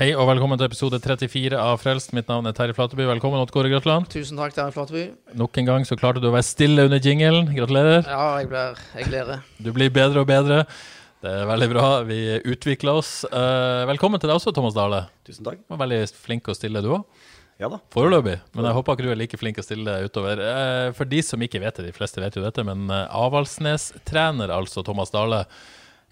Hei 0.00 0.14
og 0.16 0.30
velkommen 0.30 0.56
til 0.56 0.64
episode 0.64 0.96
34 0.96 1.58
av 1.60 1.74
Frelst. 1.82 2.14
Mitt 2.16 2.30
navn 2.30 2.48
er 2.48 2.54
Terje 2.56 2.72
Flateby. 2.72 3.04
Velkommen, 3.04 3.36
Odd 3.36 3.50
Kåre 3.52 3.68
Grøtland. 3.68 4.06
Tusen 4.08 4.38
takk, 4.40 4.54
Terje 4.56 4.72
Flateby. 4.72 5.02
Nok 5.36 5.58
en 5.60 5.66
gang 5.68 5.82
så 5.84 5.98
klarte 6.00 6.22
du 6.24 6.30
å 6.30 6.32
være 6.32 6.46
stille 6.48 6.86
under 6.88 7.02
jingelen. 7.04 7.50
Gratulerer. 7.52 8.06
Ja, 8.08 8.22
jeg, 8.40 8.48
blir, 8.48 8.78
jeg 8.96 9.10
gleder. 9.10 9.42
Du 9.60 9.68
blir 9.76 9.92
bedre 9.92 10.22
og 10.22 10.30
bedre. 10.30 10.62
Det 11.20 11.34
er 11.42 11.44
veldig 11.50 11.68
bra. 11.74 11.84
Vi 12.08 12.16
utvikler 12.48 13.02
oss. 13.02 13.10
Eh, 13.28 13.82
velkommen 13.90 14.22
til 14.22 14.32
deg 14.32 14.38
også, 14.38 14.54
Thomas 14.56 14.78
Dale. 14.78 15.02
Tusen 15.28 15.44
takk. 15.44 15.60
Du 15.66 15.74
var 15.76 15.82
veldig 15.82 15.98
flink 16.16 16.48
og 16.48 16.56
stille, 16.56 16.80
du 16.80 16.94
òg. 16.96 17.28
Ja 17.60 17.68
da. 17.68 17.82
Foreløpig. 17.92 18.38
Men 18.56 18.70
jeg 18.70 18.78
håper 18.78 18.96
ikke 18.96 19.04
du 19.04 19.12
er 19.12 19.20
like 19.20 19.42
flink 19.42 19.60
og 19.60 19.66
stille 19.68 19.98
utover. 20.08 20.40
Eh, 20.46 20.86
for 20.96 21.12
de 21.12 21.20
som 21.28 21.44
ikke 21.44 21.60
vet 21.60 21.76
det, 21.76 21.90
de 21.90 21.98
fleste 21.98 22.24
vet 22.24 22.40
jo 22.40 22.46
dette, 22.46 22.64
men 22.64 22.88
eh, 22.88 23.20
Avaldsnes-trener, 23.20 24.48
altså 24.62 24.80
Thomas 24.80 25.12
Dale, 25.12 25.44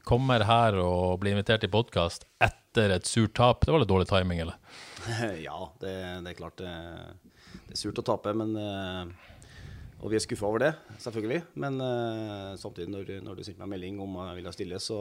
kommer 0.08 0.44
her 0.48 0.78
og 0.80 1.18
blir 1.22 1.36
invitert 1.36 1.66
i 1.66 1.70
podkast 1.72 2.24
etter 2.40 2.94
et 2.96 3.08
surt 3.08 3.34
tap. 3.36 3.64
Det 3.66 3.74
var 3.74 3.82
litt 3.82 3.90
dårlig 3.90 4.08
timing, 4.10 4.40
eller? 4.46 4.60
Ja, 5.46 5.58
det, 5.82 5.94
det 6.24 6.32
er 6.32 6.38
klart 6.38 6.60
det, 6.60 6.72
det 7.68 7.76
er 7.76 7.80
surt 7.80 8.00
å 8.00 8.06
tape, 8.06 8.32
men 8.36 8.54
eh, 8.56 9.02
Og 10.00 10.12
vi 10.12 10.18
er 10.18 10.24
skuffa 10.24 10.48
over 10.48 10.64
det, 10.64 10.72
selvfølgelig. 11.02 11.42
Men 11.60 11.80
eh, 11.84 12.52
samtidig, 12.60 12.90
når, 12.94 13.14
når 13.26 13.38
du 13.38 13.44
sendte 13.44 13.64
meg 13.64 13.74
melding 13.76 14.00
om 14.04 14.20
jeg 14.24 14.40
ville 14.40 14.54
stille, 14.56 14.80
så, 14.82 15.00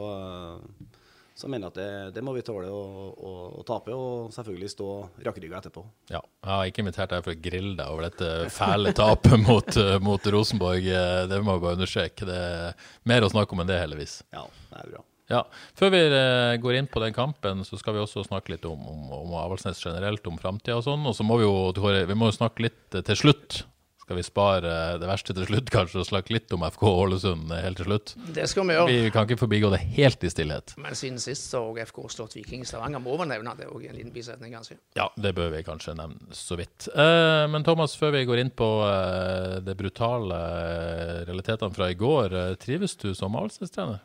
eh, 1.38 1.46
jeg 1.46 1.52
mener 1.54 1.72
at 1.72 1.78
det, 1.78 1.90
det 2.16 2.24
må 2.26 2.34
vi 2.36 2.44
tåle 2.46 2.70
å, 2.72 2.82
å, 3.14 3.34
å 3.60 3.66
tape, 3.68 3.94
og 3.94 4.32
selvfølgelig 4.34 4.72
stå 4.74 4.88
rakrygga 5.26 5.60
etterpå. 5.62 5.84
Ja, 6.12 6.22
jeg 6.22 6.52
har 6.52 6.70
ikke 6.70 6.84
invitert 6.84 7.14
deg 7.14 7.26
for 7.26 7.34
å 7.34 7.42
grille 7.48 7.76
deg 7.78 7.92
over 7.92 8.08
dette 8.08 8.32
fæle 8.54 8.94
tapet 8.96 9.38
mot, 9.48 9.82
mot 10.04 10.32
Rosenborg. 10.34 10.88
Det 11.30 11.42
må 11.42 11.56
jeg 11.56 11.66
bare 11.66 11.78
understreke. 11.78 12.28
Det 12.28 12.40
er 12.48 12.90
mer 13.08 13.26
å 13.26 13.30
snakke 13.32 13.56
om 13.56 13.64
enn 13.64 13.70
det, 13.70 13.78
heldigvis. 13.84 14.20
Ja, 14.34 14.48
det 14.72 14.82
er 14.82 14.92
bra. 14.96 15.06
Ja, 15.28 15.42
Før 15.76 15.92
vi 15.92 16.00
eh, 16.00 16.54
går 16.60 16.78
inn 16.78 16.86
på 16.88 17.02
den 17.02 17.12
kampen, 17.16 17.60
så 17.68 17.76
skal 17.76 17.94
vi 17.94 18.00
også 18.00 18.24
snakke 18.24 18.54
litt 18.54 18.64
om, 18.68 18.80
om, 18.88 19.02
om 19.12 19.34
Avaldsnes 19.36 19.80
generelt, 19.84 20.24
om 20.26 20.38
framtida 20.40 20.78
og 20.78 20.86
sånn. 20.86 21.04
Og 21.04 21.16
så 21.16 21.26
må 21.26 21.36
vi 21.40 21.44
jo 21.44 21.92
vi 22.08 22.16
må 22.16 22.30
snakke 22.32 22.64
litt 22.64 22.96
eh, 22.96 23.04
til 23.04 23.20
slutt. 23.26 23.60
Skal 24.08 24.16
vi 24.16 24.22
spare 24.24 24.70
det 24.96 25.04
verste 25.04 25.34
til 25.36 25.44
slutt, 25.44 25.68
kanskje, 25.68 26.00
og 26.00 26.06
snakke 26.08 26.32
litt 26.32 26.52
om 26.56 26.62
FK 26.64 26.84
Ålesund 26.88 27.50
helt 27.52 27.76
til 27.76 27.90
slutt? 27.90 28.14
Det 28.32 28.46
skal 28.48 28.64
vi 28.64 28.72
gjøre. 28.72 28.88
Vi 28.88 29.10
kan 29.12 29.26
ikke 29.28 29.36
forbigå 29.42 29.68
det 29.74 29.82
helt 29.98 30.24
i 30.24 30.30
stillhet. 30.32 30.72
Men 30.80 30.96
siden 30.96 31.20
sist 31.20 31.50
så 31.52 31.60
har 31.66 31.90
FK 31.90 31.98
slått 32.14 32.38
Viking 32.38 32.64
i 32.64 32.68
Stavanger. 32.70 33.02
Må 33.04 33.18
vel 33.20 33.28
nevne 33.28 33.52
det 33.58 33.68
òg 33.68 33.84
i 33.84 33.90
en 33.90 33.98
liten 33.98 34.14
bisetning, 34.14 34.56
kanskje. 34.56 34.78
Ja, 34.96 35.10
det 35.20 35.34
bør 35.36 35.52
vi 35.52 35.60
kanskje 35.66 35.92
nevne 35.98 36.32
så 36.32 36.56
vidt. 36.56 36.88
Eh, 36.88 37.44
men 37.52 37.68
Thomas, 37.68 37.98
før 38.00 38.16
vi 38.16 38.24
går 38.32 38.40
inn 38.46 38.54
på 38.56 38.70
eh, 38.88 39.58
det 39.68 39.76
brutale 39.76 40.40
eh, 40.40 41.14
realitetene 41.28 41.76
fra 41.76 41.92
i 41.92 42.00
går, 42.00 42.40
trives 42.64 42.96
du 43.04 43.10
som 43.12 43.36
Avaldsnes-trener? 43.36 44.00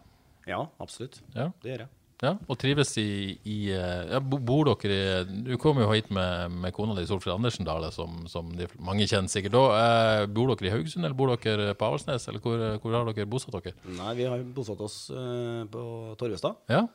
Ja, 0.51 0.65
absolutt. 0.83 1.21
Ja. 1.31 1.53
Det 1.63 1.77
gjør 1.77 1.85
jeg. 1.85 1.93
Ja, 2.23 2.31
og 2.47 2.55
trives 2.61 2.93
i, 3.01 3.35
i 3.51 3.57
eh, 3.75 4.13
ja, 4.13 4.19
Bor 4.23 4.69
dere 4.69 4.95
i 4.95 5.41
Du 5.43 5.57
kom 5.59 5.81
jo 5.81 5.89
hit 5.91 6.07
med, 6.15 6.53
med 6.63 6.71
kona 6.75 6.95
di, 6.95 7.03
Solfrid 7.09 7.33
Andersen 7.35 7.67
Dale, 7.67 7.89
som, 7.91 8.21
som 8.31 8.47
de, 8.55 8.69
mange 8.79 9.03
kjenner 9.11 9.27
sikkert 9.33 9.57
da. 9.57 9.63
Eh, 9.75 10.23
bor 10.31 10.53
dere 10.53 10.69
i 10.69 10.73
Haugesund, 10.73 11.03
eller 11.03 11.17
bor 11.19 11.33
dere 11.35 11.73
på 11.75 11.89
Avaldsnes, 11.89 12.29
eller 12.31 12.39
hvor, 12.43 12.63
hvor 12.79 12.95
har 12.95 13.11
dere 13.11 13.27
bosatt 13.27 13.57
dere? 13.59 13.75
Nei, 13.99 14.13
vi 14.21 14.29
har 14.31 14.45
bosatt 14.55 14.79
oss 14.87 14.97
eh, 15.11 15.63
på 15.73 15.83
Torvestad. 16.21 16.61
Ja, 16.71 16.85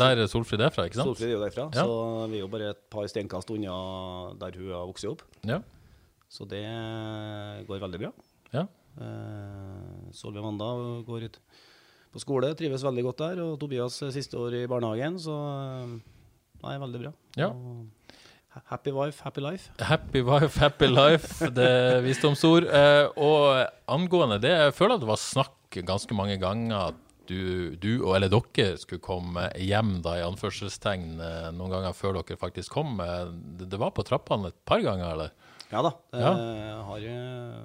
Der 0.00 0.24
Solfrid 0.28 0.60
er 0.64 0.72
fra, 0.72 0.88
ikke 0.88 0.98
sant? 1.02 1.12
Solfrid 1.12 1.30
er 1.30 1.36
jo 1.36 1.44
derfra, 1.44 1.68
Ja. 1.76 1.84
så 1.84 2.26
vi 2.32 2.40
er 2.40 2.46
jo 2.46 2.50
bare 2.52 2.72
et 2.74 2.82
par 2.92 3.06
steinkast 3.12 3.52
unna 3.54 3.76
der 4.40 4.56
hun 4.56 4.72
har 4.72 4.88
vokst 4.88 5.04
opp. 5.12 5.22
Ja. 5.48 5.60
Så 6.32 6.44
det 6.48 6.64
går 7.68 7.84
veldig 7.84 8.02
bra. 8.06 8.10
ja. 8.56 8.66
Eh, 8.98 10.08
Solveig 10.16 10.42
Wanda 10.42 10.66
går 11.06 11.28
ut 11.28 11.36
på 12.12 12.22
skole, 12.22 12.54
trives 12.58 12.84
veldig 12.86 13.04
godt 13.10 13.22
der. 13.24 13.42
Og 13.44 13.58
Tobias 13.60 13.98
siste 14.14 14.38
år 14.40 14.54
i 14.62 14.66
barnehagen, 14.70 15.18
så 15.22 15.36
eh, 15.36 15.96
nei, 16.64 16.76
veldig 16.84 17.02
bra. 17.06 17.12
Ja. 17.40 17.52
Happy 18.72 18.90
wife, 18.90 19.22
happy 19.22 19.40
life. 19.44 19.70
Happy 19.78 20.20
wife, 20.24 20.56
happy 20.58 20.88
life, 20.90 21.46
det 21.54 21.66
er 21.68 22.00
visdomsord. 22.02 22.64
Eh, 22.66 23.04
og 23.22 23.68
angående 23.92 24.40
det, 24.42 24.50
jeg 24.64 24.74
føler 24.74 24.96
at 24.96 25.04
det 25.04 25.10
var 25.12 25.20
snakk 25.22 25.78
ganske 25.86 26.16
mange 26.16 26.38
ganger 26.42 26.88
at 26.88 27.04
du, 27.28 27.74
du 27.76 27.90
og 28.08 28.14
eller 28.16 28.32
dere 28.32 28.78
skulle 28.80 29.04
komme 29.04 29.50
hjem, 29.60 29.98
da, 30.02 30.14
i 30.18 30.24
anførselstegn, 30.24 31.10
eh, 31.20 31.50
noen 31.54 31.74
ganger 31.76 31.94
før 31.94 32.16
dere 32.22 32.38
faktisk 32.40 32.72
kom. 32.74 32.96
Det, 32.98 33.68
det 33.68 33.78
var 33.78 33.92
på 33.94 34.02
trappene 34.08 34.48
et 34.50 34.58
par 34.66 34.80
ganger, 34.82 35.12
eller? 35.12 35.36
Ja 35.68 35.82
da. 35.84 35.90
Jeg 36.16 36.24
Ja. 36.24 36.82
har 36.88 37.02
eh, 37.12 37.56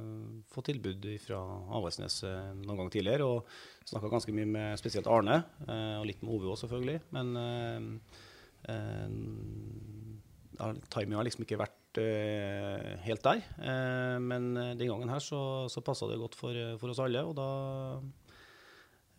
fått 0.52 0.68
tilbud 0.68 1.08
fra 1.24 1.40
Avaldsnes 1.80 2.20
noen 2.60 2.84
gang 2.84 2.92
tidligere. 2.92 3.24
Og 3.24 3.48
snakka 3.90 4.12
ganske 4.14 4.34
mye 4.36 4.48
med 4.50 4.80
spesielt 4.80 5.08
Arne, 5.12 5.44
eh, 5.68 5.96
og 6.00 6.06
litt 6.10 6.22
med 6.24 6.32
Ove 6.36 6.52
òg, 6.54 6.58
selvfølgelig. 6.62 7.00
Men 7.16 7.28
uh, 7.38 7.82
eh, 8.72 9.08
timinga 10.94 11.20
har 11.20 11.28
liksom 11.28 11.44
ikke 11.44 11.60
vært 11.60 12.02
uh, 12.02 12.94
helt 13.04 13.24
der. 13.26 13.40
Uh, 13.60 14.18
men 14.24 14.52
eh, 14.58 14.74
den 14.80 14.90
gangen 14.94 15.12
her 15.12 15.22
så, 15.24 15.70
så 15.70 15.84
passa 15.86 16.08
det 16.10 16.22
godt 16.22 16.36
for, 16.40 16.56
eh, 16.56 16.78
for 16.82 16.94
oss 16.94 17.02
alle, 17.04 17.22
og 17.28 17.34
da 17.38 17.48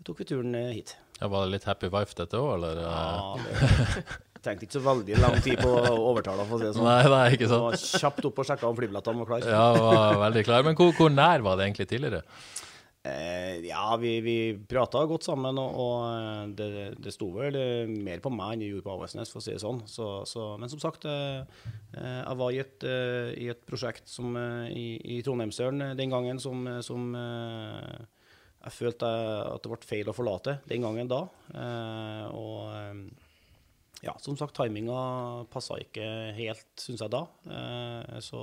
tok 0.05 0.21
vi 0.21 0.29
turen 0.29 0.55
eh, 0.59 0.73
hit. 0.79 0.95
Ja, 1.21 1.29
var 1.31 1.45
det 1.45 1.55
litt 1.55 1.67
happy 1.69 1.89
wife 1.93 2.17
dette 2.19 2.37
òg, 2.41 2.57
eller? 2.57 2.81
Ja, 2.83 3.37
det 3.39 4.43
trengte 4.45 4.67
ikke 4.67 4.77
så 4.77 4.83
veldig 4.85 5.21
lang 5.23 5.37
tid 5.45 5.57
på 5.63 5.71
å 5.71 5.93
overtale, 6.11 6.45
for 6.49 6.59
å 6.59 6.61
si 6.61 6.67
det 6.67 6.75
sånn. 6.77 6.85
Nei, 6.89 7.05
nei, 7.09 7.27
ikke 7.37 7.49
sant. 7.49 7.63
var 7.65 7.79
kjapt 8.03 8.27
opp 8.29 8.41
og 8.43 8.49
sjekka 8.49 8.69
om 8.69 8.77
flybillettene 8.77 9.23
var 9.23 9.31
klare. 9.31 9.55
Ja, 9.55 9.69
var 9.79 10.19
veldig 10.27 10.43
klar. 10.45 10.67
Men 10.67 10.77
hvor, 10.77 10.91
hvor 10.99 11.13
nær 11.15 11.45
var 11.47 11.57
det 11.57 11.69
egentlig 11.69 11.87
tidligere? 11.93 12.21
Eh, 13.05 13.59
ja, 13.69 13.97
vi, 14.01 14.21
vi 14.25 14.37
prata 14.69 15.03
godt 15.05 15.27
sammen, 15.27 15.59
og, 15.61 15.75
og 15.77 16.05
eh, 16.09 16.53
det, 16.57 16.69
det 17.05 17.13
sto 17.13 17.27
vel 17.35 17.59
mer 18.01 18.23
på 18.25 18.33
meg 18.33 18.55
enn 18.55 18.63
det 18.65 18.71
gjorde 18.71 18.87
på 18.87 18.95
Avaldsnes, 18.95 19.33
for 19.33 19.43
å 19.43 19.45
si 19.45 19.53
det 19.53 19.61
sånn. 19.61 19.83
Så, 19.91 20.07
så, 20.31 20.47
men 20.61 20.73
som 20.73 20.81
sagt, 20.81 21.05
eh, 21.05 21.43
eh, 21.99 22.23
jeg 22.23 22.39
var 22.41 22.55
i 22.55 22.63
et, 22.63 22.87
eh, 22.89 23.29
i 23.45 23.51
et 23.53 23.61
prosjekt 23.69 24.09
som, 24.09 24.33
i, 24.73 24.87
i 25.05 25.19
Trondheimsøren 25.27 25.91
den 25.99 26.17
gangen 26.17 26.41
som, 26.41 26.65
som 26.87 27.13
eh, 27.21 28.09
jeg 28.65 28.77
følte 28.79 29.13
at 29.53 29.61
det 29.61 29.75
ble 29.75 29.85
feil 29.85 30.09
å 30.09 30.17
forlate 30.17 30.57
den 30.71 30.87
gangen 30.87 31.11
da. 31.11 31.19
Og 32.33 32.73
ja, 34.01 34.15
som 34.25 34.39
sagt, 34.41 34.57
timinga 34.57 35.45
passa 35.53 35.77
ikke 35.83 36.07
helt, 36.33 36.65
syns 36.81 37.05
jeg 37.05 37.13
da. 37.13 37.21
Så 38.25 38.41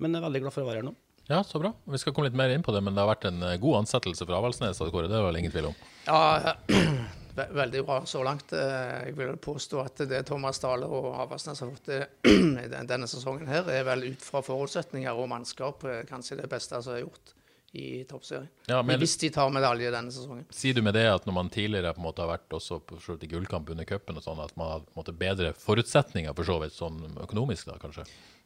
Men 0.00 0.16
jeg 0.16 0.22
er 0.22 0.24
veldig 0.24 0.42
glad 0.46 0.56
for 0.56 0.64
å 0.64 0.70
være 0.70 0.80
her 0.80 0.88
nå. 0.88 0.94
Ja, 1.28 1.42
så 1.44 1.58
bra. 1.58 1.72
Vi 1.88 1.98
skal 1.98 2.12
komme 2.12 2.28
litt 2.28 2.36
mer 2.36 2.52
inn 2.52 2.62
på 2.62 2.72
det, 2.74 2.82
men 2.84 2.94
det 2.94 3.00
har 3.00 3.08
vært 3.14 3.24
en 3.30 3.42
eh, 3.42 3.56
god 3.62 3.78
ansettelse 3.84 4.26
fra 4.28 4.36
Avaldsnes, 4.42 4.78
Kåre. 4.92 5.08
Det 5.08 5.16
er 5.16 5.24
vel 5.24 5.38
ingen 5.40 5.52
tvil 5.54 5.70
om. 5.70 5.76
Ja, 6.06 6.52
ve- 7.38 7.46
veldig 7.56 7.84
bra 7.88 8.00
så 8.08 8.20
langt. 8.26 8.52
Eh, 8.52 9.06
Jeg 9.08 9.14
vil 9.16 9.36
påstå 9.40 9.80
at 9.86 10.02
det 10.10 10.20
Thomas 10.28 10.60
Dale 10.60 10.84
og 10.84 11.08
Avaldsnes 11.24 11.62
har 11.64 11.70
fått 11.72 11.88
i 12.66 12.68
denne 12.68 13.08
sesongen 13.08 13.48
her, 13.48 13.64
er 13.72 13.86
vel 13.88 14.04
ut 14.10 14.26
fra 14.26 14.42
forutsetninger 14.44 15.16
og 15.16 15.30
mannskap 15.32 15.86
eh, 15.88 16.02
kanskje 16.10 16.42
det 16.42 16.50
beste 16.52 16.82
som 16.84 16.98
er 16.98 17.06
gjort 17.06 17.32
i 17.74 18.04
toppserien. 18.06 18.46
Ja, 18.70 18.82
men- 18.86 19.00
Hvis 19.02 19.16
de 19.18 19.32
tar 19.34 19.48
medalje 19.50 19.88
denne 19.90 20.12
sesongen. 20.14 20.44
Sier 20.54 20.76
du 20.76 20.82
med 20.86 20.94
det 20.94 21.08
at 21.10 21.24
når 21.26 21.34
man 21.40 21.48
tidligere 21.50 21.90
på 21.96 22.04
en 22.04 22.06
måte 22.06 22.22
har 22.22 22.30
vært 22.36 22.52
også 22.54 22.78
på 22.86 23.00
i 23.16 23.32
gullkamp 23.32 23.72
under 23.72 23.88
cupen 23.88 24.20
og 24.20 24.22
sånn, 24.28 24.44
at 24.44 24.52
man 24.60 24.70
har 24.76 24.84
på 24.84 24.92
en 24.92 25.00
måte 25.00 25.16
bedre 25.24 25.50
forutsetninger 25.58 26.36
for 26.36 26.46
så 26.52 26.60
vidt 26.62 26.76
sånn 26.76 27.00
økonomisk, 27.24 27.72
da 27.72 27.80
kanskje? 27.82 28.04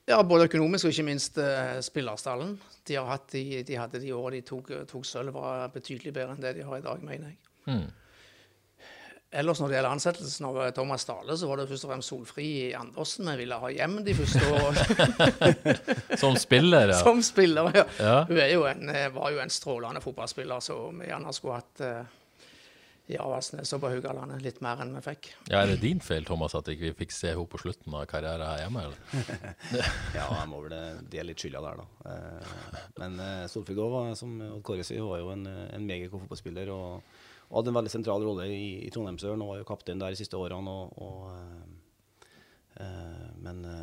Ja, 0.08 0.22
både 0.24 0.48
økonomisk 0.48 0.88
og 0.88 0.94
ikke 0.94 1.06
minst 1.10 1.36
uh, 1.36 1.78
spillerstallen. 1.84 2.56
De, 2.88 2.96
har 2.96 3.08
hatt 3.10 3.28
de, 3.34 3.62
de 3.68 3.76
hadde 3.76 4.00
de 4.00 4.14
årene 4.16 4.40
de 4.40 4.48
tok, 4.48 4.72
tok 4.88 5.04
sølv, 5.04 5.34
var 5.36 5.68
betydelig 5.74 6.14
bedre 6.16 6.34
enn 6.34 6.44
det 6.44 6.54
de 6.56 6.64
har 6.64 6.80
i 6.80 6.84
dag, 6.86 7.02
mener 7.04 7.32
jeg. 7.32 7.40
Mm. 7.68 7.88
Ellers 9.28 9.58
når 9.60 9.68
det 9.68 9.76
gjelder 9.76 9.92
ansettelsen 9.92 10.46
av 10.48 10.58
eh, 10.62 10.70
Thomas 10.72 11.04
Dale, 11.04 11.34
så 11.36 11.48
var 11.50 11.60
det 11.60 11.66
først 11.68 11.84
og 11.84 11.90
fremst 11.90 12.12
Solfri 12.12 12.46
i 12.62 12.68
Andersen 12.76 13.28
vi 13.28 13.34
ville 13.42 13.58
ha 13.60 13.70
hjem 13.74 13.98
de 14.06 14.14
første 14.16 14.52
årene. 14.56 15.74
Som 16.22 16.38
spiller, 16.40 16.94
ja. 16.94 17.00
Som 17.02 17.20
spiller, 17.26 17.68
ja. 17.76 17.84
Ja. 18.00 18.14
Hun 18.30 18.40
jo 18.40 18.64
en, 18.70 18.88
eh, 18.88 19.10
var 19.12 19.34
jo 19.34 19.42
en 19.42 19.52
strålende 19.52 20.00
fotballspiller, 20.00 20.64
så 20.64 20.78
vi 20.96 21.10
gjerne 21.10 21.34
skulle 21.36 21.58
hatt 21.60 21.84
eh, 21.84 22.16
i 23.08 23.16
Avaldsnes 23.16 23.70
og 23.72 23.80
på 23.80 23.88
Haugalandet. 23.92 24.42
Litt 24.44 24.58
mer 24.64 24.82
enn 24.84 24.90
vi 24.98 25.00
fikk. 25.06 25.30
Ja, 25.48 25.62
Er 25.62 25.70
det 25.72 25.78
din 25.80 26.00
feil, 26.04 26.26
Thomas, 26.28 26.54
at 26.58 26.68
ikke 26.68 26.90
vi 26.90 26.96
fikk 27.04 27.14
se 27.16 27.30
henne 27.32 27.46
på 27.48 27.60
slutten 27.62 27.94
av 27.96 28.04
karrieren 28.10 28.44
her 28.44 28.60
hjemme? 28.66 28.82
eller? 28.84 28.98
Ja, 30.18 30.26
jeg 30.34 30.50
må 30.50 30.60
vel 30.66 30.74
dele 31.08 31.30
litt 31.30 31.40
skylda 31.40 31.62
der, 31.64 31.80
da. 31.80 32.12
Eh, 32.12 32.52
Men 33.00 33.16
eh, 33.24 33.46
Solfrid 33.48 33.78
Gaa, 33.80 33.88
var, 33.94 34.12
som 34.20 34.36
Odd 34.50 34.62
Kåre 34.68 34.84
sier, 34.84 35.00
var 35.08 35.22
jo 35.22 35.32
en, 35.32 35.46
en 35.48 35.88
meget 35.88 36.10
god 36.12 36.26
fotballspiller. 36.26 36.68
Og, 36.74 37.02
og 37.48 37.60
hadde 37.62 37.72
en 37.72 37.78
veldig 37.80 37.94
sentral 37.96 38.28
rolle 38.28 38.44
i, 38.52 38.62
i 38.84 38.92
Trondheimsøren 38.92 39.40
og 39.44 39.54
var 39.54 39.62
jo 39.62 39.68
kaptein 39.72 40.02
der 40.04 40.12
de 40.12 40.20
siste 40.20 40.36
årene. 40.36 40.68
Og, 40.68 41.00
og, 41.00 42.28
eh, 42.76 43.28
men 43.40 43.64
ja, 43.64 43.78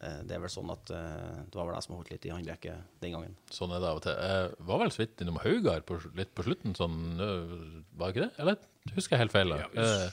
det 0.00 0.32
er 0.36 0.40
vel 0.40 0.48
sånn 0.52 0.70
at 0.72 0.90
eh, 0.96 1.42
det 1.50 1.58
var 1.60 1.66
vel 1.68 1.74
jeg 1.76 1.84
som 1.86 1.96
holdt 1.98 2.10
litt 2.14 2.24
i 2.24 2.32
håndbrekket 2.32 2.86
den 3.04 3.12
gangen. 3.18 3.34
Sånn 3.52 3.74
er 3.76 3.82
det 3.84 3.90
av 3.90 4.00
og 4.00 4.06
til. 4.06 4.16
Jeg 4.16 4.54
var 4.72 4.80
vel 4.84 4.94
så 4.96 5.02
vidt 5.04 5.20
innom 5.26 5.36
Haugar 5.44 5.84
litt 6.16 6.34
på 6.34 6.46
slutten, 6.48 6.74
sånn, 6.78 6.96
var 8.00 8.14
ikke 8.14 8.26
det? 8.28 8.32
Eller 8.40 8.56
husker 8.96 9.16
jeg 9.18 9.26
helt 9.26 9.34
feil? 9.36 9.52
da? 9.52 9.68
Eh, 9.76 10.10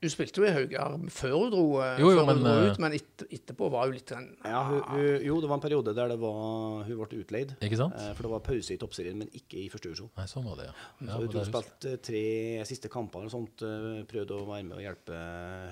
Du 0.00 0.06
spilte 0.08 0.40
jo 0.40 0.46
i 0.48 0.52
Haugar 0.56 0.94
før 1.12 1.34
hun 1.36 1.50
dro, 1.52 1.64
eh, 1.84 1.98
Jo, 2.00 2.08
jo, 2.10 2.16
før 2.16 2.24
hun 2.24 2.28
men, 2.30 2.38
dro 2.40 2.52
eh, 2.56 2.70
ut, 2.72 2.78
men 2.80 2.94
et, 2.96 3.24
etterpå 3.36 3.66
var 3.70 3.84
hun 3.90 3.98
litt 3.98 4.12
en 4.16 4.26
Ja, 4.48 4.62
hun, 4.64 4.78
hun, 4.88 5.08
jo, 5.28 5.34
det 5.44 5.50
var 5.50 5.58
en 5.58 5.64
periode 5.66 5.92
der 5.98 6.08
det 6.14 6.16
var, 6.22 6.84
hun 6.88 7.02
ble 7.02 7.18
utleid. 7.20 7.52
Ikke 7.60 7.76
sant? 7.76 7.94
Eh, 8.00 8.14
For 8.16 8.24
det 8.24 8.30
var 8.32 8.40
pause 8.46 8.72
i 8.72 8.78
toppserien, 8.80 9.18
men 9.20 9.28
ikke 9.36 9.60
i 9.60 9.66
første 9.68 9.90
divisjon. 9.90 10.08
Nei, 10.16 10.24
sånn 10.32 10.48
var 10.48 10.56
det, 10.56 10.70
ja. 10.70 10.74
ja 10.74 11.12
Så 11.12 11.18
hun 11.20 11.26
det 11.26 11.34
tok 11.34 11.42
husker 11.44 11.60
jeg. 11.60 11.68
spilt 11.68 11.88
eh, 11.92 11.98
tre 12.08 12.24
siste 12.72 12.88
kamper 12.96 13.28
og 13.28 13.34
sånt. 13.36 13.62
eh, 13.68 14.00
Prøvde 14.08 14.40
å 14.40 14.46
være 14.48 14.64
med 14.70 14.78
og 14.80 14.86
hjelpe 14.88 15.20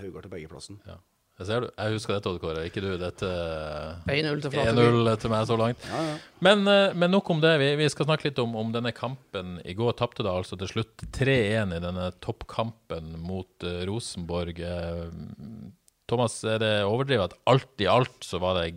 Haugar 0.05 0.29
til 0.29 0.35
bergeplassen. 0.37 0.79
Ja. 0.87 0.99
Jeg 1.39 1.47
ser 1.47 1.63
du. 1.63 1.69
Jeg 1.71 1.95
husker 1.95 2.17
dette, 2.17 2.31
Odd 2.33 2.41
Kåre. 2.43 2.65
Ikke 2.67 2.83
du. 2.83 2.89
Dette 2.99 3.29
1-0 4.11 4.41
til 4.43 5.11
til 5.23 5.31
meg 5.31 5.45
så 5.47 5.59
langt. 5.61 5.85
Men, 6.43 6.65
ja. 6.67 6.89
men 6.99 7.15
nok 7.15 7.31
om 7.31 7.43
det. 7.43 7.53
Vi, 7.63 7.69
vi 7.79 7.87
skal 7.93 8.09
snakke 8.09 8.27
litt 8.27 8.41
om, 8.43 8.57
om 8.59 8.73
denne 8.75 8.91
kampen. 8.91 9.61
I 9.63 9.77
går 9.79 9.95
tapte 10.01 10.27
da 10.27 10.35
altså 10.35 10.59
til 10.59 10.73
slutt 10.73 11.07
3-1 11.15 11.77
i 11.77 11.83
denne 11.85 12.09
toppkampen 12.25 13.15
mot 13.23 13.67
uh, 13.67 13.85
Rosenborg. 13.87 14.59
Eh, 14.59 15.05
Thomas, 16.11 16.41
er 16.43 16.59
det 16.65 16.73
overdrevet 16.89 17.31
at 17.31 17.39
alt 17.53 17.87
i 17.87 17.91
alt 17.91 18.27
så 18.27 18.43
var 18.43 18.59
det 18.59 18.73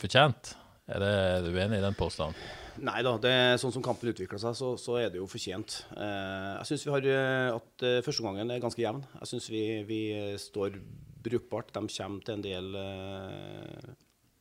fortjent? 0.00 0.56
Er, 0.90 0.98
det, 0.98 1.14
er 1.14 1.46
du 1.46 1.54
enig 1.62 1.78
i 1.78 1.84
den 1.84 1.94
påstanden? 1.94 2.34
Nei 2.80 3.02
da, 3.04 3.12
det 3.20 3.34
sånn 3.60 3.74
som 3.74 3.84
kampen 3.84 4.10
utvikler 4.10 4.40
seg, 4.40 4.56
så, 4.56 4.72
så 4.80 4.96
er 4.98 5.10
det 5.12 5.20
jo 5.20 5.28
fortjent. 5.28 5.82
Eh, 5.94 6.50
jeg 6.60 6.70
syns 6.70 6.86
vi 6.86 6.94
har 6.94 7.08
eh, 7.12 7.50
at 7.52 7.84
eh, 7.86 8.00
første 8.06 8.24
gangen 8.24 8.50
er 8.50 8.62
ganske 8.62 8.80
jevn. 8.80 9.02
Jeg 9.20 9.30
syns 9.30 9.48
vi, 9.52 9.62
vi 9.86 10.00
står 10.40 10.78
brukbart. 11.22 11.72
De 11.74 11.84
kommer 11.86 12.24
til 12.24 12.36
en 12.36 12.44
del 12.44 12.80
eh, 12.80 13.92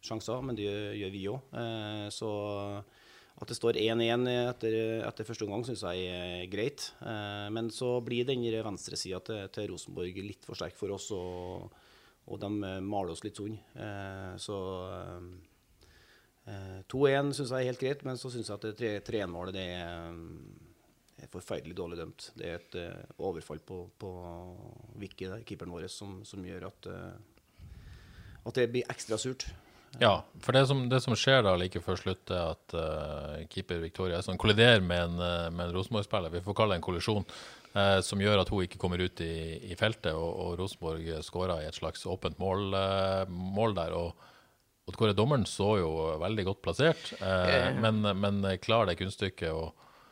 sjanser, 0.06 0.42
men 0.46 0.58
det 0.58 0.68
gjør, 0.68 0.88
gjør 1.02 1.14
vi 1.16 1.28
òg. 1.34 1.54
Eh, 1.64 2.08
så 2.14 2.32
at 3.40 3.48
det 3.48 3.56
står 3.56 3.80
1-1 3.80 4.26
etter, 4.34 4.74
etter 5.08 5.28
første 5.28 5.46
omgang, 5.48 5.64
syns 5.68 5.86
jeg 5.88 6.08
er 6.12 6.48
greit. 6.52 6.90
Eh, 7.00 7.48
men 7.56 7.72
så 7.72 7.98
blir 8.04 8.28
den 8.28 8.44
venstresida 8.66 9.22
til, 9.24 9.46
til 9.56 9.70
Rosenborg 9.74 10.24
litt 10.26 10.48
for 10.48 10.60
sterk 10.60 10.76
for 10.80 10.96
oss, 10.96 11.12
og, 11.16 11.70
og 12.28 12.42
de 12.42 12.52
eh, 12.68 12.82
maler 12.84 13.16
oss 13.16 13.24
litt 13.24 13.40
sånn. 13.40 13.56
Eh, 13.80 14.34
så 14.42 14.60
eh, 14.90 15.30
Eh, 16.50 16.82
2-1 16.90 17.34
syns 17.36 17.52
jeg 17.54 17.66
er 17.66 17.70
helt 17.70 17.82
greit, 17.84 18.04
men 18.08 18.18
så 18.18 18.32
syns 18.34 18.50
jeg 18.50 18.58
at 18.58 18.84
3-1-målet 19.10 19.56
det 19.56 19.66
er, 19.76 20.16
er 21.24 21.32
forferdelig 21.32 21.78
dårlig 21.78 22.00
dømt. 22.02 22.30
Det 22.38 22.48
er 22.48 22.60
et 22.60 22.78
uh, 22.80 23.16
overfall 23.30 23.62
på, 23.66 23.82
på 24.02 24.12
Vicky, 25.02 25.30
keeperen 25.48 25.74
vår, 25.74 25.88
som, 25.92 26.20
som 26.28 26.46
gjør 26.46 26.70
at, 26.70 26.90
uh, 26.92 27.74
at 28.46 28.60
det 28.60 28.70
blir 28.74 28.88
ekstra 28.92 29.20
surt. 29.22 29.48
Ja, 29.98 30.20
for 30.46 30.54
det 30.54 30.68
som, 30.70 30.84
det 30.90 31.00
som 31.02 31.16
skjer 31.18 31.42
da 31.48 31.56
like 31.58 31.82
før 31.82 31.98
slutt, 31.98 32.30
er 32.30 32.54
at 32.54 32.76
uh, 32.78 33.40
keeper 33.50 33.82
Victoria 33.82 34.20
Esson 34.20 34.38
kolliderer 34.38 34.84
med 34.86 35.08
en, 35.08 35.24
med 35.56 35.64
en 35.66 35.74
Rosenborg-spiller. 35.74 36.36
Vi 36.36 36.44
får 36.46 36.58
kalle 36.60 36.76
det 36.76 36.84
en 36.84 36.90
kollisjon. 36.90 37.26
Uh, 37.70 38.00
som 38.02 38.22
gjør 38.22 38.42
at 38.42 38.50
hun 38.50 38.64
ikke 38.66 38.80
kommer 38.82 39.02
ut 39.02 39.22
i, 39.22 39.60
i 39.70 39.76
feltet, 39.78 40.16
og, 40.18 40.30
og 40.42 40.56
Rosenborg 40.58 41.22
skåra 41.26 41.60
i 41.62 41.68
et 41.70 41.78
slags 41.78 42.08
åpent 42.10 42.40
mål, 42.42 42.74
uh, 42.74 43.30
mål 43.30 43.78
der. 43.78 43.94
og 43.94 44.26
Odd 44.90 44.98
Kåre 44.98 45.14
dommeren 45.14 45.46
så 45.46 45.76
jo 45.78 45.90
veldig 46.18 46.48
godt 46.48 46.64
plassert, 46.66 47.12
eh, 47.22 47.76
men, 47.78 48.02
men 48.18 48.40
klarer 48.58 48.90
det 48.90 48.96
kunststykket 48.98 49.54
å 49.54 49.68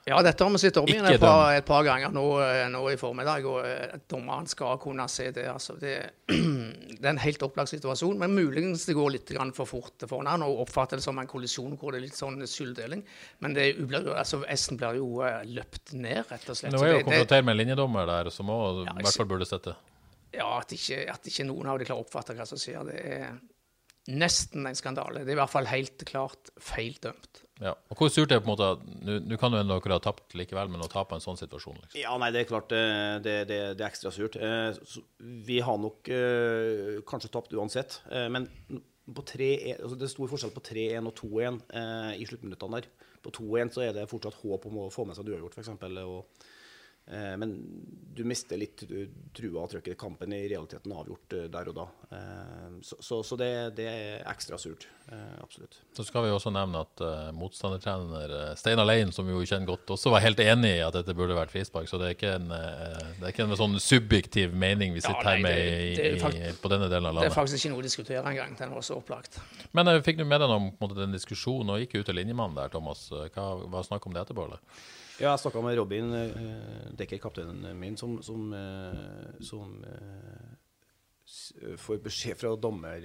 Ja, 0.07 0.21
dette 0.23 0.43
har 0.45 0.51
vi 0.53 0.59
sett 0.61 0.77
om 0.79 0.85
igjen 0.87 1.03
et 1.09 1.19
par, 1.19 1.49
et 1.51 1.65
par 1.67 1.81
ganger 1.83 2.13
nå, 2.15 2.21
eh, 2.39 2.61
nå 2.71 2.79
i 2.93 2.95
formiddag, 2.95 3.43
og 3.49 3.65
eh, 3.67 3.97
dommeren 4.07 4.45
skal 4.47 4.77
kunne 4.79 5.03
se 5.11 5.25
det. 5.35 5.43
Altså, 5.51 5.75
det, 5.81 5.95
det 6.31 7.01
er 7.03 7.09
en 7.11 7.19
helt 7.19 7.43
opplagt 7.43 7.73
situasjon, 7.73 8.15
men 8.21 8.31
muligens 8.37 8.85
det 8.87 8.95
går 8.95 9.11
litt 9.17 9.33
grann 9.35 9.51
for 9.57 9.67
fort 9.67 10.05
for 10.07 10.23
han 10.23 10.45
og 10.45 10.61
oppfatter 10.63 11.01
det 11.01 11.03
som 11.03 11.19
en 11.19 11.27
kollisjon 11.27 11.75
hvor 11.81 11.91
det 11.91 11.99
er 11.99 12.05
litt 12.05 12.15
sånn 12.15 12.39
skylddeling. 12.47 13.03
Men 13.43 13.57
det 13.57 13.65
blir 13.81 14.07
jo, 14.07 14.13
altså, 14.15 14.39
S-en 14.55 14.79
blir 14.79 15.01
jo 15.01 15.09
eh, 15.27 15.41
løpt 15.57 15.91
ned, 15.99 16.23
rett 16.31 16.47
og 16.47 16.55
slett. 16.61 16.71
Nå 16.71 16.79
er 16.85 16.87
jo 16.87 16.93
det- 16.93 17.03
det- 17.03 17.09
konfrontert 17.11 17.43
med 17.49 17.57
en 17.57 17.61
linjedommer 17.65 18.07
der, 18.07 18.29
som 18.31 18.47
òg 18.55 18.85
Ja, 18.85 18.93
i 18.95 19.03
hvert 19.03 19.19
fall 19.19 19.31
burde 19.33 19.49
sette. 19.49 19.75
Ja, 20.37 20.47
at 20.61 20.71
ikke, 20.71 21.03
at 21.11 21.27
ikke 21.27 21.45
noen 21.51 21.67
av 21.67 21.79
de 21.79 21.85
klarer 21.89 21.99
å 21.99 22.07
oppfatte 22.07 22.35
hva 22.37 22.47
som 22.47 22.57
skjer, 22.59 22.87
det 22.87 23.03
er 23.03 23.35
nesten 24.07 24.63
en 24.67 24.75
skandale. 24.75 25.25
Det 25.25 25.33
er 25.33 25.35
i 25.35 25.41
hvert 25.41 25.51
fall 25.51 25.67
helt 25.67 26.05
klart 26.07 26.49
feil 26.63 26.95
dømt. 27.03 27.43
Ja. 27.63 27.71
Og 27.89 27.97
Hvor 27.97 28.11
surt 28.13 28.29
er 28.31 28.37
det 28.37 28.43
på 28.45 28.51
en 28.51 28.57
måte 28.57 29.21
Nå 29.25 29.37
kan 29.41 29.53
jo 29.55 29.61
en 29.63 29.71
dere 29.71 29.95
ha 29.95 30.03
tapt 30.03 30.35
likevel, 30.37 30.69
men 30.69 30.83
å 30.85 30.89
tape 30.91 31.17
en 31.17 31.23
sånn 31.23 31.39
situasjon, 31.39 31.79
liksom. 31.81 32.01
Ja, 32.01 32.13
nei, 32.21 32.29
det 32.35 32.43
er 32.43 32.51
klart 32.51 32.75
eh, 32.75 33.15
det, 33.23 33.37
det, 33.49 33.61
det 33.79 33.85
er 33.85 33.89
ekstra 33.89 34.11
surt. 34.13 34.37
Eh, 34.37 34.77
Vi 35.47 35.57
har 35.65 35.79
nok 35.81 36.11
eh, 36.13 36.99
kanskje 37.09 37.31
tapt 37.33 37.55
uansett, 37.57 38.01
men 38.33 38.45
på 39.07 39.23
3 39.23 39.49
altså 39.77 39.95
det 39.95 40.07
er 40.07 40.11
stor 40.11 40.29
forskjell 40.31 40.53
på 40.55 40.63
3-1 40.67 41.07
og 41.07 41.15
2-1 41.15 41.59
eh, 41.79 42.11
i 42.19 42.27
sluttminuttene 42.27 42.81
der. 42.81 42.89
På 43.23 43.31
2-1 43.33 43.73
så 43.75 43.85
er 43.85 43.95
det 43.95 44.07
fortsatt 44.11 44.37
håp 44.43 44.67
om 44.69 44.81
å 44.83 44.89
få 44.93 45.07
med 45.07 45.17
seg 45.17 45.25
en 45.27 45.37
uavgjort, 45.37 45.55
f.eks. 45.57 45.71
Eh, 47.07 47.37
men 47.37 47.55
du 48.15 48.23
mister 48.27 48.59
litt 48.59 48.83
trua 49.35 49.63
og 49.63 49.71
trøkket. 49.71 49.97
Kampen 49.99 50.33
i 50.35 50.43
realiteten 50.49 50.91
avgjort 50.91 51.35
eh, 51.37 51.49
der 51.53 51.71
og 51.71 51.77
da. 51.77 51.87
Eh, 52.17 52.77
så 52.83 52.99
så, 52.99 53.21
så 53.23 53.37
det, 53.39 53.51
det 53.77 53.87
er 53.87 54.25
ekstra 54.27 54.59
surt. 54.59 54.87
Eh, 55.11 55.43
absolutt. 55.43 55.77
Så 55.95 56.03
skal 56.03 56.25
vi 56.25 56.31
også 56.35 56.51
nevne 56.51 56.81
at 56.83 56.99
uh, 56.99 57.29
motstandertrener 57.31 58.33
uh, 58.33 58.49
Steinar 58.59 58.89
Lein, 58.89 59.13
som 59.15 59.23
vi 59.27 59.31
jo 59.31 59.45
kjenner 59.47 59.69
godt, 59.69 59.93
også 59.95 60.11
var 60.11 60.25
helt 60.25 60.41
enig 60.43 60.73
i 60.75 60.83
at 60.83 60.97
dette 60.97 61.15
burde 61.15 61.37
vært 61.37 61.53
frispark. 61.53 61.87
Så 61.87 61.99
det 62.01 62.09
er 62.09 62.17
ikke 62.17 62.33
en, 62.35 62.51
eh, 62.51 63.13
det 63.21 63.29
er 63.29 63.31
ikke 63.31 63.47
en 63.47 63.55
sånn 63.61 63.79
subjektiv 63.79 64.51
mening 64.51 64.91
vi 64.97 64.99
Ja, 64.99 65.07
sitter 65.07 65.31
her 65.31 65.41
med 65.45 65.61
i, 65.63 65.95
det 65.95 66.09
er 66.17 66.37
i, 66.49 66.53
på 66.59 66.73
denne 66.73 66.91
delen 66.91 67.07
av 67.07 67.15
landet. 67.15 67.29
Det 67.29 67.31
er 67.31 67.39
faktisk 67.39 67.61
ikke 67.61 67.73
noe 67.77 67.85
å 67.85 67.87
diskutere 67.87 68.25
engang. 68.33 68.59
Den 68.59 68.75
var 68.75 68.83
så 68.83 68.99
opplagt. 68.99 69.39
Men 69.71 69.93
jeg 69.93 70.03
fikk 70.09 70.19
du 70.19 70.27
med 70.27 70.43
deg 70.43 70.51
noe 70.51 70.75
om 70.75 70.95
den 70.99 71.15
diskusjonen 71.15 71.71
og 71.71 71.85
gikk 71.85 72.01
ut 72.01 72.11
til 72.11 72.19
linjemannen 72.19 72.59
der, 72.59 72.75
Thomas? 72.75 73.07
Uh, 73.13 73.29
Hva 73.31 73.53
var 73.63 73.87
snakk 73.87 74.09
om 74.09 74.17
det 74.17 74.25
etterpå, 74.25 74.49
eller? 74.49 74.83
Ja, 75.17 75.31
jeg 75.33 75.41
snakka 75.41 75.63
med 75.65 75.77
Robin 75.79 76.11
uh, 76.13 76.91
Dekker, 76.97 77.17
kapteinen 77.23 77.65
min, 77.79 77.97
som, 77.97 78.19
som, 78.25 78.51
uh, 78.53 79.33
som 79.41 79.79
uh, 79.81 81.73
får 81.81 82.03
beskjed 82.05 82.37
fra 82.39 82.53
dommer 82.55 83.03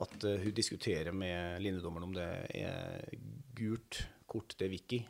at 0.00 0.22
hun 0.24 0.52
diskuterer 0.56 1.12
med 1.12 1.60
linjedommeren 1.62 2.08
om 2.08 2.12
det 2.16 2.26
er 2.56 3.14
gult 3.56 4.02
kort 4.30 4.54
til 4.58 4.70
Vicky 4.72 5.00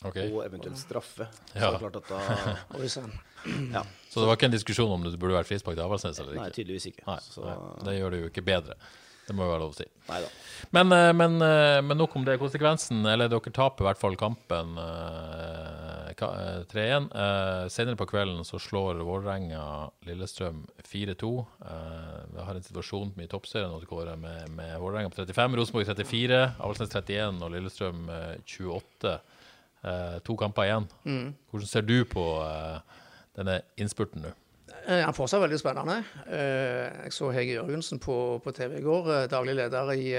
Okay. 0.00 0.30
og 0.32 0.46
eventuelt 0.46 0.78
straffe. 0.80 1.26
Så 1.52 1.58
Ja. 1.60 1.70
det 1.70 1.78
klart 1.78 1.96
at 1.96 2.08
da 2.08 2.20
Ja. 3.76 3.82
Så 4.08 4.20
det 4.20 4.26
var 4.26 4.36
ikke 4.36 4.46
en 4.48 4.54
diskusjon 4.56 4.92
om 4.92 5.02
det 5.04 5.18
burde 5.20 5.36
vært 5.36 5.48
frispark 5.48 5.76
til 5.76 5.84
Avaldsnes 5.84 6.20
eller 6.22 6.38
Nei, 6.38 6.50
tydeligvis 6.56 6.86
ikke. 6.90 7.04
Nei, 7.06 7.18
Så, 7.20 7.44
nei, 7.44 7.56
det 7.84 7.94
gjør 7.98 8.10
det 8.14 8.20
jo 8.20 8.30
ikke 8.30 8.44
bedre. 8.44 8.76
Det 9.30 9.36
må 9.38 9.44
jo 9.46 9.50
være 9.52 9.62
lov 9.62 9.70
å 9.70 9.78
si. 9.78 9.84
Neida. 10.08 10.28
Men, 10.74 10.92
eh, 10.92 11.12
men, 11.14 11.36
eh, 11.46 11.80
men 11.86 11.98
nok 12.00 12.16
om 12.18 12.24
det. 12.26 12.34
Konsekvensen, 12.40 13.04
eller 13.06 13.30
dere 13.30 13.52
taper 13.54 13.84
i 13.84 13.86
hvert 13.86 14.00
fall 14.00 14.16
kampen 14.18 14.72
eh, 14.82 16.08
eh, 16.10 16.64
3-1. 16.72 17.06
Eh, 17.14 17.68
senere 17.70 17.94
på 18.00 18.08
kvelden 18.10 18.42
så 18.48 18.58
slår 18.58 18.98
Vålerenga 19.06 19.62
Lillestrøm 20.08 20.64
4-2. 20.82 21.30
Eh, 21.62 22.18
vi 22.34 22.42
har 22.48 22.58
en 22.58 22.66
situasjon 22.66 23.14
i 23.22 23.28
toppserien 23.30 23.70
Odd 23.70 23.86
Kåre, 23.86 24.16
med, 24.18 24.50
med 24.58 24.74
Vålerenga 24.82 25.14
på 25.14 25.22
35, 25.22 25.56
Rosenborg 25.60 25.86
34, 25.86 26.42
Avaldsnes 26.58 26.90
31 26.90 27.40
og 27.46 27.54
Lillestrøm 27.54 28.10
eh, 28.10 28.36
28. 28.58 29.16
Eh, 29.86 30.18
to 30.26 30.34
kamper 30.42 30.66
igjen. 30.66 30.90
Hvordan 31.54 31.70
ser 31.70 31.86
du 31.86 32.00
på 32.04 32.26
denne 33.38 33.60
innspurten 33.78 34.26
nå? 34.26 34.34
Eh, 34.86 35.04
Han 35.04 35.14
fortsatt 35.14 35.42
veldig 35.44 35.58
spennende. 35.60 36.00
Eh, 36.26 37.04
Jeg 37.04 37.12
så 37.12 37.30
Hege 37.34 37.56
Jørgensen 37.58 38.00
på, 38.02 38.40
på 38.44 38.52
TV 38.56 38.78
i 38.78 38.84
går, 38.84 39.08
eh, 39.14 39.28
daglig 39.30 39.54
leder 39.58 39.92
i 39.94 40.10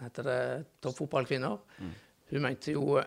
heter 0.00 0.22
det 0.24 0.40
Toppfotball 0.82 1.26
kvinner. 1.28 1.58
Hun 2.30 2.42
mente 2.44 2.72
jo 2.72 3.00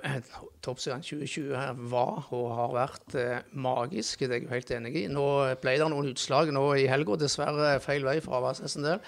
Toppserien 0.61 1.01
2020 1.01 1.55
her 1.55 1.73
var 1.89 2.25
og 2.35 2.49
har 2.57 2.73
vært 2.75 3.15
magisk, 3.55 4.19
det 4.19 4.29
er 4.29 4.33
jeg 4.41 4.43
jo 4.43 4.51
helt 4.51 4.71
enig 4.75 4.91
i. 4.99 5.03
Nå 5.07 5.23
ble 5.63 5.77
det 5.79 5.87
noen 5.89 6.11
utslag 6.11 6.51
nå 6.51 6.65
i 6.75 6.89
helga, 6.91 7.15
dessverre 7.17 7.79
feil 7.81 8.03
vei 8.03 8.17
for 8.21 8.35
Avaldsnes 8.35 8.75
en 8.77 8.83
del. 8.89 8.99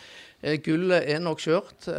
Gullet 0.64 1.10
er 1.12 1.20
nok 1.20 1.44
kjørt 1.44 1.90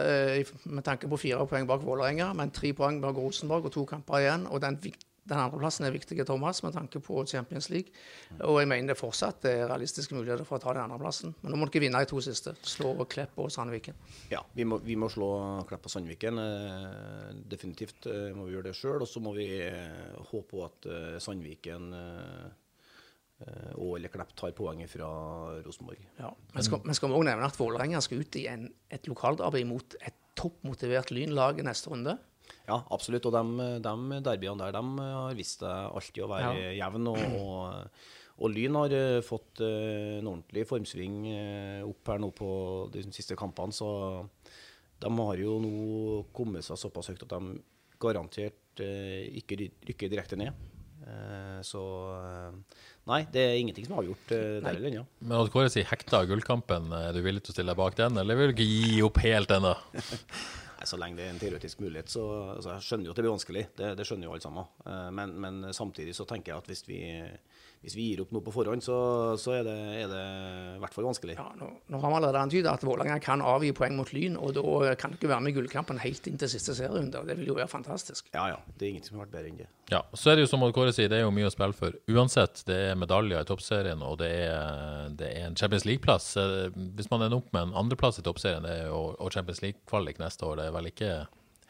med 0.64 0.84
tanke 0.88 1.10
på 1.12 1.20
fire 1.20 1.44
poeng 1.46 1.68
bak 1.68 1.84
Vålerenga, 1.84 2.32
men 2.34 2.50
tre 2.56 2.72
poeng 2.72 3.02
bak 3.04 3.20
Rosenborg 3.20 3.68
og 3.68 3.76
to 3.76 3.84
kamper 3.84 4.24
igjen. 4.24 4.48
Og 4.48 4.64
den 4.64 4.80
vik 4.80 4.96
den 5.26 5.40
andreplassen 5.42 5.86
er 5.88 5.94
viktig, 5.94 6.18
Thomas, 6.26 6.60
med 6.62 6.74
tanke 6.76 7.00
på 7.02 7.18
Champions 7.26 7.66
League. 7.72 7.90
Og 8.46 8.60
jeg 8.60 8.68
mener 8.70 8.92
det 8.92 8.98
fortsatt 8.98 9.46
er 9.50 9.64
realistiske 9.66 10.14
muligheter 10.14 10.46
for 10.46 10.60
å 10.60 10.62
ta 10.62 10.74
den 10.76 10.84
andreplassen. 10.84 11.34
Men 11.42 11.52
nå 11.52 11.58
må 11.58 11.66
dere 11.66 11.82
vinne 11.82 12.02
i 12.02 12.08
to 12.08 12.20
siste. 12.22 12.54
Slå 12.66 12.92
Klepp 13.10 13.38
og 13.42 13.50
Sandviken. 13.50 13.98
Ja, 14.30 14.44
vi 14.54 14.66
må, 14.68 14.78
vi 14.86 14.94
må 14.98 15.08
slå 15.10 15.30
Klepp 15.66 15.88
og 15.88 15.94
Sandviken. 15.96 16.38
Eh, 16.42 17.32
definitivt 17.50 18.06
eh, 18.12 18.30
må 18.36 18.46
vi 18.46 18.54
gjøre 18.54 18.68
det 18.70 18.76
sjøl. 18.78 19.02
Og 19.02 19.10
så 19.10 19.22
må 19.24 19.34
vi 19.36 19.48
eh, 19.64 20.14
håpe 20.30 20.46
på 20.52 20.62
at 20.68 20.88
eh, 20.92 21.18
Sandviken 21.22 21.90
eh, 21.98 22.46
eh, 23.42 23.72
og 23.74 23.96
eller 23.98 24.14
Klepp 24.14 24.30
tar 24.38 24.54
poenget 24.54 24.94
fra 24.94 25.10
Rosenborg. 25.66 26.06
Ja. 26.20 26.30
Men 26.54 26.68
skal, 26.70 26.84
men 26.86 26.98
skal 26.98 27.10
vi 27.10 27.18
òg 27.18 27.26
nevne 27.32 27.50
at 27.50 27.58
Vålerenga 27.58 28.04
skal 28.04 28.22
ut 28.22 28.38
i 28.38 28.46
en, 28.52 28.68
et 28.94 29.10
lokaldarbeid 29.10 29.66
mot 29.74 29.98
et 30.06 30.22
toppmotivert 30.38 31.10
Lynlag 31.10 31.64
neste 31.66 31.90
runde? 31.90 32.14
Ja, 32.66 32.80
absolutt. 32.90 33.26
Og 33.30 33.34
de, 33.36 33.66
de 33.84 34.20
derbyene 34.26 34.58
der 34.64 34.74
de 34.74 34.82
har 35.06 35.34
vist 35.38 35.60
seg 35.62 35.90
alltid 35.94 36.24
å 36.26 36.30
være 36.32 36.52
Ja. 36.58 36.70
jevne. 36.82 37.12
Og, 37.14 37.36
og, 37.40 37.90
og 38.42 38.50
Lyn 38.52 38.74
har 38.76 38.92
eh, 38.92 39.20
fått 39.24 39.62
eh, 39.64 40.18
en 40.18 40.26
ordentlig 40.32 40.66
formsving 40.68 41.20
eh, 41.30 41.80
opp 41.86 42.10
her 42.12 42.18
nå 42.20 42.32
på 42.36 42.50
de 42.92 43.04
siste 43.14 43.38
kampene. 43.38 43.72
Så 43.72 43.88
de 45.00 45.12
har 45.20 45.40
jo 45.40 45.58
nå 45.62 46.24
kommet 46.36 46.66
seg 46.66 46.80
såpass 46.80 47.12
høyt 47.12 47.22
at 47.28 47.36
de 47.36 47.60
garantert 48.02 48.82
ikke 48.82 49.56
rykker 49.88 50.10
direkte 50.12 50.36
ned. 50.36 50.52
Eh, 51.06 51.60
så 51.64 51.80
Nei, 53.06 53.20
det 53.30 53.40
er 53.46 53.56
ingenting 53.60 53.86
som 53.86 53.94
er 53.94 54.02
avgjort 54.02 54.30
der 54.34 54.66
eller 54.72 54.88
ennå. 54.90 55.04
Men 55.22 55.36
Odd 55.38 55.52
Kåre 55.54 55.70
sier 55.70 55.86
hekta 55.86 56.24
gullkampen. 56.26 56.90
Er 56.98 57.14
du 57.14 57.20
villig 57.22 57.44
til 57.46 57.52
å 57.52 57.56
stille 57.56 57.70
deg 57.70 57.78
bak 57.78 57.94
den, 58.00 58.18
eller 58.18 58.36
vil 58.40 58.50
du 58.50 58.56
ikke 58.56 58.66
gi 58.66 58.96
opp 59.06 59.20
helt 59.22 59.54
ennå? 59.54 59.76
Så 60.86 60.98
lenge 61.00 61.18
det 61.18 61.26
er 61.26 61.34
en 61.34 61.40
teoretisk 61.42 61.80
mulighet, 61.82 62.10
så 62.12 62.22
altså, 62.54 62.70
Jeg 62.76 62.86
skjønner 62.86 63.08
jo 63.08 63.10
at 63.10 63.16
det 63.18 63.24
blir 63.26 63.34
vanskelig, 63.34 63.64
det, 63.76 63.92
det 63.98 64.06
skjønner 64.06 64.28
jo 64.28 64.34
alle 64.36 64.44
sammen. 64.44 64.68
Eh, 64.86 65.10
Men, 65.18 65.34
men 65.40 65.72
samtidig 65.74 66.14
så 66.14 66.24
tenker 66.28 66.52
jeg 66.52 66.62
at 66.62 66.70
hvis 66.70 66.84
vi, 66.88 67.00
hvis 67.84 67.94
vi 67.94 68.08
gir 68.10 68.22
opp 68.24 68.32
noe 68.34 68.42
på 68.42 68.52
forhånd, 68.54 68.82
så, 68.82 68.96
så 69.38 69.52
er, 69.58 69.66
det, 69.66 69.74
er 70.02 70.08
det 70.10 70.22
i 70.76 70.80
hvert 70.82 70.94
fall 70.96 71.06
vanskelig. 71.06 71.36
Ja, 71.38 71.44
nå, 71.58 71.68
nå 71.92 72.00
har 72.02 72.10
vi 72.12 72.16
allerede 72.18 72.40
antydet 72.42 72.70
at 72.72 72.82
Vålerenga 72.86 73.18
kan 73.22 73.44
avgi 73.44 73.70
poeng 73.76 73.94
mot 73.98 74.10
Lyn, 74.16 74.38
og 74.40 74.56
da 74.56 74.64
kan 74.98 75.12
dere 75.12 75.20
ikke 75.20 75.30
være 75.30 75.44
med 75.44 75.52
i 75.52 75.56
gullkampen 75.58 76.00
helt 76.02 76.26
inn 76.26 76.40
til 76.40 76.50
siste 76.50 76.74
serierunde. 76.74 77.20
og 77.20 77.30
Det 77.30 77.36
vil 77.38 77.52
jo 77.52 77.58
være 77.58 77.70
fantastisk. 77.70 78.32
Ja, 78.34 78.48
ja. 78.54 78.58
Det 78.74 78.88
er 78.88 78.94
ingenting 78.94 79.12
som 79.12 79.20
har 79.20 79.28
vært 79.28 79.36
bedre 79.36 79.52
enn 79.52 79.60
det. 79.60 79.68
Ja, 79.92 80.02
så 80.18 80.32
er 80.32 80.38
det 80.40 80.46
jo 80.46 80.50
som 80.50 80.64
Odd 80.66 80.74
Kåre 80.74 80.96
sier, 80.96 81.12
det 81.12 81.20
er 81.20 81.26
jo 81.28 81.30
mye 81.36 81.46
å 81.46 81.54
spille 81.54 81.76
for. 81.78 81.94
Uansett, 82.10 82.64
det 82.66 82.80
er 82.88 82.98
medaljer 82.98 83.44
i 83.44 83.50
toppserien, 83.52 84.02
og 84.02 84.18
det 84.24 84.32
er, 84.48 85.14
det 85.14 85.30
er 85.30 85.46
en 85.46 85.58
Champions 85.58 85.86
League-plass. 85.86 86.32
Eh, 86.42 86.74
Hvis 86.98 87.12
man 87.12 87.22
ender 87.22 87.38
opp 87.38 87.52
med 87.54 87.68
en 87.68 87.78
andreplass 87.84 88.18
i 88.18 88.26
toppserien 88.26 88.66
det 88.66 88.74
er 88.80 88.90
jo, 88.90 89.12
og 89.14 89.30
Champions 89.36 89.62
League-kvalik 89.62 90.18
neste 90.22 90.48
år, 90.48 90.58
det 90.58 90.66
er 90.66 90.74
vel 90.80 90.90
ikke 90.90 91.12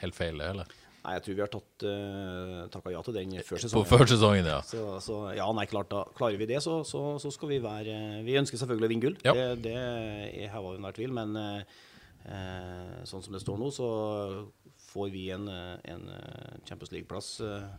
helt 0.01 0.17
feil, 0.17 0.41
det 0.41 0.49
heller? 0.55 0.77
Nei, 1.07 1.13
jeg 1.15 1.23
tror 1.23 1.35
vi 1.39 1.43
har 1.45 1.51
tatt 1.53 1.85
uh, 1.87 2.63
takka 2.75 2.91
ja 2.91 3.01
til 3.07 3.15
den 3.15 3.35
før 3.47 3.61
sesongen. 3.63 3.87
På 3.87 3.99
før 4.01 4.09
sesongen. 4.11 4.49
ja. 4.51 4.57
Så, 4.67 4.81
så 5.05 5.19
ja, 5.37 5.47
nei, 5.55 5.69
klart 5.71 5.93
da. 5.93 6.01
Klarer 6.19 6.41
vi 6.41 6.49
det, 6.51 6.59
så, 6.65 6.81
så, 6.89 7.03
så 7.23 7.31
skal 7.31 7.53
vi 7.53 7.61
være 7.63 8.25
Vi 8.27 8.35
ønsker 8.41 8.59
selvfølgelig 8.59 8.89
å 8.89 8.91
vinne 8.91 9.05
gull. 9.05 9.19
Ja. 9.23 9.37
Det, 9.39 9.45
det 9.69 9.77
er 9.79 10.51
heva 10.51 10.75
under 10.75 10.97
tvil. 10.99 11.15
Men 11.15 11.39
eh, 11.39 11.79
eh, 12.27 12.97
sånn 13.07 13.23
som 13.23 13.39
det 13.39 13.45
står 13.45 13.63
nå, 13.63 13.71
så 13.79 13.89
får 14.91 15.15
vi 15.15 15.29
en, 15.37 15.47
eh, 15.53 15.77
en 15.95 16.11
eh, 16.11 16.59
Champions 16.67 16.91
League-plass 16.97 17.31
eh, 17.47 17.71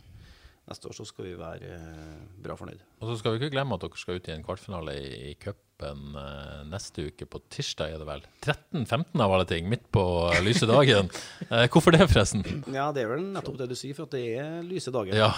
neste 0.68 0.88
år, 0.88 0.96
så 0.96 1.04
skal 1.12 1.28
vi 1.28 1.36
være 1.36 1.76
eh, 1.76 2.18
bra 2.48 2.56
fornøyd. 2.56 2.80
Og 3.02 3.12
så 3.12 3.20
skal 3.20 3.36
vi 3.36 3.42
ikke 3.42 3.58
glemme 3.58 3.76
at 3.76 3.84
dere 3.84 4.00
skal 4.00 4.16
ut 4.22 4.32
i 4.32 4.36
en 4.38 4.48
kvartfinale 4.48 4.96
i, 5.04 5.08
i 5.34 5.36
cupen 5.36 5.67
eh, 5.86 6.64
neste 6.68 7.04
uke, 7.08 7.26
på 7.30 7.40
tirsdag 7.52 7.92
er 7.94 7.98
det 8.02 8.06
vel? 8.08 8.22
13-15 8.42 9.22
av 9.24 9.32
alle 9.36 9.46
ting, 9.48 9.68
midt 9.70 9.84
på 9.94 10.02
eh, 10.32 10.40
lyse 10.46 10.66
dagen. 10.68 11.10
Eh, 11.48 11.64
hvorfor 11.72 11.94
det, 11.94 12.02
forresten? 12.10 12.42
Ja, 12.74 12.90
det 12.92 13.04
er 13.06 13.12
vel 13.14 13.22
nettopp 13.32 13.56
det 13.60 13.68
du 13.70 13.74
sier, 13.78 13.94
for 13.96 14.04
at 14.08 14.12
det 14.18 14.24
er 14.36 14.58
lyse 14.66 14.90
dager. 14.92 15.14
Ja, 15.16 15.30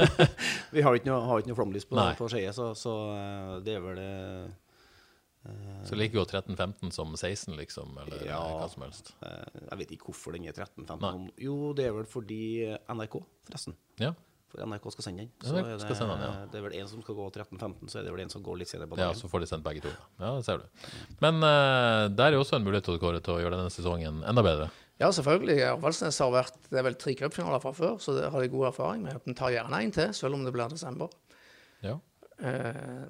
Vi 0.74 0.80
har 0.84 0.96
ikke 0.96 1.10
noe, 1.10 1.20
har 1.28 1.42
ikke 1.42 1.50
noe 1.52 1.58
flomlys 1.58 1.84
på, 1.90 1.98
på 2.16 2.28
Skeie, 2.32 2.52
så, 2.56 2.70
så 2.78 2.94
det 3.66 3.74
er 3.76 3.82
vel 3.84 4.00
eh, 4.00 4.52
så 5.84 5.98
ligger 6.00 6.22
jo 6.22 6.24
13-15 6.24 6.94
som 6.96 7.10
16, 7.12 7.52
liksom, 7.58 7.90
eller 8.00 8.22
Ja. 8.24 8.38
hva 8.62 8.68
som 8.72 8.86
helst. 8.86 9.10
Jeg 9.20 9.76
vet 9.82 9.90
ikke 9.92 10.08
hvorfor 10.08 10.32
den 10.32 10.46
er 10.48 10.56
13-15. 10.56 11.26
Jo, 11.44 11.74
det 11.76 11.84
er 11.90 11.92
vel 11.98 12.06
fordi 12.08 12.38
NRK, 12.88 13.18
forresten. 13.50 13.76
Ja. 14.00 14.14
For 14.54 14.62
NRK 14.62 14.84
skal 14.94 15.06
sende 15.08 15.24
den. 15.24 15.32
Ja, 15.42 15.48
Så 15.48 15.54
det 15.58 15.64
er 15.90 15.98
sende 15.98 16.14
den, 16.14 16.22
ja. 16.22 16.46
det 16.52 16.60
er 16.60 16.64
vel 16.68 16.76
en 16.78 16.90
som 16.90 17.02
skal 17.02 17.16
gå 17.18 17.26
13-15, 17.32 17.90
så 17.90 17.98
er 17.98 18.06
det 18.06 18.12
vel 18.14 18.22
en 18.22 18.30
som 18.30 18.44
går 18.46 18.60
litt 18.60 18.70
senere 18.70 18.86
på 18.90 18.98
dagen. 19.00 19.10
Ja, 19.10 19.18
så 19.18 19.30
får 19.30 19.42
de 19.42 19.48
sendt 19.50 19.66
begge 19.66 19.82
to. 19.82 19.90
Ja, 20.20 20.30
det 20.36 20.46
ser 20.46 20.62
du. 20.62 20.86
Men 21.24 21.42
uh, 21.42 22.06
der 22.14 22.30
er 22.30 22.38
også 22.38 22.60
en 22.60 22.66
mulighet 22.66 22.86
til 22.86 23.00
Kåre 23.02 23.22
til 23.24 23.34
å 23.34 23.42
gjøre 23.42 23.58
denne 23.58 23.74
sesongen 23.74 24.22
enda 24.22 24.46
bedre. 24.46 24.70
Ja, 25.02 25.10
selvfølgelig. 25.10 25.58
Valsnes 25.82 26.20
har 26.22 26.30
vært 26.30 26.70
Det 26.70 26.78
er 26.78 26.86
vel 26.86 26.96
tre 27.00 27.16
cupfinaler 27.18 27.62
fra 27.62 27.74
før, 27.74 27.98
så 27.98 28.14
det 28.14 28.30
har 28.30 28.44
de 28.44 28.52
god 28.52 28.68
erfaring 28.70 29.02
med. 29.02 29.18
De 29.26 29.34
tar 29.34 29.50
gjerne 29.56 29.82
en 29.82 29.94
til, 29.98 30.14
selv 30.14 30.38
om 30.38 30.46
det 30.46 30.54
blir 30.54 30.70
desember. 30.70 31.10
Ja. 31.82 31.98
Eh, 32.38 33.04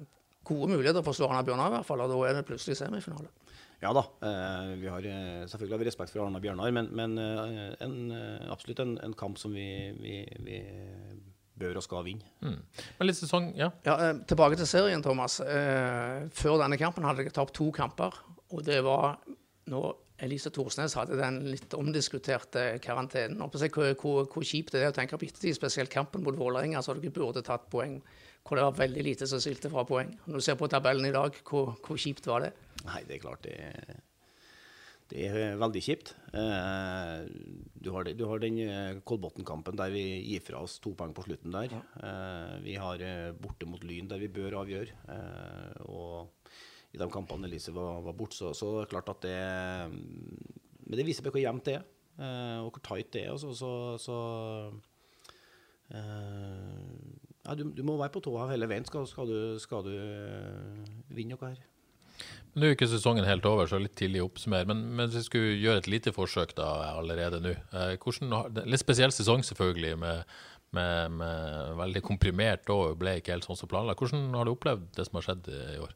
gode 0.49 0.71
muligheter 0.73 1.05
for 1.05 1.13
å 1.13 1.19
slå 1.19 1.29
Arna 1.29 1.45
Bjørnar, 1.45 1.69
i 1.69 1.77
hvert 1.77 1.87
fall, 1.87 2.01
og 2.01 2.09
da 2.09 2.17
er 2.25 2.39
det 2.39 2.47
plutselig 2.49 2.79
semifinale. 2.81 3.29
Ja 3.83 3.91
da. 3.93 4.01
Eh, 4.25 4.73
vi 4.81 4.89
har, 4.89 5.05
eh, 5.05 5.45
selvfølgelig 5.45 5.75
har 5.75 5.83
vi 5.83 5.87
respekt 5.89 6.13
for 6.13 6.25
Arna 6.25 6.41
Bjørnar, 6.41 6.73
men, 6.73 6.89
men 6.95 7.17
eh, 7.21 7.75
en, 7.85 7.95
eh, 8.11 8.51
absolutt 8.51 8.81
en, 8.81 8.97
en 9.05 9.13
kamp 9.13 9.37
som 9.37 9.53
vi, 9.53 9.67
vi, 9.99 10.23
vi 10.45 10.59
bør 11.59 11.79
og 11.79 11.85
skal 11.85 12.05
vinne. 12.07 12.31
Mm. 12.43 12.59
Men 12.99 13.09
litt 13.09 13.19
sesong, 13.19 13.51
ja. 13.57 13.71
Ja, 13.87 13.97
eh, 14.09 14.15
tilbake 14.27 14.59
til 14.59 14.69
serien, 14.69 15.03
Thomas. 15.03 15.39
Eh, 15.39 16.25
før 16.35 16.59
denne 16.63 16.79
kampen 16.81 17.07
hadde 17.07 17.25
jeg 17.25 17.35
tapt 17.35 17.55
to 17.57 17.69
kamper. 17.75 18.17
Og 18.51 18.63
det 18.65 18.81
var 18.85 19.17
når 19.71 19.95
Elise 20.23 20.51
Thorsnes 20.53 20.95
hadde 20.95 21.17
den 21.19 21.41
litt 21.49 21.73
omdiskuterte 21.75 22.67
karantenen. 22.83 23.41
Og 23.43 23.51
på 23.51 23.59
å 23.59 23.67
Hvor, 23.67 23.95
hvor, 23.99 24.29
hvor 24.31 24.43
kjipt 24.47 24.71
det 24.75 24.83
er 24.83 24.93
å 24.93 24.95
tenke 24.95 25.17
på 25.19 25.27
ettertid, 25.27 25.57
spesielt 25.57 25.91
kampen 25.91 26.23
mot 26.23 26.37
Vålerenga, 26.37 26.81
så 26.81 26.95
dere 26.95 27.11
burde 27.11 27.43
tatt 27.43 27.67
poeng. 27.71 27.99
Hvor 28.45 28.59
det 28.59 28.63
var 28.67 28.77
veldig 28.77 29.03
lite 29.03 29.27
som 29.27 29.41
sylte 29.41 29.71
fra 29.73 29.83
poeng. 29.83 30.13
Når 30.25 30.39
du 30.39 30.45
ser 30.45 30.55
på 30.59 30.69
tabellen 30.71 31.07
i 31.07 31.15
dag, 31.15 31.35
hvor, 31.49 31.73
hvor 31.83 31.99
kjipt 31.99 32.27
var 32.29 32.45
det? 32.45 32.53
Nei, 32.85 33.01
det 33.07 33.17
er 33.17 33.23
klart 33.23 33.43
det 33.43 33.57
er, 33.57 33.97
det 35.11 35.25
er 35.29 35.57
veldig 35.61 35.81
kjipt. 35.85 36.13
Eh, 36.33 37.25
du, 37.77 37.91
har, 37.93 38.07
du 38.09 38.23
har 38.25 38.41
den 38.41 38.57
eh, 38.63 39.01
Kolbotn-kampen 39.05 39.77
der 39.77 39.91
vi 39.93 40.03
gir 40.25 40.41
fra 40.41 40.63
oss 40.65 40.79
to 40.81 40.95
poeng 40.97 41.13
på 41.13 41.27
slutten 41.27 41.53
der. 41.53 41.75
Ja. 41.75 41.81
vi 42.65 42.73
har 42.81 43.01
eh, 43.05 43.35
borte 43.37 43.69
mot 43.69 43.83
Lyn 43.85 44.09
der 44.09 44.21
vi 44.23 44.31
bør 44.33 44.63
avgjøre. 44.63 44.97
Eh, 45.13 45.83
og 45.85 46.49
i 46.95 47.01
de 47.01 47.09
kampene 47.11 47.49
Elise 47.49 47.73
var, 47.75 47.99
var 48.05 48.15
borte, 48.17 48.37
så, 48.39 48.53
så 48.55 48.71
er 48.79 48.85
det 48.85 48.93
klart 48.93 49.11
at 49.11 49.25
det 49.25 49.37
Men 50.85 50.97
det 50.99 51.05
viser 51.07 51.25
bare 51.25 51.35
hvor 51.35 51.43
jevnt 51.43 51.67
det 51.67 51.77
er, 51.79 51.85
eh, 52.17 52.59
og 52.63 52.71
hvor 52.71 52.83
tight 52.89 53.13
det 53.13 53.25
er. 53.27 53.31
og 53.35 53.39
Så, 53.43 53.53
så, 53.53 53.71
så 54.01 54.17
eh, 55.91 56.81
ja, 57.45 57.53
du, 57.53 57.67
du 57.77 57.83
må 57.85 57.97
være 57.99 58.13
på 58.15 58.23
tåa 58.25 58.49
hele 58.53 58.69
veien 58.71 58.87
skal, 58.87 59.05
skal 59.09 59.29
du, 59.29 59.39
skal 59.61 59.85
du 59.85 59.93
eh, 59.93 60.93
vinne 61.13 61.35
noe 61.35 61.51
her. 61.51 61.63
Nå 62.55 62.69
er 62.69 62.75
ikke 62.77 62.87
sesongen 62.87 63.27
helt 63.27 63.45
over, 63.49 63.67
så 63.67 63.79
litt 63.81 63.97
tidlig 63.99 64.21
å 64.23 64.29
oppsummere. 64.29 64.67
Men, 64.69 64.85
men 64.95 65.09
hvis 65.09 65.25
vi 65.25 65.27
skulle 65.27 65.55
gjøre 65.59 65.81
et 65.81 65.89
lite 65.91 66.13
forsøk 66.15 66.53
da 66.55 66.69
allerede 66.93 67.41
nå 67.43 67.51
eh, 67.51 67.95
hvordan, 67.99 68.61
Litt 68.63 68.83
spesiell 68.83 69.11
sesong 69.11 69.43
selvfølgelig, 69.43 69.97
med, 69.99 70.37
med, 70.75 71.17
med 71.19 71.75
veldig 71.81 72.03
komprimert 72.05 72.71
og 72.71 72.95
ble 73.01 73.17
ikke 73.19 73.35
helt 73.35 73.47
sånn 73.47 73.59
som 73.59 73.71
planlagt. 73.71 73.99
Hvordan 73.99 74.29
har 74.39 74.47
du 74.47 74.53
opplevd 74.55 74.87
det 74.95 75.07
som 75.07 75.19
har 75.19 75.27
skjedd 75.27 75.51
i 75.51 75.81
år? 75.83 75.91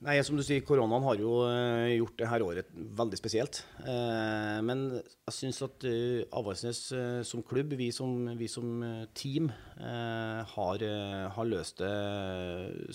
Nei, 0.00 0.14
som 0.24 0.38
du 0.38 0.40
sier, 0.40 0.62
koronaen 0.64 1.04
har 1.04 1.18
jo 1.20 1.42
eh, 1.44 1.98
gjort 1.98 2.14
det 2.16 2.28
her 2.30 2.40
året 2.40 2.68
veldig 2.72 3.18
spesielt. 3.20 3.58
Eh, 3.84 4.56
men 4.64 4.86
jeg 4.96 5.34
syns 5.36 5.60
at 5.66 5.84
uh, 5.84 6.22
Avaldsnes 6.40 6.80
eh, 6.96 7.18
som 7.28 7.42
klubb, 7.44 7.74
vi 7.76 7.90
som, 7.92 8.30
vi 8.40 8.48
som 8.48 8.80
eh, 8.86 9.04
team, 9.12 9.50
eh, 9.76 10.40
har, 10.54 10.86
eh, 10.88 11.26
har 11.36 11.50
løst 11.50 11.84
det 11.84 11.92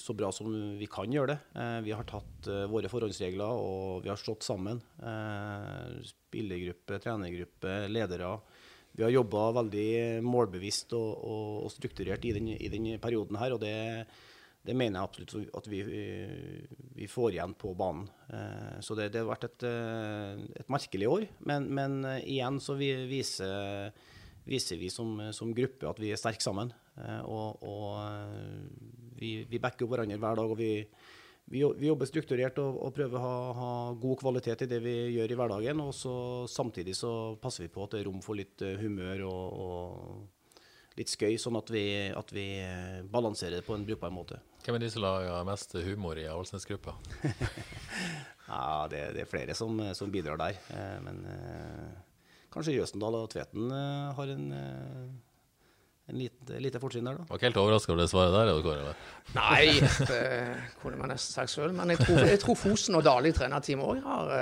så 0.01 0.17
bra 0.17 0.33
som 0.33 0.49
vi 0.81 0.89
kan 0.89 1.13
gjøre 1.13 1.35
det. 1.35 1.39
Eh, 1.61 1.77
vi 1.85 1.93
har 1.93 2.09
tatt 2.09 2.49
eh, 2.49 2.65
våre 2.73 2.89
forhåndsregler 2.89 3.53
og 3.53 4.01
vi 4.01 4.09
har 4.09 4.17
stått 4.17 4.49
sammen. 4.49 4.81
Eh, 4.97 6.01
spillergruppe, 6.09 7.03
trenergruppe, 7.05 7.83
ledere. 7.93 8.33
Vi 8.97 9.05
har 9.05 9.13
jobba 9.13 9.51
veldig 9.61 9.89
målbevisst 10.25 10.97
og, 10.97 11.11
og, 11.21 11.49
og 11.67 11.75
strukturert 11.77 12.25
i 12.25 12.33
den, 12.33 12.55
i 12.57 12.71
den 12.73 12.95
perioden 12.97 13.37
her. 13.37 13.53
og 13.53 13.61
det 13.61 13.75
det 14.65 14.73
mener 14.73 14.97
jeg 14.97 15.09
absolutt 15.09 15.57
at 15.59 15.67
vi, 15.69 15.81
vi 16.97 17.07
får 17.09 17.35
igjen 17.35 17.53
på 17.59 17.73
banen. 17.77 18.07
Eh, 18.33 18.79
Så 18.81 18.97
det, 18.97 19.11
det 19.13 19.21
har 19.21 19.29
vært 19.29 19.49
et, 19.49 19.65
eh, 19.69 20.45
et 20.61 20.71
merkelig 20.71 21.09
år. 21.11 21.27
Men, 21.45 21.67
men 21.69 21.99
eh, 22.09 22.23
igjen 22.35 22.57
så 22.63 22.77
vi 22.79 22.89
viser, 23.09 23.91
viser 24.47 24.81
vi 24.81 24.89
som, 24.93 25.19
som 25.35 25.53
gruppe 25.55 25.89
at 25.89 26.01
vi 26.01 26.11
er 26.13 26.21
sterke 26.21 26.43
sammen. 26.43 26.73
Og, 27.27 27.59
og 27.67 29.17
vi, 29.19 29.41
vi 29.49 29.59
backer 29.59 29.83
opp 29.83 29.91
hverandre 29.91 30.15
hver 30.15 30.37
dag. 30.39 30.53
og 30.53 30.57
vi, 30.57 30.85
vi, 31.51 31.61
jobber 31.61 32.07
strukturert 32.07 32.61
og, 32.63 32.77
og 32.87 32.93
prøver 32.95 33.19
å 33.19 33.23
ha, 33.25 33.33
ha 33.57 33.73
god 33.99 34.21
kvalitet 34.21 34.63
i 34.63 34.69
det 34.71 34.79
vi 34.85 34.95
gjør 35.17 35.33
i 35.33 35.37
hverdagen. 35.41 35.83
Og 35.83 35.91
så 35.93 36.15
samtidig 36.49 36.95
så 36.95 37.35
passer 37.41 37.67
vi 37.67 37.73
på 37.75 37.83
at 37.83 37.97
det 37.97 38.01
er 38.01 38.09
rom 38.09 38.23
for 38.23 38.39
litt 38.39 38.63
humør 38.79 39.27
og, 39.27 39.59
og 39.65 40.34
litt 40.95 41.11
skøy, 41.11 41.35
sånn 41.41 41.57
at 41.59 41.69
vi, 41.73 41.85
at 42.15 42.29
vi 42.35 42.45
eh, 42.63 43.01
balanserer 43.11 43.59
det 43.59 43.65
på 43.67 43.75
en 43.75 43.85
brukbar 43.87 44.13
måte. 44.15 44.39
Hvem 44.65 44.77
er 44.77 44.85
de 44.85 44.91
som 44.93 45.03
lager 45.03 45.47
mest 45.47 45.75
humor 45.85 46.19
i 46.21 46.27
Avaldsnes-gruppa? 46.31 46.95
Ja, 48.45 48.85
det, 48.85 48.99
det 49.15 49.23
er 49.23 49.29
flere 49.29 49.55
som, 49.57 49.79
som 49.97 50.11
bidrar 50.13 50.37
der. 50.37 50.57
Eh, 50.69 50.97
men 51.01 51.23
eh, 51.25 51.95
kanskje 52.53 52.75
Jøsendal 52.75 53.17
og 53.17 53.31
Tveten 53.33 53.71
eh, 53.73 54.11
har 54.19 54.33
en, 54.35 54.43
eh, 54.53 56.11
en 56.13 56.19
lite, 56.21 56.59
lite 56.61 56.81
fortrinn 56.83 57.09
der, 57.09 57.17
da. 57.17 57.25
Var 57.25 57.39
ikke 57.39 57.49
helt 57.49 57.57
overraska 57.63 57.95
over 57.95 58.03
det 58.03 58.09
svaret 58.11 58.35
der? 58.35 58.51
eller, 58.51 58.61
Kåre, 58.61 58.83
eller? 58.83 59.01
Nei, 59.39 59.79
det 60.11 60.21
kunne 60.83 61.01
man 61.01 61.09
nesten 61.15 61.39
sagt 61.39 61.55
sjøl. 61.55 61.73
Men 61.73 61.95
jeg 61.95 62.03
tror, 62.03 62.21
jeg 62.21 62.43
tror 62.45 62.59
Fosen 62.67 62.99
og 62.99 63.07
Dale 63.09 63.33
i 63.33 63.37
trenerteamet 63.39 63.95
òg 63.95 64.05
har 64.05 64.35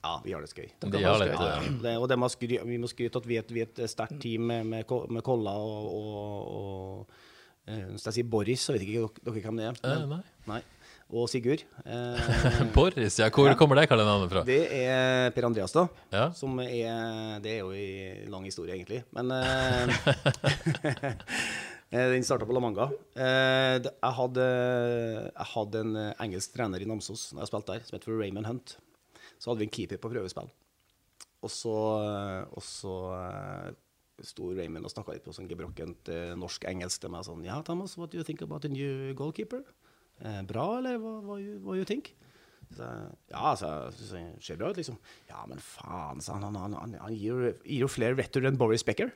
Ja, 0.00 0.14
vi 0.24 0.32
har 0.32 0.40
det 0.40 0.48
skøy. 0.48 0.66
De 0.80 1.02
har 1.04 1.18
litt, 1.20 1.34
Ja, 1.36 1.48
eh, 1.60 1.72
Det, 1.82 1.96
og 2.00 2.08
det 2.08 2.16
må 2.16 2.28
skry, 2.32 2.56
vi 2.64 2.78
må 2.80 2.88
skryte 2.88 3.20
at 3.20 3.26
vi 3.28 3.36
er 3.36 3.44
et, 3.44 3.52
vi 3.52 3.60
er 3.60 3.68
et 3.68 3.90
sterkt 3.92 4.16
team 4.22 4.46
med, 4.48 4.64
med, 4.66 4.92
med 5.12 5.24
Kolla 5.26 5.52
og, 5.60 5.90
og, 5.92 6.52
og 6.56 7.16
eh, 7.68 7.84
Hvis 7.92 8.06
jeg 8.08 8.20
sier 8.20 8.30
Boris, 8.32 8.64
så 8.64 8.72
vet 8.76 8.86
ikke 8.86 9.02
dere, 9.02 9.24
dere 9.28 9.44
hvem 9.44 9.60
det 9.60 9.66
er. 9.68 9.82
Men, 9.84 10.14
nei. 10.14 10.22
Nei. 10.54 10.62
Og 11.10 11.26
Sigurd. 11.28 11.64
Eh, 11.84 12.32
Boris, 12.76 13.18
ja. 13.18 13.28
Hvor 13.34 13.52
kommer 13.58 13.80
det 13.80 13.88
kallenavnet 13.90 14.30
fra? 14.32 14.44
det 14.46 14.60
er 14.78 15.32
Per 15.36 15.48
Andreas, 15.50 15.74
da. 15.74 15.88
Ja. 16.14 16.26
Som 16.32 16.56
er 16.62 17.40
Det 17.42 17.56
er 17.58 17.64
jo 17.64 17.72
en 17.74 18.30
lang 18.32 18.46
historie, 18.46 18.78
egentlig. 18.78 19.02
Men 19.12 19.32
eh, 19.36 19.90
eh, 21.90 22.06
Den 22.14 22.24
starta 22.24 22.46
på 22.48 22.54
La 22.56 22.62
Manga. 22.62 22.88
Eh, 23.12 23.80
jeg, 23.84 24.14
hadde, 24.20 24.46
jeg 25.34 25.50
hadde 25.56 25.82
en 25.84 25.96
eh, 26.06 26.12
engelsk 26.24 26.54
trener 26.56 26.80
i 26.80 26.88
Namsos 26.88 27.32
da 27.34 27.42
jeg 27.44 27.50
spilte 27.52 27.74
der, 27.76 27.84
som 27.90 27.98
het 27.98 28.08
Raymond 28.08 28.48
Hunt. 28.48 28.78
Så 29.40 29.50
hadde 29.50 29.64
vi 29.64 29.68
en 29.70 29.74
keeper 29.74 30.00
på 30.00 30.10
prøvespill. 30.12 30.50
Og 31.40 31.52
så, 31.52 31.76
eh, 32.04 32.42
og 32.52 32.64
så 32.64 32.94
eh, 33.16 33.70
sto 34.28 34.50
Raymond 34.52 34.84
og 34.84 34.92
snakka 34.92 35.16
litt 35.16 35.24
på 35.24 35.32
sånn 35.32 35.48
gebrokkent 35.48 36.10
eh, 36.12 36.34
norsk-engelsk 36.36 37.00
til 37.00 37.12
meg. 37.14 37.24
sånn, 37.24 37.46
Ja, 37.46 37.60
Thomas, 37.64 37.96
what 37.96 38.12
do 38.12 38.20
you 38.20 38.26
think 38.26 38.42
about 38.44 38.62
the 38.62 38.72
new 38.72 39.14
goalkeeper? 39.16 39.64
Eh, 40.20 40.42
bra, 40.44 40.66
eller 40.78 41.00
hva, 41.00 41.14
hva, 41.24 41.38
hva 41.64 41.78
you 41.78 41.88
think? 41.88 42.12
Så, 42.70 42.86
ja, 43.32 43.50
så 43.58 43.68
jeg, 43.68 43.94
så 43.98 44.18
ser 44.46 44.58
bra 44.60 44.68
ut, 44.70 44.76
liksom. 44.78 44.96
Ja, 45.30 45.40
men 45.50 45.58
faen, 45.64 46.20
sa 46.22 46.36
han. 46.36 46.44
Han, 46.46 46.58
han, 46.60 46.74
han, 46.78 46.92
han 47.02 47.14
gir, 47.18 47.34
gir 47.64 47.80
jo 47.82 47.88
flere 47.90 48.14
retur 48.18 48.46
enn 48.46 48.58
Boris 48.60 48.84
Becker. 48.86 49.10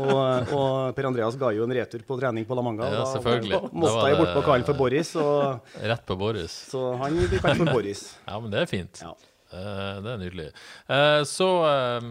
og, 0.00 0.54
og 0.56 0.96
Per 0.96 1.08
Andreas 1.10 1.36
ga 1.40 1.48
jo 1.52 1.66
en 1.66 1.74
retur 1.76 2.02
på 2.08 2.16
trening 2.20 2.44
på 2.48 2.56
La 2.56 2.64
Manga. 2.64 2.88
Ja, 2.88 2.92
og 3.04 3.12
selvfølgelig. 3.12 3.58
da 3.58 3.60
Da 3.68 3.82
Måtte 3.84 3.98
var 3.98 4.08
jeg 4.08 4.20
bort 4.22 4.34
på 4.38 4.46
kallen 4.48 4.66
for 4.70 4.76
Boris, 4.80 5.10
og, 5.20 5.36
Rett 5.92 6.04
på 6.08 6.14
Boris. 6.24 6.54
så 6.72 6.80
han 7.02 7.20
blir 7.20 7.40
kalt 7.44 7.60
for 7.60 7.68
Boris. 7.76 8.00
Ja, 8.32 8.36
men 8.40 8.48
det 8.54 8.60
er 8.62 8.68
fint. 8.70 8.96
Ja. 9.04 9.12
Eh, 9.52 9.96
det 10.00 10.14
er 10.14 10.20
nydelig. 10.20 10.46
Eh, 10.88 11.22
så 11.28 11.48
eh, 11.68 12.06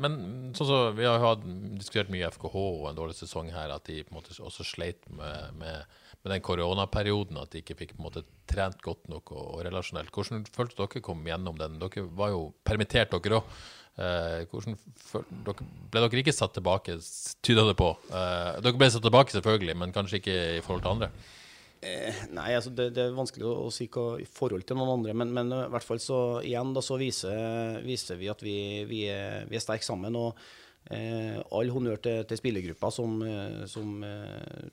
Men 0.00 0.16
sånn 0.56 0.70
så, 0.70 0.78
vi 0.96 1.04
har 1.04 1.20
jo 1.20 1.28
hatt, 1.28 1.44
diskutert 1.76 2.12
mye 2.12 2.30
FKH 2.32 2.56
og 2.56 2.86
en 2.90 2.98
dårlig 2.98 3.18
sesong 3.18 3.50
her, 3.52 3.74
at 3.74 3.84
de 3.88 4.00
på 4.06 4.14
en 4.14 4.20
måte 4.20 4.36
også 4.40 4.64
sleit 4.64 5.04
med, 5.12 5.52
med, 5.60 5.98
med 6.26 6.34
den 6.34 6.42
koronaperioden, 6.42 7.38
at 7.38 7.54
de 7.54 7.62
ikke 7.62 7.78
fikk 7.78 7.94
på 7.94 8.02
en 8.02 8.08
måte 8.08 8.24
trent 8.50 8.80
godt 8.82 9.06
nok 9.12 9.30
og, 9.30 9.44
og 9.54 9.64
relasjonelt. 9.68 10.10
Hvordan 10.10 10.42
følte 10.50 10.80
dere 10.80 11.02
kom 11.06 11.22
gjennom 11.26 11.58
den? 11.60 11.78
Dere 11.82 12.06
var 12.18 12.34
jo 12.34 12.48
permittert, 12.66 13.14
dere 13.14 13.38
òg. 13.38 13.56
Eh, 13.96 14.42
dere, 14.50 15.54
ble 15.92 16.02
dere 16.02 16.20
ikke 16.20 16.34
satt 16.34 16.56
tilbake, 16.58 16.98
tyda 17.46 17.64
det 17.70 17.76
på? 17.78 17.92
Eh, 18.10 18.58
dere 18.66 18.76
ble 18.76 18.90
satt 18.90 19.06
tilbake, 19.06 19.32
selvfølgelig, 19.36 19.78
men 19.78 19.94
kanskje 19.94 20.18
ikke 20.20 20.36
i 20.58 20.62
forhold 20.66 20.82
til 20.82 20.96
andre? 20.96 21.12
Nei, 22.34 22.50
altså 22.56 22.72
det, 22.74 22.88
det 22.96 23.04
er 23.04 23.14
vanskelig 23.14 23.46
å, 23.46 23.70
si 23.70 23.86
hva 23.92 24.16
i 24.18 24.26
forhold 24.26 24.64
til 24.66 24.78
noen 24.80 24.96
andre, 24.96 25.14
men, 25.14 25.30
men 25.36 25.52
i 25.54 25.64
hvert 25.70 25.86
fall 25.86 26.00
så 26.02 26.20
igjen 26.42 26.72
da 26.74 26.82
så 26.82 26.96
viser, 26.98 27.78
viser 27.86 28.18
vi 28.18 28.32
at 28.32 28.42
vi, 28.42 28.58
vi 28.90 29.04
er, 29.12 29.46
er 29.46 29.62
sterke 29.62 29.86
sammen. 29.86 30.16
og 30.18 30.34
eh, 30.90 31.38
All 31.54 31.70
honnør 31.70 32.02
til, 32.02 32.24
til 32.26 32.40
spillergruppa 32.40 32.90
som, 32.90 33.20
eh, 33.22 33.62
som 33.70 34.02
eh, 34.02 34.66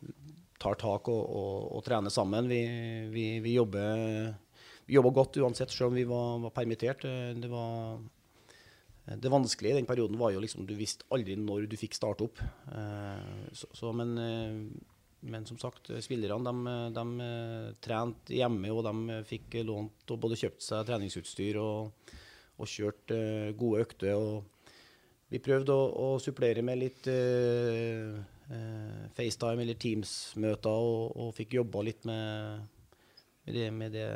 tar 0.63 0.79
tak 0.79 1.11
og, 1.11 1.21
og, 1.27 1.69
og 1.77 1.85
trener 1.85 2.13
sammen. 2.13 2.47
Vi, 2.49 2.63
vi, 3.13 3.27
vi, 3.43 3.57
jobber, 3.59 4.33
vi 4.87 4.97
jobber 4.97 5.17
godt 5.19 5.39
uansett, 5.43 5.71
selv 5.75 5.91
om 5.91 5.99
vi 5.99 6.07
var, 6.09 6.39
var 6.47 6.55
permittert. 6.55 7.05
Eh, 7.09 7.33
Det 7.43 7.51
var 7.51 7.99
det 9.03 9.27
vanskelige 9.27 9.75
i 9.75 9.79
den 9.81 9.87
perioden 9.87 10.15
var 10.15 10.31
jo 10.31 10.39
liksom 10.39 10.63
du 10.63 10.77
visste 10.79 11.03
aldri 11.11 11.35
når 11.35 11.65
du 11.67 11.75
fikk 11.75 11.97
starte 11.97 12.23
opp. 12.23 12.39
Eh, 12.71 13.49
så, 13.51 13.67
så, 13.75 13.91
men, 13.91 14.13
eh, 14.15 14.93
men 15.27 15.47
som 15.47 15.59
sagt, 15.59 15.91
spillerne 16.05 16.47
de, 16.47 16.75
de 16.95 17.27
eh, 17.27 17.67
trente 17.83 18.35
hjemme, 18.37 18.71
og 18.71 18.85
de 18.87 19.17
fikk 19.27 19.59
lånt 19.67 20.15
og 20.15 20.21
både 20.23 20.39
kjøpt 20.39 20.63
seg 20.63 20.87
treningsutstyr 20.87 21.59
og, 21.59 22.15
og 22.55 22.71
kjørt 22.71 23.11
eh, 23.15 23.51
gode 23.59 23.83
økter. 23.83 24.39
Vi 25.33 25.41
prøvde 25.43 25.75
å, 25.75 25.83
å 26.05 26.07
supplere 26.23 26.63
med 26.63 26.79
litt 26.85 27.11
eh, 27.11 27.75
eh, 27.75 28.32
FaceTime 29.15 29.63
eller 29.63 29.77
Teams-møter, 29.79 30.69
og, 30.69 31.13
og 31.15 31.29
fikk 31.37 31.55
jobba 31.57 31.83
litt 31.87 32.03
med, 32.09 32.65
med 33.45 33.55
det, 33.55 33.67
med 33.73 33.95
det 33.95 34.07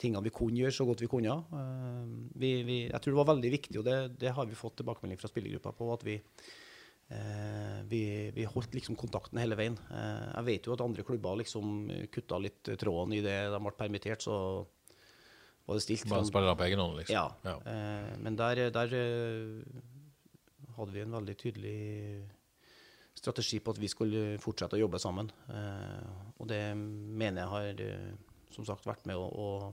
tingene 0.00 0.24
vi 0.26 0.34
kunne 0.34 0.60
gjøre 0.60 0.74
så 0.74 0.86
godt 0.88 1.04
vi 1.04 1.10
kunne. 1.10 1.38
Eh, 1.54 2.02
vi, 2.40 2.52
vi, 2.66 2.78
jeg 2.88 3.00
tror 3.00 3.14
det 3.14 3.20
var 3.20 3.32
veldig 3.32 3.54
viktig, 3.56 3.78
og 3.80 3.88
det, 3.88 3.96
det 4.20 4.34
har 4.36 4.48
vi 4.50 4.58
fått 4.58 4.78
tilbakemelding 4.80 5.20
fra 5.20 5.30
spillergruppa 5.30 5.74
på, 5.78 5.88
at 5.94 6.04
vi, 6.06 6.18
eh, 7.14 7.80
vi, 7.90 8.02
vi 8.36 8.46
holdt 8.50 8.76
liksom 8.76 8.98
kontakten 9.00 9.40
hele 9.42 9.58
veien. 9.60 9.78
Eh, 9.88 10.28
jeg 10.28 10.48
vet 10.50 10.68
jo 10.68 10.76
at 10.76 10.84
andre 10.84 11.06
klubber 11.06 11.40
liksom 11.40 11.90
kutta 12.14 12.40
litt 12.42 12.74
tråden 12.80 13.16
i 13.18 13.24
det 13.24 13.38
de 13.54 13.62
ble 13.66 13.74
permittert, 13.78 14.24
så 14.26 14.36
var 15.64 15.80
det 15.80 15.86
stilt. 15.86 16.08
Bare 16.10 16.28
spillere 16.28 16.58
på 16.60 16.68
egen 16.68 16.84
hånd, 16.84 16.98
liksom? 17.00 17.16
ja. 17.16 17.26
Ja. 17.46 17.58
Eh, 17.72 18.14
men 18.24 18.40
der, 18.40 18.66
der 18.74 18.96
eh, 19.00 20.72
hadde 20.78 20.96
vi 20.96 21.04
en 21.04 21.20
veldig 21.20 21.38
tydelig 21.40 21.78
strategi 23.18 23.60
på 23.62 23.74
at 23.74 23.80
vi 23.80 23.90
skulle 23.90 24.24
fortsette 24.42 24.76
å 24.76 24.82
jobbe 24.84 25.00
sammen. 25.02 25.30
Eh, 25.50 26.12
og 26.38 26.50
det 26.50 26.62
mener 26.76 27.42
jeg 27.44 27.52
har 27.54 27.82
eh, 27.86 28.12
som 28.54 28.66
sagt 28.68 28.86
vært 28.86 29.06
med 29.08 29.18
å, 29.18 29.72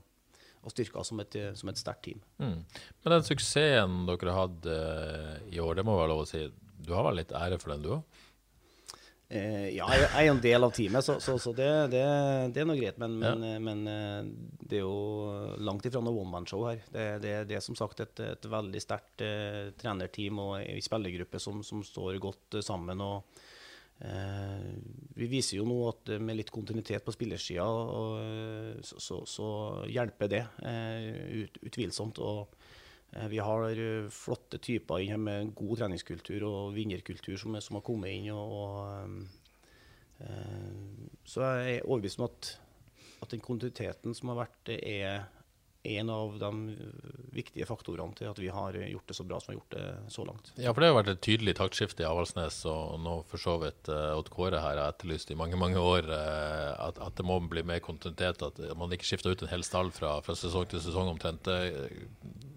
å, 0.61 0.73
styrke 0.73 1.01
oss 1.01 1.11
som 1.11 1.21
et, 1.23 1.37
som 1.57 1.69
et 1.71 1.79
sterkt 1.79 2.05
team. 2.07 2.21
Mm. 2.41 2.59
Men 3.03 3.15
den 3.15 3.27
suksessen 3.27 4.01
dere 4.09 4.35
har 4.35 4.47
hatt 4.47 4.69
eh, 4.69 5.55
i 5.55 5.61
år, 5.61 5.77
det 5.77 5.85
må 5.87 5.97
være 5.97 6.13
lov 6.13 6.25
å 6.25 6.29
si. 6.29 6.45
Du 6.81 6.93
har 6.95 7.05
vel 7.09 7.21
litt 7.21 7.33
ære 7.37 7.59
for 7.61 7.73
den, 7.73 7.85
du 7.85 7.95
òg? 7.97 8.21
Eh, 9.31 9.69
ja, 9.77 9.85
jeg 9.95 10.09
er 10.11 10.27
en 10.27 10.41
del 10.43 10.65
av 10.65 10.73
teamet, 10.75 11.05
så, 11.07 11.13
så, 11.23 11.37
så 11.39 11.53
det, 11.55 11.67
det, 11.93 12.01
det 12.51 12.63
er 12.63 12.65
noe 12.67 12.75
greit. 12.75 12.97
Men, 12.99 13.13
men, 13.21 13.45
eh, 13.47 13.59
men 13.63 13.83
eh, 13.87 14.17
det 14.59 14.81
er 14.81 14.83
jo 14.83 15.55
langt 15.63 15.87
ifra 15.87 16.01
noe 16.03 16.19
one 16.19 16.33
man-show 16.33 16.65
her. 16.67 16.81
Det, 16.91 17.05
det, 17.23 17.31
det 17.47 17.55
er 17.55 17.63
som 17.63 17.77
sagt 17.79 18.03
et, 18.03 18.19
et 18.25 18.49
veldig 18.51 18.81
sterkt 18.83 19.23
eh, 19.23 19.71
trenerteam 19.79 20.41
og 20.43 20.57
ei 20.59 20.83
spillergruppe 20.83 21.39
som, 21.39 21.63
som 21.63 21.79
står 21.87 22.19
godt 22.23 22.59
eh, 22.59 22.65
sammen. 22.65 23.05
og 23.05 23.39
eh, 24.03 24.67
Vi 25.15 25.31
viser 25.31 25.61
jo 25.61 25.67
nå 25.69 25.79
at 25.93 26.11
med 26.19 26.41
litt 26.41 26.51
kontinuitet 26.51 27.07
på 27.07 27.15
spillersida, 27.15 27.69
så, 28.83 28.99
så, 28.99 29.21
så 29.23 29.47
hjelper 29.87 30.33
det 30.35 30.43
ut, 31.39 31.63
utvilsomt. 31.71 32.19
og 32.19 32.60
Vi 33.11 33.39
har 33.43 33.65
eh, 33.75 34.07
flotte 34.13 34.59
typer 34.63 35.01
inn 35.03 35.11
her 35.11 35.19
med 35.19 35.51
god 35.57 35.81
treningskultur 35.81 36.45
og 36.47 36.75
vinnerkultur 36.75 37.35
som, 37.39 37.57
som 37.59 37.77
har 37.77 37.83
kommet 37.83 38.13
inn. 38.15 38.29
Og, 38.31 38.53
og, 38.61 39.17
eh, 40.23 41.17
så 41.27 41.43
jeg 41.43 41.81
er 41.81 41.89
overbevist 41.89 42.21
om 42.21 42.29
at, 42.29 42.53
at 43.25 43.35
den 43.35 43.43
kontinuiteten 43.43 44.15
som 44.15 44.31
har 44.31 44.45
vært, 44.45 44.71
er 44.79 45.25
en 45.83 46.09
av 46.13 46.35
de 46.39 46.51
viktige 47.33 47.65
faktorene 47.65 48.13
til 48.17 48.29
at 48.29 48.39
vi 48.41 48.49
har 48.53 48.75
gjort 48.75 49.07
det 49.09 49.17
så 49.17 49.25
bra 49.27 49.39
som 49.41 49.51
vi 49.51 49.55
har 49.55 49.61
gjort 49.61 49.77
det 49.77 50.13
så 50.13 50.25
langt. 50.27 50.51
Ja, 50.55 50.73
for 50.73 50.83
det 50.83 50.91
har 50.91 50.97
vært 50.99 51.13
et 51.15 51.23
tydelig 51.25 51.55
taktskifte 51.57 52.05
i 52.05 52.09
Avaldsnes, 52.09 52.59
og 52.69 52.99
nå 53.01 53.15
for 53.31 53.41
så 53.41 53.57
vidt 53.63 53.89
uh, 53.89 54.17
Odd 54.17 54.29
Kåre 54.33 54.61
her 54.61 54.77
har 54.77 54.93
etterlyst 54.93 55.33
i 55.33 55.39
mange 55.39 55.59
mange 55.59 55.81
år 55.81 56.09
eh, 56.11 56.69
at, 56.75 56.99
at 57.01 57.17
det 57.17 57.25
må 57.27 57.39
bli 57.51 57.63
mer 57.67 57.81
kontinuitet, 57.83 58.43
at 58.45 58.61
man 58.77 58.93
ikke 58.93 59.09
skifter 59.09 59.33
ut 59.33 59.45
en 59.45 59.51
hel 59.51 59.65
stall 59.65 59.89
fra, 59.95 60.17
fra 60.25 60.37
sesong 60.37 60.69
til 60.69 60.83
sesong 60.83 61.11
omtrent. 61.11 61.49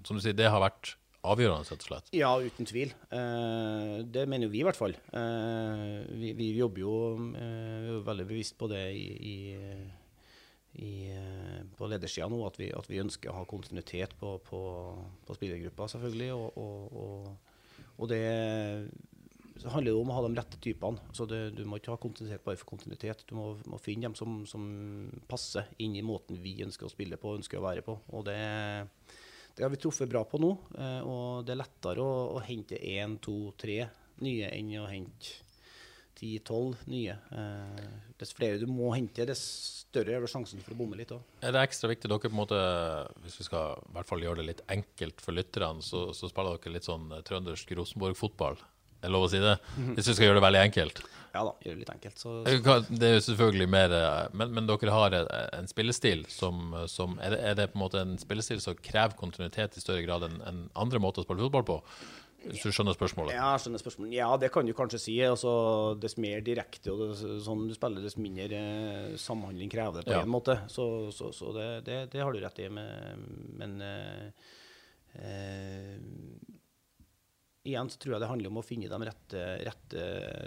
Som 0.04 0.18
du 0.18 0.24
sier, 0.24 0.36
det 0.36 0.50
har 0.52 0.62
vært 0.62 0.94
avgjørende, 1.24 1.64
rett 1.64 1.82
og 1.84 1.88
slett. 1.88 2.12
Ja, 2.16 2.30
uten 2.40 2.68
tvil. 2.68 2.92
Eh, 3.08 3.96
det 4.04 4.26
mener 4.28 4.48
jo 4.48 4.54
vi 4.54 4.62
i 4.62 4.66
hvert 4.66 4.78
fall. 4.78 4.96
Eh, 5.16 6.00
vi, 6.20 6.32
vi 6.36 6.50
jobber 6.58 6.84
jo 6.84 6.96
eh, 7.32 7.52
er 7.84 7.90
jo 7.92 8.00
veldig 8.06 8.26
bevisst 8.28 8.58
på 8.60 8.68
det 8.70 8.84
i, 8.96 9.06
i, 9.32 9.36
i, 10.74 11.08
eh, 11.14 11.62
på 11.78 11.88
ledersida 11.90 12.28
nå, 12.30 12.40
at 12.46 12.58
vi, 12.60 12.70
at 12.74 12.88
vi 12.90 13.02
ønsker 13.02 13.30
å 13.30 13.40
ha 13.40 13.48
kontinuitet 13.48 14.16
på, 14.20 14.36
på, 14.46 14.60
på 15.26 15.36
spillergruppa, 15.38 15.88
selvfølgelig. 15.94 16.30
Og, 16.34 16.60
og, 16.60 16.96
og, 17.02 17.82
og 17.98 18.10
det 18.10 18.22
handler 19.70 19.92
jo 19.92 20.00
om 20.02 20.10
å 20.10 20.16
ha 20.18 20.24
de 20.26 20.32
rette 20.38 20.60
typene. 20.62 21.12
Så 21.14 21.28
det, 21.30 21.42
Du 21.58 21.62
må 21.68 21.78
ikke 21.78 21.94
ha 21.94 22.00
kontinuitet 22.02 22.44
bare 22.46 22.58
for 22.60 22.74
kontinuitet. 22.74 23.26
Du 23.30 23.36
må, 23.38 23.52
må 23.70 23.78
finne 23.82 24.08
dem 24.08 24.18
som, 24.18 24.42
som 24.50 24.64
passer 25.30 25.70
inn 25.82 25.94
i 25.96 26.06
måten 26.06 26.42
vi 26.42 26.56
ønsker 26.66 26.88
å 26.88 26.92
spille 26.92 27.20
på 27.20 27.36
ønsker 27.38 27.60
å 27.60 27.68
være 27.68 27.86
på. 27.86 27.98
Og 28.16 28.26
det 28.28 28.40
det 29.54 29.62
har 29.62 29.70
vi 29.70 29.78
truffet 29.78 30.10
bra 30.10 30.24
på 30.26 30.40
nå, 30.42 30.48
eh, 30.82 31.00
og 31.06 31.44
det 31.46 31.54
er 31.54 31.60
lettere 31.60 32.02
å, 32.02 32.14
å 32.34 32.40
hente 32.42 32.74
én, 32.74 33.20
to, 33.22 33.52
tre 33.54 33.84
nye 34.26 34.48
enn 34.50 34.72
å 34.80 34.88
hente 34.90 35.43
ti-tolv 36.18 36.82
nye. 36.90 37.16
Eh, 37.34 37.86
Dess 38.20 38.34
flere 38.36 38.60
du 38.62 38.68
må 38.70 38.92
hente, 38.94 39.26
dess 39.26 39.42
større 39.84 40.14
er 40.16 40.22
vel 40.22 40.30
sjansen 40.30 40.62
for 40.62 40.74
å 40.74 40.78
bomme 40.78 40.96
litt 40.98 41.10
òg. 41.14 41.22
Er 41.44 41.54
det 41.54 41.64
ekstra 41.66 41.90
viktig 41.90 42.08
dere 42.10 42.22
på 42.22 42.30
en 42.32 42.38
måte, 42.38 42.60
hvis 43.24 43.40
vi 43.40 43.46
skal 43.48 43.80
i 43.82 43.96
hvert 43.96 44.10
fall 44.10 44.22
gjøre 44.24 44.40
det 44.42 44.46
litt 44.52 44.62
enkelt 44.74 45.20
for 45.24 45.36
lytterne, 45.36 45.82
så, 45.84 46.08
så 46.16 46.30
spiller 46.30 46.56
dere 46.58 46.76
litt 46.78 46.86
sånn 46.88 47.10
eh, 47.12 47.24
trøndersk 47.26 47.74
Rosenborg-fotball? 47.78 48.62
Er 49.04 49.10
det 49.10 49.12
lov 49.12 49.26
å 49.26 49.28
si 49.28 49.36
det? 49.42 49.58
Hvis 49.98 50.06
vi 50.08 50.14
skal 50.16 50.30
gjøre 50.30 50.38
det 50.38 50.44
veldig 50.46 50.60
enkelt. 50.64 51.00
Ja 51.34 51.42
da, 51.44 51.50
gjør 51.60 51.74
det 51.74 51.80
litt 51.82 51.90
enkelt. 51.92 52.20
Så, 52.22 52.30
så. 52.46 52.76
Det 52.88 53.08
er 53.10 53.16
jo 53.18 53.24
selvfølgelig 53.26 53.66
mer 53.74 53.92
eh, 53.98 54.28
Men, 54.38 54.54
men 54.56 54.70
dere 54.70 54.94
har 54.94 55.16
eh, 55.18 55.26
en 55.58 55.68
spillestil 55.68 56.22
som, 56.32 56.72
som 56.88 57.18
er, 57.18 57.34
det, 57.34 57.40
er 57.50 57.58
det 57.58 57.66
på 57.72 57.76
en 57.80 57.84
måte 57.84 58.00
en 58.00 58.14
spillestil 58.22 58.62
som 58.64 58.78
krever 58.80 59.18
kontinuitet 59.18 59.76
i 59.76 59.82
større 59.84 60.06
grad 60.06 60.24
enn 60.30 60.38
enn 60.48 60.62
andre 60.78 61.02
måter 61.02 61.20
å 61.20 61.26
spille 61.26 61.44
fotball 61.44 61.66
på? 61.68 61.78
Hvis 62.50 62.62
du 62.66 62.70
skjønner 62.74 62.94
spørsmålet? 62.96 63.34
Ja, 63.36 63.50
jeg 63.54 63.62
skjønner 63.64 63.80
spørsmålet. 63.82 64.14
Ja, 64.18 64.28
det 64.40 64.50
kan 64.54 64.66
du 64.68 64.72
kanskje 64.76 65.00
si. 65.00 65.14
Altså, 65.24 65.52
dess 66.02 66.16
mer 66.20 66.42
direkte 66.44 66.92
og 66.92 67.00
det, 67.04 67.14
sånn 67.46 67.66
du 67.70 67.74
spiller, 67.76 68.04
dess 68.04 68.18
mindre 68.20 68.58
eh, 68.60 69.14
samhandling 69.20 69.70
krever 69.72 70.00
det 70.02 70.08
på 70.10 70.16
Ja. 70.18 70.22
en 70.26 70.32
måte. 70.34 70.58
Så, 70.72 70.86
så, 71.16 71.30
så 71.32 71.52
det, 71.56 71.68
det, 71.88 71.98
det 72.12 72.20
har 72.24 72.32
du 72.36 72.40
rett 72.44 72.60
i. 72.64 72.68
Men, 72.68 73.24
men 73.60 73.76
eh, 73.80 74.26
eh, 75.20 75.96
igjen 77.64 77.88
så 77.88 77.96
tror 78.02 78.16
jeg 78.18 78.24
det 78.24 78.28
handler 78.28 78.52
om 78.52 78.60
å 78.60 78.66
finne 78.66 78.90
de 78.92 78.98
rette, 79.08 79.44
rette 79.64 80.02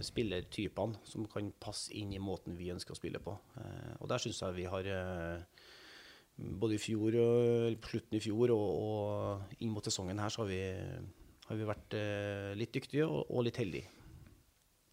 spillertypene 0.05 0.99
som 1.09 1.25
kan 1.31 1.49
passe 1.63 1.89
inn 1.97 2.11
i 2.13 2.21
måten 2.21 2.53
vi 2.59 2.69
ønsker 2.75 2.93
å 2.93 2.99
spille 2.99 3.21
på. 3.23 3.33
Eh, 3.57 3.95
og 4.01 4.11
der 4.11 4.21
syns 4.21 4.43
jeg 4.43 4.59
vi 4.59 4.67
har 4.69 4.91
både 6.37 6.75
i 6.77 6.81
fjor 6.81 7.15
slutten 7.81 8.13
i 8.13 8.21
fjor 8.21 8.51
og, 8.53 8.67
og 8.77 9.55
inn 9.65 9.71
mot 9.73 9.81
sesongen 9.87 10.19
her, 10.21 10.29
så 10.29 10.43
har 10.43 10.51
vi, 10.51 10.59
har 11.47 11.59
vi 11.59 11.67
vært 11.67 11.95
eh, 11.95 12.51
litt 12.59 12.73
dyktige 12.75 13.07
og, 13.07 13.29
og 13.31 13.47
litt 13.47 13.59
heldige. 13.61 13.87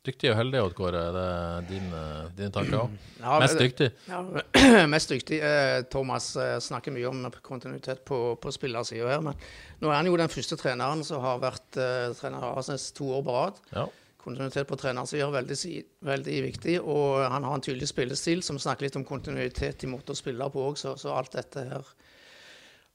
Dyktig 0.04 0.28
og 0.28 0.36
heldig, 0.36 0.58
Odd 0.60 0.74
Kåre. 0.76 1.00
Det 1.14 1.20
er 1.32 1.62
dine, 1.64 2.00
dine 2.36 2.52
tanker 2.52 2.82
òg. 2.82 2.96
Ja, 3.24 3.38
Mest 3.40 3.56
dyktig? 3.56 3.88
Ja, 4.10 4.20
mest 4.94 5.12
dyktig. 5.14 5.38
Eh, 5.40 5.78
Thomas 5.88 6.34
eh, 6.36 6.58
snakker 6.60 6.92
mye 6.92 7.08
om 7.08 7.22
kontinuitet 7.46 8.04
på, 8.04 8.18
på 8.36 8.52
spillersida 8.52 9.08
her, 9.08 9.24
men 9.24 9.38
nå 9.80 9.88
er 9.88 9.96
han 9.96 10.10
jo 10.10 10.18
den 10.20 10.32
første 10.32 10.58
treneren 10.60 11.00
som 11.08 11.24
har 11.24 11.40
vært 11.40 11.78
uh, 11.80 12.12
trener 12.18 12.44
av 12.44 12.60
Arsnes 12.60 12.90
to 12.96 13.08
år 13.16 13.24
på 13.24 13.38
rad. 13.38 13.62
Ja. 13.72 13.86
Kontinuitet 14.20 14.68
på 14.68 14.76
trenersida 14.80 15.24
er 15.24 15.38
veldig, 15.38 15.58
veldig 16.04 16.36
viktig, 16.50 16.76
og 16.84 17.24
han 17.24 17.48
har 17.48 17.56
en 17.56 17.64
tydelig 17.64 17.88
spillestil 17.88 18.44
som 18.44 18.60
snakker 18.60 18.86
litt 18.86 19.00
om 19.00 19.08
kontinuitet 19.08 19.88
i 19.88 19.90
måte 19.90 20.12
å 20.12 20.20
spille 20.20 20.52
på 20.52 20.68
òg, 20.68 20.76
så, 20.80 20.94
så 21.00 21.16
alt 21.16 21.32
dette 21.36 21.64
her 21.72 21.94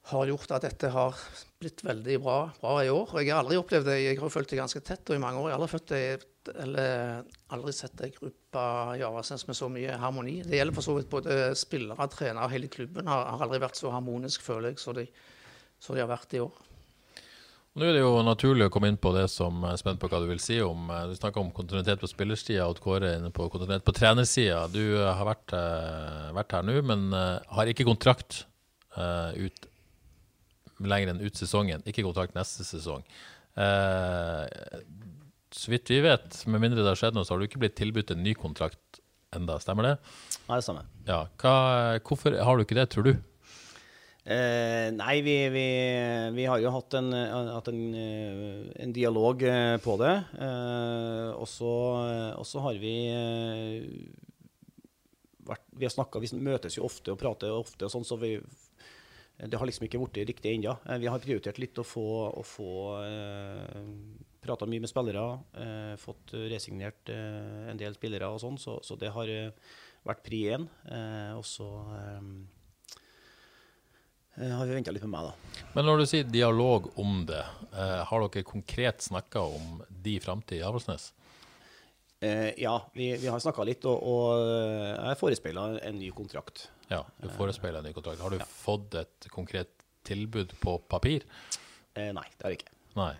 har 0.08 0.26
gjort 0.26 0.52
at 0.56 0.64
dette 0.64 0.88
har 0.90 1.16
blitt 1.60 1.82
veldig 1.84 2.16
bra, 2.24 2.38
bra 2.60 2.74
i 2.84 2.88
år. 2.90 3.12
Og 3.12 3.20
jeg 3.20 3.34
har 3.34 3.42
aldri 3.42 3.58
opplevd 3.60 3.90
det, 3.90 3.98
jeg 4.00 4.18
har 4.20 4.32
fulgt 4.32 4.54
det 4.54 4.60
ganske 4.62 4.80
tett 4.84 5.12
og 5.12 5.18
i 5.18 5.22
mange 5.22 5.42
år. 5.42 5.50
Jeg 5.50 5.54
har 5.54 5.60
aldri, 5.60 5.74
født 5.74 5.92
det, 5.92 6.54
eller, 6.64 7.28
aldri 7.52 7.74
sett 7.76 8.00
ei 8.06 8.10
gruppe 8.14 8.64
i 8.96 9.04
Avaldsnes 9.06 9.46
med 9.50 9.58
så 9.58 9.68
mye 9.72 9.98
harmoni. 10.00 10.40
Det 10.46 10.56
gjelder 10.56 10.78
for 10.78 10.88
så 10.88 10.96
vidt 10.96 11.12
både 11.12 11.36
spillere, 11.58 12.08
trenere, 12.14 12.48
hele 12.54 12.72
klubben 12.72 13.12
har, 13.12 13.28
har 13.34 13.46
aldri 13.46 13.60
vært 13.62 13.78
så 13.78 13.92
harmonisk, 13.92 14.42
føler 14.46 14.72
jeg, 14.72 14.80
som 14.82 14.96
de, 14.96 15.06
de 15.06 16.00
har 16.00 16.10
vært 16.10 16.36
i 16.38 16.42
år. 16.46 16.66
Nå 17.78 17.86
er 17.86 17.94
det 17.94 18.00
jo 18.02 18.16
naturlig 18.26 18.66
å 18.66 18.70
komme 18.74 18.88
inn 18.90 18.98
på 18.98 19.12
det 19.14 19.28
som 19.30 19.62
er 19.68 19.76
spent 19.78 20.00
på 20.02 20.08
hva 20.10 20.18
du 20.18 20.26
vil 20.26 20.40
si 20.42 20.56
om. 20.64 20.88
eh, 20.90 21.04
Du 21.12 21.14
snakker 21.14 21.44
om 21.44 21.52
kontinuitet 21.54 22.00
på 22.02 22.08
spillersida, 22.10 22.66
og 22.66 22.80
Kåre 22.82 23.12
inne 23.20 23.30
på 23.30 23.46
kontinuitet 23.52 23.86
på 23.86 23.94
trenersida. 23.94 24.64
Du 24.72 24.82
eh, 24.96 25.06
har 25.06 25.28
vært, 25.28 25.54
eh, 25.54 26.30
vært 26.34 26.56
her 26.56 26.66
nå, 26.66 26.80
men 26.88 27.12
eh, 27.14 27.52
har 27.54 27.70
ikke 27.70 27.86
kontrakt 27.86 28.40
eh, 28.96 29.46
ut 29.46 29.69
lenger 30.88 31.12
enn 31.12 31.22
ut 31.24 31.36
sesongen. 31.36 31.84
Ikke 31.88 32.04
kontrakt 32.06 32.36
neste 32.38 32.64
sesong. 32.64 33.04
Eh, 33.60 34.44
så 35.50 35.72
vidt 35.72 35.90
vi 35.90 36.00
vet, 36.04 36.42
med 36.46 36.62
mindre 36.62 36.84
det 36.84 36.92
har 36.92 37.00
skjedd 37.00 37.16
noe, 37.16 37.26
så 37.26 37.34
har 37.34 37.42
du 37.42 37.48
ikke 37.48 37.60
blitt 37.62 37.78
tilbudt 37.80 38.12
en 38.14 38.22
ny 38.22 38.36
kontrakt 38.38 39.00
enda, 39.34 39.58
stemmer 39.62 39.88
det? 39.88 39.96
Nei, 40.46 40.58
det 40.58 40.66
stemmer. 40.66 40.86
Ja. 41.08 41.24
Hva, 41.42 41.54
hvorfor 42.06 42.38
har 42.38 42.56
du 42.56 42.64
ikke 42.64 42.78
det, 42.78 42.86
tror 42.94 43.08
du? 43.10 43.12
Eh, 44.30 44.90
nei, 44.94 45.16
vi, 45.24 45.34
vi, 45.50 45.66
vi 46.36 46.44
har 46.46 46.60
jo 46.62 46.70
hatt 46.74 46.94
en, 46.98 47.08
hatt 47.50 47.70
en, 47.72 47.80
eh, 47.96 48.66
en 48.84 48.92
dialog 48.94 49.42
eh, 49.48 49.76
på 49.82 49.96
det. 49.98 50.12
Eh, 50.38 51.30
og 51.34 51.48
så 51.48 52.64
har 52.66 52.80
vi 52.82 52.94
eh, 53.10 53.86
vært 55.48 55.64
Vi 55.72 55.88
har 55.88 55.94
snakka 55.94 56.20
Vi 56.22 56.30
møtes 56.36 56.76
jo 56.76 56.84
ofte 56.86 57.14
og 57.14 57.18
prater 57.22 57.54
ofte, 57.54 57.88
og 57.88 57.94
sånn, 57.94 58.06
så 58.06 58.20
vi 58.20 58.36
det 59.48 59.56
har 59.56 59.68
liksom 59.68 59.86
ikke 59.86 60.00
blitt 60.02 60.18
riktig 60.28 60.52
ennå. 60.56 60.74
Eh, 60.86 60.98
Vi 61.00 61.08
har 61.08 61.22
prioritert 61.22 61.58
litt 61.62 61.78
å 61.80 61.84
få, 61.86 62.06
å 62.36 62.42
få 62.44 62.70
eh, 63.04 63.82
prata 64.44 64.66
mye 64.68 64.82
med 64.84 64.90
spillere, 64.90 65.24
eh, 65.56 65.94
fått 66.00 66.34
resignert 66.50 67.08
eh, 67.12 67.70
en 67.72 67.80
del 67.80 67.96
spillere 67.96 68.28
og 68.28 68.40
sånn, 68.42 68.58
så, 68.60 68.78
så 68.84 68.96
det 69.00 69.12
har 69.14 69.28
eh, 69.32 69.52
vært 70.04 70.24
pri 70.26 70.42
én. 70.56 70.66
Eh, 70.88 71.32
og 71.36 71.44
så 71.48 71.68
har 74.40 74.64
vi 74.64 74.72
venta 74.72 74.92
litt 74.94 75.04
med 75.04 75.12
meg, 75.12 75.26
da. 75.28 75.64
Men 75.74 75.84
når 75.84 76.00
du 76.00 76.06
sier 76.08 76.28
dialog 76.28 76.86
om 77.00 77.24
det, 77.28 77.42
har 77.76 78.22
dere 78.24 78.46
konkret 78.46 79.02
snakka 79.04 79.42
om 79.42 79.82
de 79.90 80.14
framtid 80.22 80.62
i 80.62 80.64
Avaldsnes? 80.64 81.10
Eh, 82.24 82.52
ja, 82.60 82.74
vi, 82.96 83.10
vi 83.20 83.28
har 83.28 83.40
snakka 83.42 83.64
litt, 83.68 83.84
og, 83.88 84.00
og 84.00 84.40
jeg 84.96 85.18
forespeila 85.20 85.66
en 85.84 85.98
ny 86.00 86.08
kontrakt. 86.16 86.68
Ja, 86.90 87.04
du 87.22 87.28
forespeiler 87.32 87.80
en 87.80 87.86
ny 87.86 87.94
kontrakt. 87.94 88.22
Har 88.22 88.34
du 88.34 88.42
fått 88.50 88.96
et 88.98 89.30
konkret 89.30 89.70
tilbud 90.06 90.56
på 90.62 90.76
papir? 90.90 91.26
Eh, 91.94 92.10
nei, 92.16 92.26
det 92.36 92.46
har 92.46 92.54
jeg 92.54 92.62
ikke. 92.62 92.74
Nei. 92.98 93.12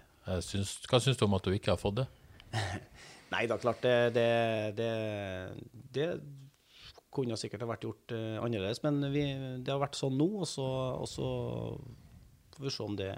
Syns, 0.44 0.76
hva 0.90 1.00
syns 1.02 1.18
du 1.18 1.24
om 1.26 1.38
at 1.38 1.46
du 1.46 1.54
ikke 1.54 1.72
har 1.74 1.80
fått 1.80 2.02
det? 2.02 2.06
Nei 3.30 3.44
da, 3.46 3.56
klart 3.62 3.82
det 3.84 4.10
Det, 4.14 4.30
det, 4.78 4.90
det 5.94 6.08
kunne 7.14 7.38
sikkert 7.38 7.64
ha 7.64 7.70
vært 7.72 7.86
gjort 7.86 8.14
uh, 8.14 8.38
annerledes, 8.42 8.82
men 8.84 9.02
vi, 9.14 9.24
det 9.62 9.72
har 9.72 9.80
vært 9.82 9.98
sånn 9.98 10.18
nå, 10.18 10.28
og 10.44 10.46
så, 10.46 10.66
og 10.98 11.08
så 11.10 11.30
får 12.54 12.66
vi 12.66 12.74
se 12.74 12.84
om 12.84 12.98
det 12.98 13.10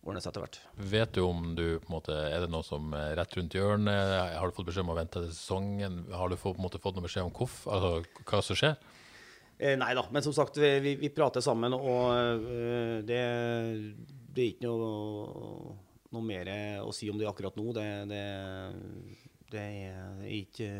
ordner 0.00 0.22
seg 0.22 0.32
etter 0.32 0.42
hvert. 0.42 0.58
Vet 0.90 1.12
du 1.14 1.20
om 1.22 1.52
du 1.54 1.64
på 1.82 1.90
en 1.90 1.94
måte, 1.98 2.16
Er 2.16 2.42
det 2.42 2.50
noe 2.50 2.66
som 2.66 2.94
er 2.96 3.14
rett 3.20 3.36
rundt 3.36 3.54
hjørnet? 3.54 4.14
Har 4.32 4.48
du 4.48 4.56
fått 4.56 4.70
beskjed 4.70 4.86
om 4.86 4.94
å 4.94 4.98
vente 4.98 5.20
til 5.20 5.34
sesongen? 5.34 6.00
Har 6.14 6.32
du 6.32 6.38
fått, 6.40 6.56
på 6.56 6.62
en 6.62 6.66
måte 6.66 6.82
fått 6.82 6.96
noe 6.96 7.06
beskjed 7.06 7.28
om 7.28 7.34
hvorf, 7.36 7.60
altså, 7.70 8.24
hva 8.24 8.42
som 8.46 8.58
skjer? 8.58 8.78
Eh, 9.60 9.76
nei 9.76 9.92
da, 9.92 10.06
men 10.08 10.24
som 10.24 10.32
sagt, 10.32 10.56
vi, 10.56 10.94
vi, 10.96 11.10
prater 11.12 11.44
sammen, 11.44 11.74
og 11.76 12.14
eh, 12.16 13.00
det, 13.04 13.18
det 14.32 14.44
er 14.46 14.52
ikke 14.54 14.70
noe, 14.70 15.74
noe 16.16 16.24
mer 16.24 16.48
å 16.80 16.94
si 16.96 17.10
om 17.12 17.18
det 17.20 17.28
akkurat 17.28 17.58
nå. 17.60 17.66
Det, 17.76 17.84
det, 18.08 18.22
det 19.52 19.66
er 19.66 20.30
ikke 20.38 20.70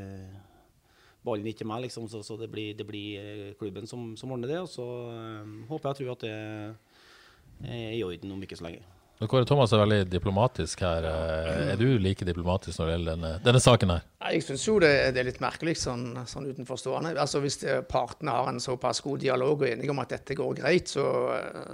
Ballen 1.21 1.51
ikke 1.51 1.66
meg, 1.69 1.83
liksom, 1.85 2.07
så, 2.09 2.23
så 2.25 2.38
det, 2.40 2.49
blir, 2.49 2.73
det 2.79 2.87
blir 2.88 3.21
eh, 3.21 3.51
klubben 3.61 3.85
som, 3.85 4.14
som 4.16 4.33
ordner 4.33 4.55
det. 4.55 4.62
Og 4.64 4.73
så 4.73 4.87
eh, 5.12 5.53
håper 5.69 5.90
jeg 5.90 5.93
og 5.93 6.01
tror 6.01 6.14
at 6.14 6.25
det 6.25 7.75
er 7.77 7.99
i 7.99 8.05
orden 8.07 8.33
om 8.33 8.49
ikke 8.49 8.57
så 8.57 8.71
lenge. 8.71 8.81
Kåre 9.28 9.44
Thomas 9.44 9.72
er 9.76 9.83
veldig 9.83 9.98
diplomatisk 10.09 10.80
her. 10.80 11.04
Eh, 11.04 11.72
Er 11.74 11.76
du 11.76 11.98
like 12.00 12.24
diplomatisk 12.24 12.78
når 12.80 12.87
det 12.87 12.94
gjelder 12.94 13.11
denne, 13.18 13.33
denne 13.44 13.61
saken 13.61 13.92
her? 13.92 14.06
Jeg 14.30 14.44
syns 14.46 14.64
jo 14.64 14.78
det, 14.80 14.92
det 15.12 15.20
er 15.20 15.28
litt 15.28 15.42
merkelig 15.44 15.74
sånn, 15.83 16.06
sånn 16.30 16.46
utenforstående. 16.48 17.12
Altså 17.20 17.42
Hvis 17.44 17.59
partene 17.90 18.33
har 18.38 18.48
en 18.48 18.62
såpass 18.64 19.02
god 19.04 19.20
dialog 19.20 19.59
og 19.61 19.66
er 19.68 19.74
enige 19.74 19.92
om 19.92 20.00
at 20.00 20.14
dette 20.14 20.38
går 20.38 20.56
greit, 20.62 20.88
så, 20.88 21.04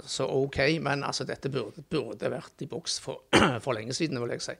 så 0.03 0.27
OK. 0.27 0.59
Men 0.83 1.07
altså, 1.07 1.23
dette 1.29 1.51
burde, 1.53 1.85
burde 1.87 2.33
vært 2.35 2.67
i 2.67 2.69
boks 2.71 2.99
for, 3.05 3.23
for 3.63 3.77
lenge 3.77 3.95
siden, 3.95 4.19
vil 4.23 4.35
jeg 4.35 4.43
si. 4.49 4.57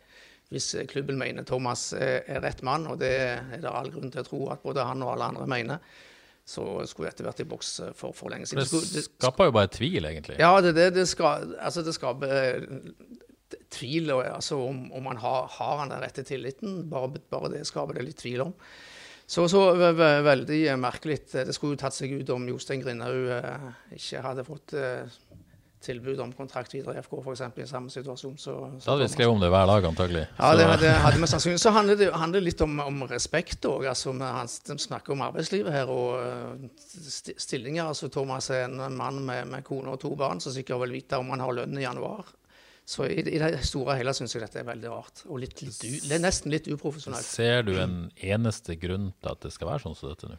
Hvis 0.56 0.70
eh, 0.80 0.88
klubben 0.88 1.20
mener 1.20 1.44
Thomas 1.44 1.90
er 1.98 2.24
rett 2.40 2.64
mann, 2.64 2.88
og 2.88 3.02
det 3.04 3.12
er 3.20 3.58
det 3.60 3.68
all 3.68 3.92
grunn 3.92 4.14
til 4.16 4.24
å 4.24 4.30
tro 4.30 4.46
at 4.56 4.64
både 4.64 4.88
han 4.88 5.04
og 5.04 5.18
alle 5.18 5.34
andre 5.34 5.50
mener, 5.58 5.84
så 6.48 6.64
skulle 6.88 7.10
dette 7.12 7.26
vært 7.28 7.42
i 7.44 7.48
boks 7.52 7.72
eh, 7.84 7.94
for, 7.98 8.14
for 8.16 8.32
lenge 8.32 8.48
siden. 8.48 8.64
Det 8.64 8.70
skulle- 8.72 8.94
det- 8.96 9.06
skaper 9.20 9.50
jo 9.50 9.56
bare 9.58 9.72
tvil, 9.76 10.06
egentlig. 10.08 10.38
ja, 10.40 10.54
det, 10.64 10.72
det, 10.78 10.90
det, 10.96 11.04
skal, 11.12 11.50
altså 11.60 11.84
det 11.84 11.94
skaper 11.98 12.36
eh, 12.38 12.68
tvil 13.72 14.12
altså 14.16 14.58
om, 14.68 14.86
om 14.96 15.04
man 15.04 15.20
har, 15.24 15.48
har 15.58 15.82
den 15.88 16.00
rette 16.04 16.24
tilliten. 16.28 16.86
Bare, 16.92 17.10
bare 17.32 17.52
det 17.58 17.66
skaper 17.68 18.00
det 18.00 18.06
litt 18.08 18.18
tvil 18.24 18.46
om. 18.48 18.54
Så, 19.28 19.44
så 19.52 19.66
ve- 19.76 19.92
ve- 20.00 20.22
veldig 20.24 20.62
merkelig. 20.80 21.18
Det 21.34 21.52
skulle 21.56 21.76
jo 21.76 21.82
tatt 21.84 21.96
seg 21.98 22.14
ut 22.22 22.30
om 22.32 22.48
Jostein 22.48 22.80
Grindhaug 22.84 23.28
eh, 23.42 23.68
ikke 24.00 24.22
hadde 24.24 24.46
fått 24.48 24.76
tilbud 25.84 26.20
om 26.24 26.32
kontrakt 26.34 26.74
videre 26.74 26.98
i 26.98 27.02
FK, 27.04 27.20
f.eks. 27.22 27.42
i 27.62 27.68
samme 27.70 27.92
situasjon. 27.94 28.38
Så, 28.42 28.56
Da 28.84 28.92
hadde 28.94 29.06
vi 29.06 29.12
skrevet 29.14 29.36
om 29.36 29.44
det 29.44 29.50
hver 29.54 29.68
dag, 29.70 29.86
antagelig. 29.86 30.24
ja, 30.40 30.50
det 30.58 30.66
det 30.82 30.94
hadde, 31.04 31.20
vi 31.22 31.30
sannsynligvis. 31.30 31.62
Så 31.62 31.74
handler 31.76 32.00
det 32.00 32.10
handler 32.14 32.42
litt 32.42 32.64
om, 32.66 32.80
om 32.84 33.04
respekt 33.10 33.68
òg. 33.70 33.86
Altså, 33.92 34.16
han 34.20 34.50
snakker 34.50 35.14
om 35.14 35.22
arbeidslivet 35.28 35.74
her 35.74 35.92
og 35.94 36.68
st 36.88 37.38
stillinger. 37.38 37.86
Altså, 37.92 38.10
Thomas 38.10 38.50
er 38.50 38.66
en 38.66 38.98
mann 38.98 39.22
med, 39.26 39.48
med 39.54 39.64
kone 39.68 39.94
og 39.94 40.02
to 40.02 40.16
barn 40.18 40.42
som 40.44 40.56
sikkert 40.56 40.82
vil 40.86 40.98
vite 40.98 41.22
om 41.22 41.30
han 41.36 41.46
har 41.46 41.56
lønn 41.62 41.78
i 41.78 41.86
januar. 41.86 42.26
Så 42.88 43.04
i, 43.12 43.20
i 43.20 43.40
det 43.42 43.66
store 43.68 43.94
og 43.94 44.00
hele 44.00 44.14
syns 44.16 44.34
jeg 44.34 44.46
dette 44.46 44.62
er 44.62 44.68
veldig 44.68 44.92
rart. 44.94 45.26
Og 45.28 45.42
litt, 45.44 45.60
litt 45.62 45.82
det 46.08 46.14
er 46.16 46.24
nesten 46.24 46.54
litt 46.54 46.70
uprofesjonelt. 46.72 47.26
Ser 47.28 47.66
du 47.68 47.74
en 47.84 48.06
eneste 48.16 48.78
grunn 48.80 49.10
til 49.20 49.34
at 49.34 49.44
det 49.44 49.52
skal 49.52 49.74
være 49.74 49.84
sånn 49.84 49.98
som 50.00 50.14
dette 50.14 50.30
nå? 50.32 50.38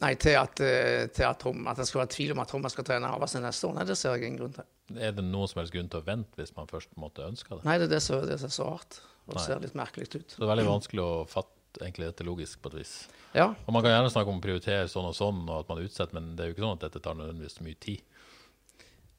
Nei, 0.00 0.14
til 0.16 0.36
at, 0.40 0.60
eh, 0.64 1.06
til 1.12 1.26
at, 1.28 1.38
Tom, 1.42 1.66
at 1.68 1.76
det 1.76 1.84
skal 1.88 2.02
være 2.02 2.12
tvil 2.14 2.32
om 2.32 2.40
at 2.40 2.48
Thomas 2.48 2.72
skal 2.72 2.86
trene 2.88 3.10
Avaldsnes 3.12 3.44
neste 3.44 3.68
år, 3.68 3.74
nei, 3.76 3.84
det 3.84 3.98
ser 4.00 4.16
jeg 4.16 4.30
ingen 4.30 4.40
grunn 4.40 4.54
til. 4.56 4.68
Er 4.96 5.12
det 5.12 5.24
noen 5.26 5.50
som 5.50 5.60
helst 5.60 5.74
grunn 5.74 5.90
til 5.92 6.00
å 6.00 6.06
vente 6.06 6.40
hvis 6.40 6.54
man 6.56 6.70
først 6.70 6.94
måtte 7.00 7.26
ønske 7.26 7.52
det? 7.58 7.66
Nei, 7.68 7.76
det 7.78 7.90
er 7.90 7.92
det 7.94 8.02
som 8.02 8.24
er 8.24 8.40
så 8.48 8.68
rart. 8.72 9.00
Og 9.28 9.36
det 9.36 9.44
ser 9.44 9.60
litt 9.62 9.76
merkelig 9.78 10.08
ut. 10.08 10.32
Så 10.32 10.40
det 10.40 10.46
er 10.46 10.52
veldig 10.54 10.66
vanskelig 10.66 11.02
å 11.04 11.10
fatte 11.30 11.84
egentlig 11.84 12.08
dette 12.08 12.26
logisk 12.26 12.62
på 12.64 12.72
et 12.72 12.80
vis. 12.80 12.94
Ja, 13.36 13.52
Og 13.66 13.72
Man 13.76 13.84
kan 13.84 13.92
gjerne 13.92 14.10
snakke 14.10 14.32
om 14.32 14.40
å 14.40 14.42
prioritere 14.42 14.88
sånn 14.90 15.06
og 15.06 15.14
sånn, 15.14 15.44
og 15.46 15.60
at 15.60 15.68
man 15.70 15.84
utsetter, 15.84 16.16
men 16.16 16.32
det 16.34 16.42
er 16.42 16.50
jo 16.50 16.56
ikke 16.56 16.64
sånn 16.64 16.78
at 16.80 16.86
dette 16.88 17.02
tar 17.04 17.14
nødvendigvis 17.20 17.60
mye 17.62 17.78
tid. 17.78 18.00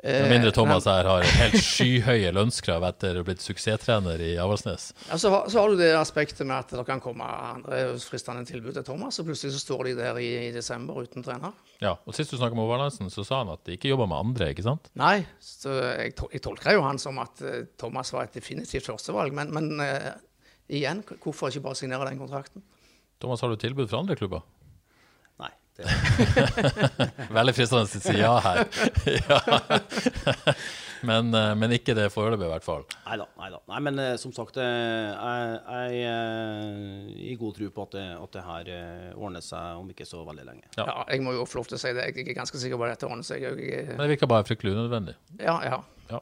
Med 0.01 0.31
mindre 0.31 0.49
Thomas 0.55 0.87
her 0.89 1.05
har 1.05 1.25
helt 1.37 1.59
skyhøye 1.61 2.31
lønnskrav 2.33 2.81
etter 2.87 3.19
å 3.19 3.21
ha 3.21 3.27
blitt 3.27 3.43
suksesstrener 3.43 4.21
i 4.25 4.31
Avaldsnes. 4.41 4.87
Ja, 5.11 5.19
så, 5.21 5.29
så 5.45 5.61
har 5.61 5.69
du 5.69 5.77
det 5.77 5.91
aspektet 5.93 6.41
med 6.47 6.55
at 6.57 6.73
det 6.73 6.85
kan 6.87 7.03
komme 7.03 7.27
andre 7.27 7.83
fristende 8.01 8.41
tilbud 8.49 8.73
til 8.77 8.85
Thomas, 8.87 9.19
og 9.21 9.29
plutselig 9.29 9.53
så 9.53 9.61
står 9.61 9.91
de 9.91 9.93
der 9.99 10.17
i, 10.17 10.31
i 10.47 10.49
desember 10.55 11.03
uten 11.05 11.25
trener. 11.25 11.53
Ja, 11.83 11.93
og 12.01 12.17
Sist 12.17 12.33
du 12.33 12.39
snakka 12.39 12.57
med 12.57 12.65
Overlandsen, 12.65 13.11
så 13.13 13.25
sa 13.27 13.43
han 13.43 13.53
at 13.53 13.61
de 13.67 13.77
ikke 13.77 13.91
jobba 13.91 14.09
med 14.09 14.23
andre, 14.25 14.49
ikke 14.55 14.65
sant? 14.65 14.89
Nei, 14.97 15.19
så 15.41 15.77
jeg, 15.77 16.15
jeg 16.33 16.43
tolker 16.45 16.79
jo 16.79 16.85
han 16.85 17.01
som 17.01 17.21
at 17.21 17.45
uh, 17.45 17.61
Thomas 17.81 18.13
var 18.15 18.25
et 18.25 18.37
definitivt 18.37 18.89
førstevalg, 18.89 19.37
men, 19.37 19.53
men 19.53 19.85
uh, 19.85 20.15
igjen, 20.65 21.05
hvorfor 21.21 21.53
ikke 21.53 21.67
bare 21.67 21.77
signere 21.77 22.09
den 22.09 22.21
kontrakten? 22.21 22.65
Thomas, 23.21 23.45
har 23.45 23.53
du 23.53 23.61
tilbud 23.61 23.85
fra 23.89 24.01
andre 24.01 24.17
klubber? 24.17 24.41
Veldig 27.37 27.55
fristende 27.57 27.83
å 27.85 27.89
si 27.91 28.15
ja 28.19 28.35
her. 28.45 28.63
ja. 29.29 29.41
Men, 31.01 31.33
eh, 31.33 31.53
men 31.57 31.73
ikke 31.73 31.95
det 31.97 32.09
foreløpig, 32.13 32.45
i 32.45 32.51
hvert 32.51 32.65
fall. 32.65 32.83
nei 33.07 33.15
neida. 33.17 33.27
Nei, 33.41 33.47
da. 33.55 33.79
men 33.81 34.01
eh, 34.03 34.11
som 34.21 34.33
sagt, 34.35 34.59
eh, 34.61 34.67
jeg 35.81 36.03
er 36.05 37.07
i 37.25 37.33
god 37.39 37.57
tro 37.57 37.69
på 37.73 37.85
at 37.87 37.95
det, 37.97 38.03
at 38.21 38.35
det 38.37 38.43
her 38.45 38.69
ordner 39.15 39.41
seg 39.45 39.81
om 39.81 39.89
ikke 39.89 40.05
så 40.05 40.21
veldig 40.27 40.45
lenge. 40.45 40.67
Ja. 40.77 40.85
Ja. 40.85 41.07
jeg 41.09 41.25
må 41.25 41.33
jo 41.33 41.47
få 41.49 41.61
lov 41.61 41.71
til 41.71 41.79
å 41.79 41.81
si 41.81 41.95
det. 41.97 42.05
Jeg 42.11 42.27
er 42.27 42.37
ganske 42.37 42.61
sikker 42.61 42.77
på 42.77 42.85
at 42.85 42.95
dette 42.95 43.09
ordner 43.09 43.25
seg. 43.25 43.47
Jeg, 43.47 43.87
Men 43.95 44.05
det 44.05 44.11
virker 44.13 44.29
bare 44.29 44.45
fryktelig 44.47 44.75
unødvendig. 44.77 45.17
ja, 45.41 45.57
ja. 45.65 45.81
Ja. 46.11 46.19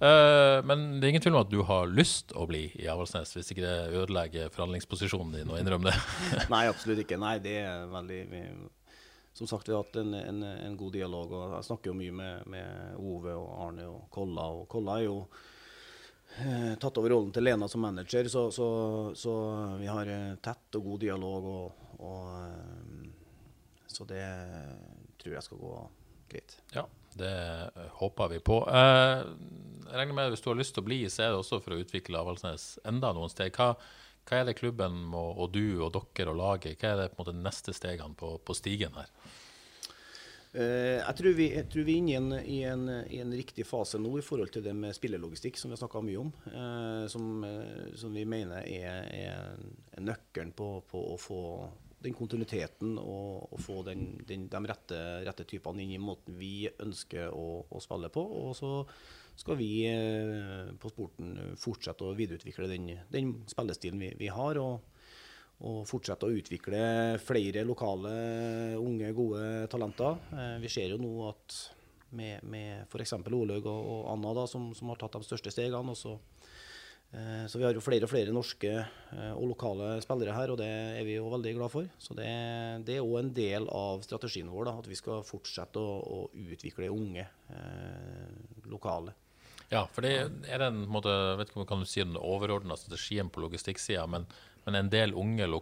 Uh, 0.00 0.58
men 0.64 0.96
det 0.98 1.06
er 1.06 1.12
ingen 1.12 1.22
tvil 1.22 1.36
om 1.36 1.44
at 1.44 1.52
du 1.52 1.60
har 1.68 1.90
lyst 1.92 2.32
å 2.34 2.46
bli 2.48 2.64
i 2.80 2.88
Avaldsnes, 2.90 3.34
hvis 3.36 3.52
ikke 3.52 3.62
det 3.62 4.00
ødelegger 4.00 4.50
forhandlingsposisjonen 4.54 5.36
din, 5.36 5.52
å 5.52 5.58
innrømme 5.60 5.92
det. 5.92 6.46
Nei, 6.50 6.64
absolutt 6.72 7.04
ikke. 7.04 7.20
Nei, 7.20 7.36
det 7.44 7.60
er 7.62 7.84
veldig 7.92 8.20
Som 9.32 9.46
sagt, 9.46 9.68
vi 9.68 9.72
har 9.72 9.84
hatt 9.84 9.96
en, 9.96 10.14
en, 10.14 10.42
en 10.42 10.76
god 10.76 10.92
dialog. 10.92 11.32
og 11.32 11.54
Jeg 11.54 11.68
snakker 11.68 11.92
jo 11.92 11.96
mye 11.96 12.12
med, 12.12 12.50
med 12.50 12.98
Ove 12.98 13.36
og 13.38 13.50
Arne 13.68 13.86
og 13.88 14.02
Kolla. 14.12 14.48
Og 14.58 14.66
Kolla 14.68 14.98
er 14.98 15.06
jo 15.06 15.16
eh, 16.38 16.74
tatt 16.82 16.98
over 17.00 17.14
rollen 17.14 17.32
til 17.34 17.46
Lena 17.46 17.68
som 17.70 17.84
manager, 17.86 18.28
så, 18.28 18.48
så, 18.54 18.68
så 19.16 19.36
vi 19.80 19.88
har 19.90 20.10
eh, 20.10 20.34
tett 20.42 20.80
og 20.80 20.90
god 20.90 21.06
dialog. 21.06 21.48
Og, 21.54 21.86
og, 22.00 22.34
eh, 22.42 23.86
så 23.86 24.06
det 24.08 24.26
tror 25.20 25.36
jeg 25.38 25.46
skal 25.46 25.62
gå 25.62 25.74
greit. 26.30 26.58
Ja, 26.74 26.86
det 27.18 27.32
eh, 27.32 27.88
håper 28.02 28.34
vi 28.34 28.42
på. 28.44 28.60
Eh, 28.68 29.24
jeg 29.90 29.98
regner 29.98 30.14
med 30.14 30.28
at 30.28 30.36
Hvis 30.36 30.44
du 30.44 30.52
har 30.52 30.60
lyst 30.60 30.76
til 30.76 30.84
å 30.84 30.90
bli, 30.90 31.00
så 31.10 31.24
er 31.24 31.32
det 31.32 31.40
også 31.40 31.58
for 31.64 31.74
å 31.74 31.80
utvikle 31.82 32.20
Avaldsnes 32.20 32.76
enda 32.86 33.10
noen 33.16 33.32
steg. 33.32 33.56
Hva, 33.56 33.72
hva 34.28 34.38
er 34.38 34.46
det 34.46 34.58
klubben 34.60 35.08
og, 35.10 35.30
og 35.42 35.54
du 35.56 35.82
og 35.82 35.96
dere 35.96 36.30
og 36.30 36.38
laget, 36.38 36.78
hva 36.78 36.92
er 36.92 37.02
det 37.02 37.08
på 37.12 37.18
en 37.18 37.24
måte 37.24 37.38
neste 37.40 37.74
stegene 37.74 38.14
på, 38.18 38.36
på 38.44 38.56
stigen 38.56 38.94
her? 38.94 39.10
Eh, 40.52 40.98
jeg, 40.98 41.14
tror 41.20 41.34
vi, 41.38 41.44
jeg 41.54 41.66
tror 41.70 41.84
vi 41.86 41.94
er 41.94 42.00
inne 42.00 42.10
i 42.10 42.16
en, 42.18 42.32
i, 42.42 42.56
en, 42.66 42.88
i 43.06 43.20
en 43.22 43.34
riktig 43.38 43.62
fase 43.68 44.00
nå 44.02 44.16
i 44.18 44.24
forhold 44.24 44.50
til 44.50 44.64
det 44.64 44.74
med 44.74 44.96
spillelogistikk, 44.96 45.60
som 45.60 45.70
vi 45.70 45.76
har 45.76 45.82
snakka 45.84 46.02
mye 46.02 46.24
om. 46.24 46.32
Eh, 46.50 47.04
som, 47.12 47.28
eh, 47.46 47.92
som 48.00 48.16
vi 48.16 48.26
mener 48.26 48.66
er, 48.66 49.06
er, 49.14 50.02
nøkkelen 50.02 50.50
på, 50.58 50.72
på, 50.90 51.04
å 51.14 51.20
få 51.20 51.40
den 52.00 52.16
kontinuiteten 52.16 52.96
og, 52.98 53.50
og 53.52 53.62
få 53.62 53.82
den, 53.86 54.14
den, 54.26 54.48
de 54.50 54.60
rette, 54.66 55.00
rette 55.26 55.46
typene 55.46 55.84
inn 55.84 55.94
i 55.94 56.02
måten 56.02 56.38
vi 56.40 56.64
ønsker 56.80 57.30
å, 57.30 57.62
å 57.68 57.82
spille 57.84 58.10
på. 58.10 58.24
Og 58.40 58.54
så 58.58 58.72
skal 59.38 59.58
vi 59.60 59.70
eh, 59.86 60.72
på 60.80 60.90
sporten 60.90 61.54
fortsette 61.60 62.08
å 62.08 62.16
videreutvikle 62.18 62.66
den, 62.72 62.90
den 63.12 63.36
spillestilen 63.48 64.02
vi, 64.02 64.14
vi 64.18 64.32
har. 64.34 64.58
og 64.58 64.98
og 65.60 65.82
fortsette 65.88 66.28
å 66.28 66.32
utvikle 66.32 66.80
flere 67.20 67.66
lokale, 67.68 68.14
unge, 68.80 69.10
gode 69.16 69.44
talenter. 69.72 70.16
Eh, 70.32 70.56
vi 70.62 70.72
ser 70.72 70.94
jo 70.94 71.00
nå 71.00 71.12
at 71.28 71.58
med, 72.16 72.44
med 72.44 72.86
f.eks. 72.88 73.14
Olaug 73.28 73.66
og, 73.66 73.84
og 73.92 74.08
Anna, 74.14 74.34
da, 74.40 74.46
som, 74.50 74.70
som, 74.76 74.90
har 74.90 75.00
tatt 75.00 75.18
de 75.20 75.28
største 75.28 75.52
stegene. 75.52 75.94
Også, 75.94 76.16
eh, 77.12 77.44
så 77.50 77.60
vi 77.60 77.66
har 77.66 77.76
jo 77.76 77.84
flere 77.84 78.08
og 78.08 78.12
flere 78.12 78.34
norske 78.34 78.72
eh, 78.72 79.32
og 79.34 79.50
lokale 79.52 79.92
spillere 80.04 80.36
her, 80.36 80.54
og 80.54 80.60
det 80.62 80.70
er 80.98 81.06
vi 81.06 81.18
jo 81.18 81.30
veldig 81.32 81.56
glad 81.58 81.74
for. 81.76 81.88
Så 82.02 82.16
det, 82.18 82.28
det 82.88 82.98
er 82.98 83.06
òg 83.06 83.18
en 83.22 83.32
del 83.36 83.68
av 83.74 84.04
strategien 84.06 84.50
vår, 84.50 84.70
da, 84.70 84.78
at 84.82 84.90
vi 84.90 84.98
skal 84.98 85.26
fortsette 85.26 85.82
å, 85.82 85.98
å 86.00 86.46
utvikle 86.50 86.92
unge 86.92 87.26
eh, 87.26 88.38
lokale. 88.70 89.16
Ja, 89.70 89.84
for 89.94 90.02
det 90.02 90.16
er 90.50 90.58
den 90.64 90.80
måte, 90.90 91.12
vet 91.38 91.52
ikke 91.52 91.60
om 91.62 91.66
kan 91.68 91.84
du 91.84 91.86
si 91.86 92.02
den 92.02 92.18
overordna 92.18 92.74
strategien 92.74 93.28
på 93.30 93.44
logistikksida, 93.44 94.02
men, 94.10 94.24
men 94.70 94.84
en 94.84 94.90
del 94.92 95.12
unge, 95.18 95.46
lo, 95.50 95.58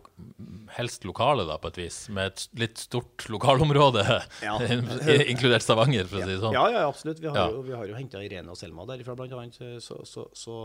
helst 0.77 1.05
lokale 1.09 1.47
da, 1.49 1.57
på 1.59 1.71
et 1.73 1.81
vis, 1.81 1.97
med 2.13 2.29
et 2.35 2.45
litt 2.61 2.79
stort 2.85 3.25
lokalområde, 3.33 4.05
Ja. 4.45 4.59
inkludert 5.33 5.65
Stavanger, 5.65 6.05
for 6.07 6.21
å 6.21 6.27
si 6.27 6.33
det 6.35 6.41
sånn. 6.45 6.53
Ja, 6.57 6.67
ja, 6.77 6.85
absolutt. 6.89 7.21
Vi 7.25 7.29
har 7.33 7.41
Ja. 7.41 7.49
jo, 7.57 7.63
vi 7.65 7.73
har 7.77 7.89
jo 7.89 7.97
henta 7.97 8.21
Irene 8.23 8.53
og 8.53 8.61
Selma 8.61 8.85
derifra, 8.89 9.17
blant 9.17 9.33
annet. 9.33 9.57
Så, 9.81 10.03
så, 10.05 10.29
så, 10.37 10.57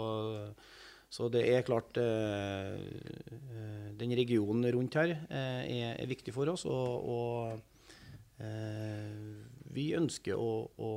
så 1.14 1.30
det 1.32 1.46
er 1.54 1.64
klart 1.68 1.96
eh, 2.02 2.76
eh, 2.76 3.88
Den 4.00 4.14
regionen 4.18 4.68
rundt 4.76 4.96
her 5.00 5.16
eh, 5.30 5.64
er, 5.64 5.96
er 6.04 6.10
viktig 6.12 6.34
for 6.36 6.50
oss. 6.52 6.66
Og, 6.66 7.08
og 7.16 8.44
eh, 8.44 9.42
vi 9.74 9.88
ønsker 9.98 10.38
å, 10.38 10.50
å, 10.78 10.92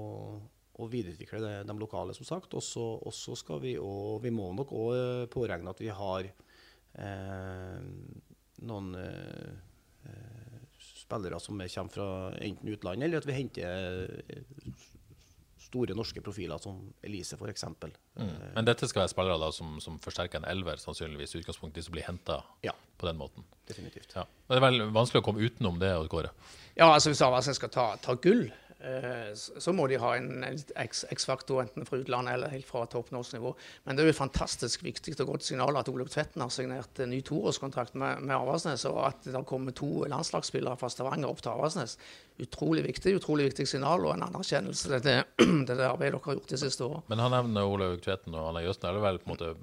og 0.76 0.90
videreutvikle 0.92 1.62
de 1.68 1.76
lokale, 1.80 2.12
som 2.16 2.26
sagt. 2.28 2.56
Og 2.58 2.64
så 2.64 3.36
skal 3.38 3.60
vi 3.62 3.76
og 3.80 4.18
Vi 4.24 4.32
må 4.34 4.50
nok 4.56 4.72
òg 4.76 5.28
påregne 5.32 5.72
at 5.72 5.80
vi 5.80 5.88
har 5.92 6.28
noen 8.66 8.94
eh, 8.96 9.54
eh, 10.08 10.60
spillere 10.80 11.40
som 11.40 11.60
er- 11.60 11.68
kommer 11.72 11.92
fra 11.92 12.06
enten 12.40 12.68
utlandet, 12.72 13.04
eller 13.08 13.18
at 13.18 13.26
vi 13.28 13.32
henter 13.36 14.08
eh, 14.28 14.72
store 15.66 15.94
norske 15.98 16.20
profiler 16.22 16.58
som 16.62 16.92
Elise, 17.02 17.34
f.eks. 17.36 17.64
Mm. 18.16 18.30
Men 18.54 18.64
dette 18.64 18.86
skal 18.88 19.02
være 19.02 19.10
spillere 19.12 19.38
da, 19.42 19.48
som, 19.52 19.80
som 19.82 19.98
forsterker 19.98 20.38
en 20.38 20.48
elver, 20.48 20.76
sannsynligvis, 20.78 21.34
i 21.34 21.40
utgangspunktet, 21.42 21.80
de 21.80 21.82
som 21.88 21.92
blir 21.96 22.06
henta 22.06 22.40
Ja. 22.62 22.72
på 22.96 23.06
den 23.08 23.18
måten. 23.18 23.44
Definitivt. 23.66 24.14
Ja. 24.14 24.24
Det 24.48 24.56
er 24.56 24.62
vel 24.62 24.84
vanskelig 24.94 25.20
å 25.22 25.26
komme 25.26 25.42
utenom 25.42 25.80
det, 25.82 25.90
Kåre. 26.08 26.30
Ja, 26.76 26.92
altså 26.92 27.10
Hvis 27.10 27.20
jeg 27.50 27.54
skal 27.58 27.68
ta, 27.74 27.96
ta 27.96 28.14
gull, 28.14 28.44
eh, 28.46 28.65
så 28.76 29.60
så 29.62 29.72
må 29.72 29.86
de 29.88 29.96
ha 29.98 30.10
en 30.18 30.44
X-faktor 30.76 31.62
enten 31.62 31.86
fra 31.88 31.98
utlandet 31.98 32.36
eller 32.36 32.52
helt 32.52 32.68
fra 32.68 32.84
topp 32.86 33.08
nivå. 33.10 33.54
Men 33.84 33.96
det 33.96 34.02
er 34.02 34.10
jo 34.10 34.14
et 34.14 34.18
fantastisk 34.18 34.84
viktig 34.84 35.14
og 35.20 35.32
godt 35.32 35.46
signal 35.46 35.78
at 35.80 35.88
Olaug 35.88 36.10
Tvetten 36.12 36.44
har 36.44 36.52
signert 36.52 37.00
en 37.00 37.10
ny 37.10 37.22
toårskontrakt 37.24 37.96
med, 37.96 38.20
med 38.20 38.36
Avaldsnes, 38.36 38.84
og 38.90 39.00
at 39.08 39.24
det 39.24 39.44
kommer 39.48 39.72
to 39.72 40.04
landslagsspillere 40.10 40.76
fra 40.76 40.90
Stavanger 40.92 41.32
opp 41.32 41.40
til 41.42 41.54
Avaldsnes. 41.54 41.96
Utrolig 42.44 42.84
viktig 42.84 43.16
utrolig 43.16 43.48
viktig 43.48 43.66
signal 43.70 44.04
og 44.04 44.12
en 44.14 44.26
anerkjennelse 44.28 44.90
til 44.90 44.98
det, 44.98 45.16
det, 45.40 45.46
det 45.70 45.80
arbeidet 45.80 46.18
dere 46.18 46.24
har 46.28 46.38
gjort 46.38 46.52
de 46.52 46.60
siste 46.60 46.84
årene. 46.84 47.06
Men 47.08 47.24
han 47.24 47.34
nevner 47.38 47.72
Olaug 47.72 48.04
Tvetten 48.04 48.36
og 48.36 48.50
Anna 48.50 48.64
Jøsten. 48.66 48.90
Er 48.90 49.00
Det 49.00 49.06
vel 49.06 49.22
på 49.22 49.30
en 49.30 49.34
måte 49.34 49.54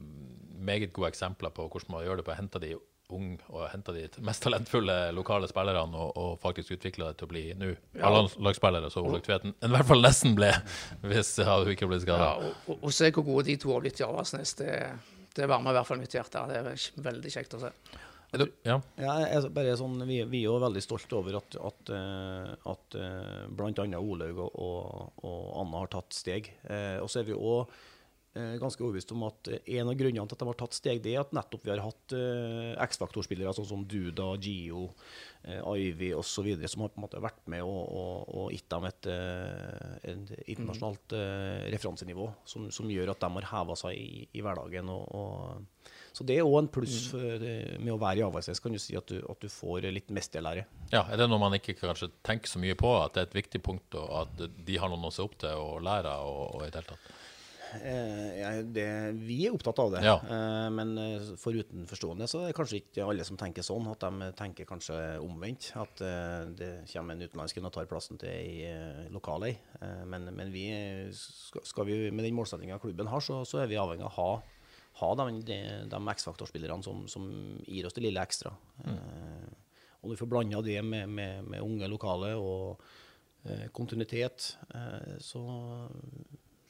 meget 0.63 0.93
gode 0.95 1.13
eksempler 1.13 1.53
på 1.53 1.67
hvordan 1.67 1.93
man 1.93 2.05
gjør 2.07 2.19
det 2.19 2.25
på 2.25 2.33
å 2.33 2.39
hente 2.39 2.61
de 2.63 2.73
unge 3.13 3.39
og 3.51 3.65
henta 3.71 3.93
de 3.95 4.05
mest 4.25 4.43
talentfulle 4.45 4.95
lokale 5.15 5.49
spillerne 5.51 5.99
og, 5.99 6.13
og 6.17 6.37
faktisk 6.43 6.75
utvikla 6.77 7.11
det 7.11 7.19
til 7.19 7.27
å 7.27 7.33
bli 7.33 7.43
nå 7.59 7.73
Ja. 7.73 8.07
A-landslagsspillere, 8.09 8.89
som 8.93 9.07
Olaug 9.09 9.25
Tveten 9.25 9.53
i 9.53 9.71
hvert 9.73 9.89
fall 9.89 10.01
nesten 10.05 10.37
ble, 10.37 10.53
hvis 11.09 11.35
ja, 11.41 11.57
hun 11.59 11.73
ikke 11.73 11.89
ble 11.91 11.99
skada. 12.03 12.31
Ja, 12.31 12.47
og, 12.47 12.71
og, 12.71 12.87
og 12.87 12.95
se 12.95 13.11
hvor 13.11 13.27
gode 13.27 13.49
de 13.51 13.59
to 13.61 13.73
har 13.73 13.83
blitt 13.83 14.01
i 14.01 14.07
Avaldsnes, 14.07 14.55
det, 14.61 14.71
det 15.35 15.49
varmer 15.51 15.75
i 15.75 15.79
hvert 15.79 15.91
fall 15.91 16.01
mitt 16.01 16.15
hjerte. 16.15 16.47
Det 16.49 16.59
er 16.61 16.89
veldig 17.11 17.35
kjekt 17.35 17.57
å 17.59 17.63
se. 17.65 17.73
Ja. 18.33 18.79
Ja, 18.97 19.15
jeg 19.21 19.27
er 19.37 19.47
bare 19.53 19.75
sånn, 19.77 19.99
vi, 20.09 20.17
vi 20.25 20.39
er 20.41 20.47
jo 20.47 20.55
veldig 20.63 20.81
stolte 20.81 21.19
over 21.19 21.37
at, 21.37 21.57
at, 21.69 21.91
eh, 21.93 22.53
at 22.71 22.97
eh, 22.97 23.43
bl.a. 23.53 23.85
Olaug 23.99 24.39
og, 24.47 24.55
og, 24.57 25.19
og 25.21 25.43
Anna 25.61 25.83
har 25.83 25.91
tatt 25.93 26.17
steg. 26.17 26.49
Eh, 26.65 26.97
og 27.03 27.11
så 27.13 27.21
er 27.21 27.27
vi 27.29 27.37
òg 27.37 27.69
ganske 28.61 28.81
overbevist 28.81 29.11
om 29.13 29.25
at 29.27 29.49
eh, 29.51 29.61
en 29.77 29.91
av 29.91 29.97
grunnene 29.99 30.25
til 30.25 30.37
at 30.37 30.41
de 30.41 30.49
har 30.49 30.57
tatt 30.57 30.77
steg, 30.77 31.01
det 31.03 31.13
er 31.13 31.21
at 31.21 31.35
nettopp 31.35 31.67
vi 31.67 31.73
har 31.73 31.83
hatt 31.83 32.15
uh, 32.17 32.73
X-faktorspillere 32.87 33.53
sånn 33.53 33.69
som 33.69 33.83
Duda, 33.89 34.31
Gio, 34.41 34.87
uh, 35.45 35.73
Ivy 35.77 36.13
osv., 36.17 36.49
som 36.71 36.85
har 36.85 36.93
på 36.93 37.01
en 37.01 37.05
måte 37.05 37.21
vært 37.23 37.43
med 37.53 37.65
og, 37.65 37.83
og, 37.83 38.31
og 38.33 38.55
gitt 38.55 38.69
dem 38.73 38.87
et, 38.89 39.09
eh, 39.13 39.97
et 40.13 40.33
internasjonalt 40.55 41.17
uh, 41.17 41.69
referansenivå, 41.73 42.29
som, 42.49 42.69
som 42.73 42.89
gjør 42.89 43.13
at 43.13 43.21
de 43.21 43.31
har 43.37 43.51
heva 43.53 43.77
seg 43.79 43.99
i, 43.99 44.25
i 44.33 44.45
hverdagen. 44.45 44.89
og, 44.89 45.69
så 46.13 46.25
det 46.29 46.35
er 46.37 46.45
òg 46.45 46.59
en 46.59 46.69
pluss 46.69 47.07
eh, 47.17 47.77
med 47.81 47.89
å 47.95 47.97
være 48.01 48.21
i 48.21 48.23
Avaldsnes, 48.25 48.61
kan 48.61 48.75
du 48.75 48.79
si 48.81 48.93
at 48.97 49.09
du, 49.09 49.17
at 49.29 49.41
du 49.41 49.49
får 49.49 49.87
litt 49.89 50.13
mesterlære. 50.13 50.67
ja. 50.93 51.01
Er 51.09 51.19
det 51.19 51.27
noe 51.29 51.41
man 51.41 51.57
ikke 51.57 51.73
kanskje 51.79 52.11
tenker 52.25 52.51
så 52.51 52.61
mye 52.61 52.77
på, 52.77 52.91
at 53.01 53.15
det 53.15 53.23
er 53.23 53.29
et 53.31 53.39
viktig 53.41 53.63
punkt, 53.65 53.97
og 53.97 54.11
at 54.21 54.43
de 54.53 54.77
har 54.77 54.93
noen 54.93 55.09
å 55.09 55.13
se 55.13 55.25
opp 55.25 55.39
til 55.41 55.57
og 55.57 55.81
lære 55.85 56.13
og 56.29 56.61
i 56.61 56.69
det 56.69 56.83
hele 56.83 56.93
tatt? 56.93 57.13
Eh, 57.81 58.39
jeg- 58.41 58.73
det, 58.73 58.85
vi 59.17 59.37
er 59.47 59.53
opptatt 59.55 59.79
av 59.79 59.91
det, 59.91 60.03
Ja. 60.03 60.15
eh, 60.23 60.69
men 60.69 60.97
eh, 60.97 61.35
for 61.37 61.53
utenforstående 61.53 62.27
så 62.29 62.41
er 62.43 62.47
det 62.51 62.55
kanskje 62.55 62.81
ikke 62.81 63.07
alle 63.07 63.23
som 63.25 63.37
tenker 63.37 63.61
sånn. 63.65 63.87
At 63.91 63.99
de 63.99 64.31
tenker 64.37 64.65
kanskje 64.65 64.97
omvendt. 65.23 65.71
At 65.75 65.95
det 66.57 66.85
kommer 66.93 67.13
en 67.13 67.21
utenlandsk 67.27 67.57
og 67.63 67.71
tar 67.73 67.85
plassen 67.85 68.17
til 68.19 68.29
ei 68.29 69.09
lokal 69.09 69.43
ei. 69.45 69.57
Eh, 69.81 70.03
men, 70.05 70.25
men 70.35 70.51
vi 70.51 70.67
skal, 71.13 71.85
vi, 71.85 72.11
med 72.11 72.25
den 72.25 72.35
målsettinga 72.35 72.79
klubben 72.79 73.07
har, 73.07 73.19
så, 73.21 73.43
så 73.45 73.63
er 73.63 73.67
vi 73.67 73.75
avhengig 73.81 74.03
av 74.05 74.11
å 74.11 74.17
ha 74.19 74.41
ha 75.01 75.07
de, 75.17 75.41
de, 75.41 75.55
de 75.89 75.99
X-faktorspillerne 76.13 76.83
som, 76.85 77.07
som 77.09 77.23
gir 77.65 77.87
oss 77.87 77.95
det 77.97 78.03
lille 78.03 78.21
ekstra. 78.21 78.51
Eh, 78.85 79.47
og 80.03 80.05
når 80.05 80.13
vi 80.13 80.19
får 80.19 80.29
blanda 80.29 80.61
det 80.61 80.83
med, 80.85 81.09
med, 81.09 81.47
med 81.49 81.63
unge 81.65 81.87
lokale 81.89 82.35
og 82.37 82.79
eh, 83.49 83.69
kontinuitet, 83.73 84.51
eh, 84.75 85.15
så 85.17 85.41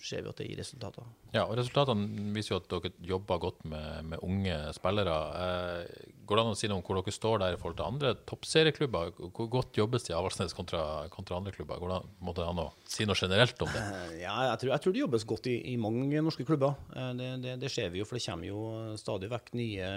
ser 0.03 0.21
vi 0.25 0.29
at 0.31 0.39
det 0.41 0.45
gir 0.49 0.59
resultater. 0.59 1.05
Ja, 1.33 1.45
og 1.47 1.55
Resultatene 1.57 2.33
viser 2.35 2.53
jo 2.55 2.59
at 2.61 2.67
dere 2.73 2.91
jobber 3.07 3.39
godt 3.39 3.61
med, 3.65 4.03
med 4.11 4.19
unge 4.25 4.57
spillere. 4.75 5.13
Eh, 5.39 6.09
går 6.27 6.39
det 6.39 6.43
an 6.43 6.51
å 6.51 6.57
si 6.59 6.67
noe 6.71 6.81
om 6.81 6.83
hvor 6.85 6.99
dere 6.99 7.13
står 7.15 7.39
der 7.43 7.55
i 7.55 7.59
forhold 7.61 7.77
til 7.79 7.87
andre 7.87 8.11
toppserieklubber? 8.29 9.13
Hvor 9.33 9.49
godt 9.57 9.79
jobbes 9.79 10.03
det 10.07 10.13
i 10.13 10.17
Avaldsnes 10.17 10.55
kontra, 10.57 10.83
kontra 11.13 11.39
andre 11.39 11.53
klubber? 11.55 11.79
Går 11.81 11.93
det 11.93 11.99
an, 12.01 12.11
må 12.23 12.35
det 12.37 12.45
an 12.47 12.61
å 12.65 12.67
si 12.89 13.07
noe 13.09 13.17
generelt 13.19 13.63
om 13.65 13.71
det? 13.73 13.83
Eh, 13.83 14.17
Ja, 14.25 14.35
jeg 14.51 14.59
tror, 14.63 14.73
jeg 14.75 14.83
tror 14.85 14.93
det 14.97 15.03
jobbes 15.05 15.27
godt 15.33 15.47
i, 15.51 15.55
i 15.73 15.77
mange 15.79 16.21
norske 16.25 16.45
klubber. 16.47 16.75
Eh, 16.95 17.09
Det, 17.23 17.31
det, 17.47 17.55
det 17.63 17.71
ser 17.71 17.89
vi 17.93 18.03
jo, 18.03 18.05
for 18.09 18.19
det 18.19 18.25
kommer 18.27 18.47
jo 18.51 18.61
stadig 18.99 19.31
vekk 19.31 19.53
nye, 19.57 19.89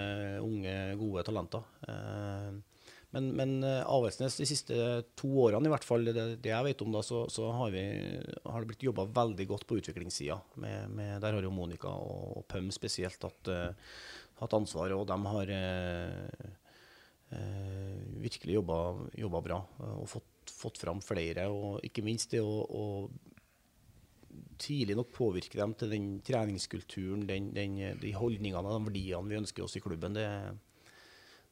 unge, 0.46 0.78
gode 1.02 1.26
talenter. 1.26 1.66
Eh, 1.88 2.56
Men, 3.16 3.30
men 3.32 3.52
eh, 3.64 3.82
Avaldsnes 3.88 4.36
de 4.36 4.44
siste 4.48 4.76
to 5.16 5.30
årene, 5.46 5.64
i 5.70 5.72
hvert 5.72 5.86
fall, 5.88 6.04
det, 6.04 6.24
det 6.44 6.50
jeg 6.52 6.66
vet 6.66 6.82
om, 6.84 6.92
da, 6.92 7.00
så, 7.06 7.22
så 7.32 7.48
har, 7.62 7.72
vi, 7.72 7.84
har 8.44 8.60
det 8.60 8.68
blitt 8.68 8.84
jobba 8.84 9.06
veldig 9.16 9.46
godt 9.54 9.64
på 9.68 9.78
utviklingssida. 9.80 10.36
Med, 10.60 10.92
med, 10.92 11.14
der 11.24 11.38
har 11.38 11.46
jo 11.46 11.54
Monica 11.54 11.94
og, 11.96 12.36
og 12.36 12.44
Pøm 12.52 12.68
spesielt 12.74 13.24
hatt, 13.24 13.48
uh, 13.48 13.94
hatt 14.42 14.56
ansvar, 14.58 14.92
og 14.98 15.06
de 15.08 15.16
har 15.32 15.54
uh, 15.56 16.50
uh, 17.32 18.20
virkelig 18.20 18.58
jobba, 18.58 18.80
jobba 19.16 19.42
bra 19.48 19.62
og 19.94 20.04
fått, 20.12 20.52
fått 20.52 20.82
fram 20.84 21.00
flere. 21.00 21.48
Og 21.48 21.80
ikke 21.88 22.04
minst 22.04 22.36
det 22.36 22.44
å, 22.44 22.60
å 22.68 22.84
tidlig 24.60 24.98
nok 25.00 25.16
påvirke 25.16 25.56
dem 25.56 25.72
til 25.80 25.96
den 25.96 26.12
treningskulturen, 26.26 27.24
den, 27.32 27.48
den, 27.56 27.80
de 27.96 28.12
holdningene 28.12 28.76
og 28.76 28.90
verdiene 28.90 29.32
vi 29.32 29.40
ønsker 29.40 29.64
oss 29.64 29.80
i 29.80 29.84
klubben. 29.84 30.20
Det, 30.20 30.28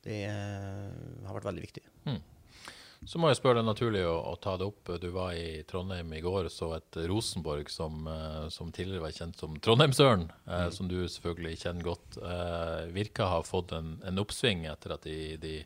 det 0.05 0.23
har 0.29 1.37
vært 1.37 1.51
veldig 1.51 1.65
viktig. 1.65 1.85
Så 3.05 3.21
må 3.21 3.29
jeg 3.29 3.37
spørre 3.37 3.61
deg 3.61 3.67
naturlig 3.69 4.03
å, 4.09 4.15
å 4.31 4.37
ta 4.41 4.55
det 4.57 4.65
opp. 4.65 4.89
Du 5.01 5.11
var 5.13 5.35
i 5.37 5.61
Trondheim 5.69 6.13
i 6.17 6.23
går 6.25 6.49
og 6.49 6.53
så 6.53 6.71
et 6.79 6.99
Rosenborg 7.11 7.69
som, 7.73 8.07
eh, 8.09 8.47
som 8.53 8.71
tidligere 8.73 9.05
var 9.05 9.17
kjent 9.17 9.41
som 9.41 9.59
Trondheimsøren, 9.61 10.25
eh, 10.49 10.69
som 10.73 10.89
du 10.89 10.97
selvfølgelig 11.03 11.61
kjenner 11.67 11.89
godt. 11.91 12.17
Eh, 12.17 12.87
virker 12.97 13.27
å 13.27 13.33
ha 13.35 13.43
fått 13.45 13.75
en, 13.77 13.99
en 14.09 14.23
oppsving 14.25 14.65
etter 14.73 14.97
at 14.97 15.05
de, 15.05 15.37
de 15.43 15.59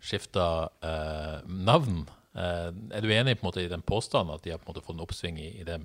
skifta 0.00 0.46
eh, 0.80 1.44
navn. 1.44 2.06
Eh, 2.32 2.68
er 2.96 3.04
du 3.04 3.12
enig 3.12 3.36
på 3.36 3.44
en 3.44 3.50
måte 3.50 3.66
i 3.66 3.72
den 3.72 3.84
påstanden 3.84 4.38
at 4.38 4.46
de 4.46 4.54
har 4.54 4.62
på 4.62 4.70
en 4.70 4.72
måte 4.72 4.86
fått 4.86 4.96
en 4.96 5.04
oppsving 5.04 5.40
i, 5.42 5.50
i 5.60 5.68
det, 5.68 5.82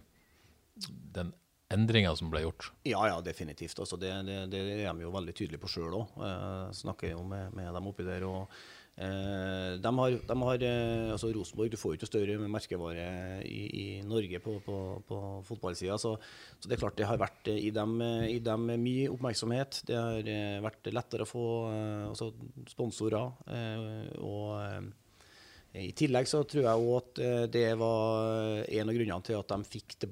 den 1.18 1.36
endringa 1.76 2.16
som 2.18 2.32
ble 2.34 2.46
gjort? 2.46 2.72
Ja, 2.88 3.04
ja, 3.12 3.20
definitivt. 3.24 3.78
Altså, 3.84 4.00
det, 4.02 4.14
det, 4.28 4.40
det 4.54 4.64
er 4.80 4.88
de 4.88 5.06
jo 5.06 5.14
veldig 5.14 5.36
tydelige 5.36 5.62
på 5.62 5.72
sjøl 5.72 6.00
òg. 6.00 6.18
Eh, 6.26 6.74
snakker 6.82 7.14
jo 7.14 7.22
med, 7.28 7.54
med 7.56 7.72
dem 7.76 7.92
oppi 7.92 8.06
der. 8.08 8.26
og 8.28 8.50
eh, 8.96 9.76
de 9.84 9.92
har, 10.00 10.18
de 10.30 10.38
har 10.42 10.66
eh, 10.70 11.12
altså 11.14 11.32
Rosenborg 11.36 11.74
du 11.74 11.80
får 11.80 11.94
jo 11.94 12.00
ikke 12.00 12.10
større 12.10 12.50
merkevare 12.52 13.08
i, 13.44 13.62
i 13.68 13.86
Norge 14.08 14.42
på, 14.44 14.58
på, 14.66 14.82
på 15.08 15.22
fotballsida. 15.50 15.98
Så, 16.02 16.16
så 16.60 16.70
det 16.70 16.78
er 16.78 16.84
klart 16.86 17.00
det 17.00 17.10
har 17.10 17.22
vært 17.22 17.52
eh, 17.52 17.62
i 17.68 17.72
dem, 17.76 17.98
eh, 18.06 18.28
i 18.38 18.42
dem 18.44 18.70
mye 18.72 19.10
oppmerksomhet. 19.14 19.82
Det 19.90 19.98
har 20.00 20.62
vært 20.66 20.92
lettere 20.94 21.28
å 21.28 21.30
få 21.30 21.48
altså 22.12 22.32
sponsorer. 22.72 23.34
og 24.24 24.94
i 25.76 25.90
tillegg 25.92 26.28
så 26.30 26.40
tror 26.48 26.64
jeg 26.64 26.84
òg 26.88 26.94
at 27.02 27.50
det 27.52 27.66
var 27.76 28.62
en 28.64 28.92
av 28.92 28.96
grunnene 28.96 29.26
til 29.28 29.36
at 29.36 29.50
de 29.52 29.68
fikk, 29.68 29.98
det, 30.00 30.08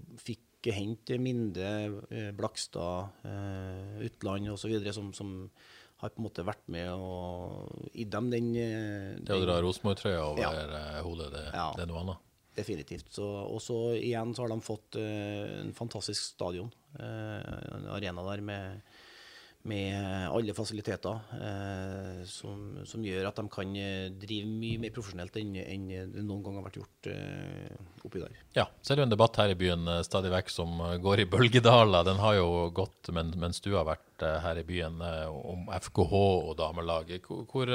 fikk 0.64 0.74
hente 0.78 1.18
Minde, 1.20 1.70
eh, 2.10 2.32
Blakstad, 2.32 3.10
eh, 3.28 4.06
Utland 4.08 4.50
osv. 4.56 4.92
Som, 4.96 5.12
som 5.14 5.50
har 6.04 6.10
på 6.10 6.20
en 6.20 6.26
måte 6.28 6.44
vært 6.44 6.64
med 6.68 6.90
og 6.92 7.90
gitt 7.94 8.10
dem 8.12 8.30
den, 8.32 8.54
den 8.54 9.24
Det 9.26 9.36
å 9.36 9.44
dra 9.46 9.62
Rosenborg-trøya 9.64 10.24
over 10.24 10.42
Ja. 10.42 10.52
eh, 10.52 11.02
hodet, 11.04 11.32
det, 11.32 11.44
Ja. 11.54 11.72
det 11.76 11.84
er 11.84 11.92
noe 11.92 12.02
annet. 12.04 12.18
Definitivt. 12.56 13.08
Så, 13.12 13.24
og 13.26 13.60
så 13.62 13.96
igjen 13.98 14.34
så 14.36 14.44
har 14.44 14.50
de 14.50 14.62
fått 14.62 14.96
eh, 14.96 15.62
en 15.62 15.74
fantastisk 15.74 16.22
stadion. 16.36 16.72
Eh, 17.00 17.76
en 17.76 17.88
arena 17.90 18.22
der 18.30 18.42
med, 18.42 18.82
med 19.70 20.28
alle 20.28 20.54
fasiliteter 20.56 21.20
eh, 21.38 22.24
som, 22.28 22.82
som 22.88 23.04
gjør 23.06 23.30
at 23.30 23.38
de 23.40 23.46
kan 23.52 23.70
eh, 23.80 24.10
drive 24.20 24.50
mye 24.50 24.82
mer 24.84 24.92
profesjonelt 24.96 25.38
enn, 25.40 25.54
enn 25.62 25.86
det 26.12 26.24
noen 26.24 26.42
gang 26.44 26.58
har 26.60 26.66
vært 26.66 26.80
gjort 26.82 27.10
eh, 27.14 27.78
oppi 28.04 28.20
der. 28.20 28.36
Ja, 28.58 28.66
så 28.82 28.92
er 28.92 29.00
det 29.00 29.06
jo 29.06 29.08
en 29.08 29.14
debatt 29.16 29.40
her 29.40 29.54
i 29.54 29.60
byen 29.60 29.88
eh, 29.88 30.02
stadig 30.04 30.34
vekk 30.34 30.52
som 30.52 30.82
eh, 30.84 30.98
går 31.04 31.24
i 31.24 31.28
bølgedaler. 31.36 32.04
Den 32.10 32.20
har 32.24 32.36
jo 32.42 32.50
gått 32.76 33.14
men, 33.16 33.32
mens 33.40 33.64
du 33.64 33.72
har 33.78 33.88
vært 33.88 34.26
her 34.44 34.60
i 34.60 34.66
byen, 34.68 35.02
om 35.04 35.66
FKH 35.74 36.12
og 36.20 36.54
damelaget. 36.60 37.26
Hvor, 37.28 37.44
hvor, 37.50 37.72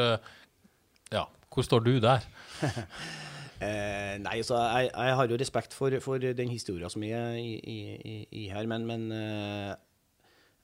ja, 1.12 1.24
hvor 1.52 1.66
står 1.66 1.82
du 1.84 1.96
der? 2.04 2.28
Eh, 3.58 4.14
nei, 4.22 4.36
så 4.46 4.54
jeg, 4.54 4.90
jeg 4.92 5.14
har 5.18 5.30
jo 5.30 5.38
respekt 5.40 5.72
for, 5.74 5.94
for 5.98 6.22
den 6.22 6.50
historien 6.52 6.90
som 6.92 7.02
er 7.02 7.34
i, 7.40 7.56
i, 7.58 8.18
i, 8.30 8.44
her, 8.52 8.68
men, 8.70 8.84
men 8.86 9.08
eh, 9.10 9.72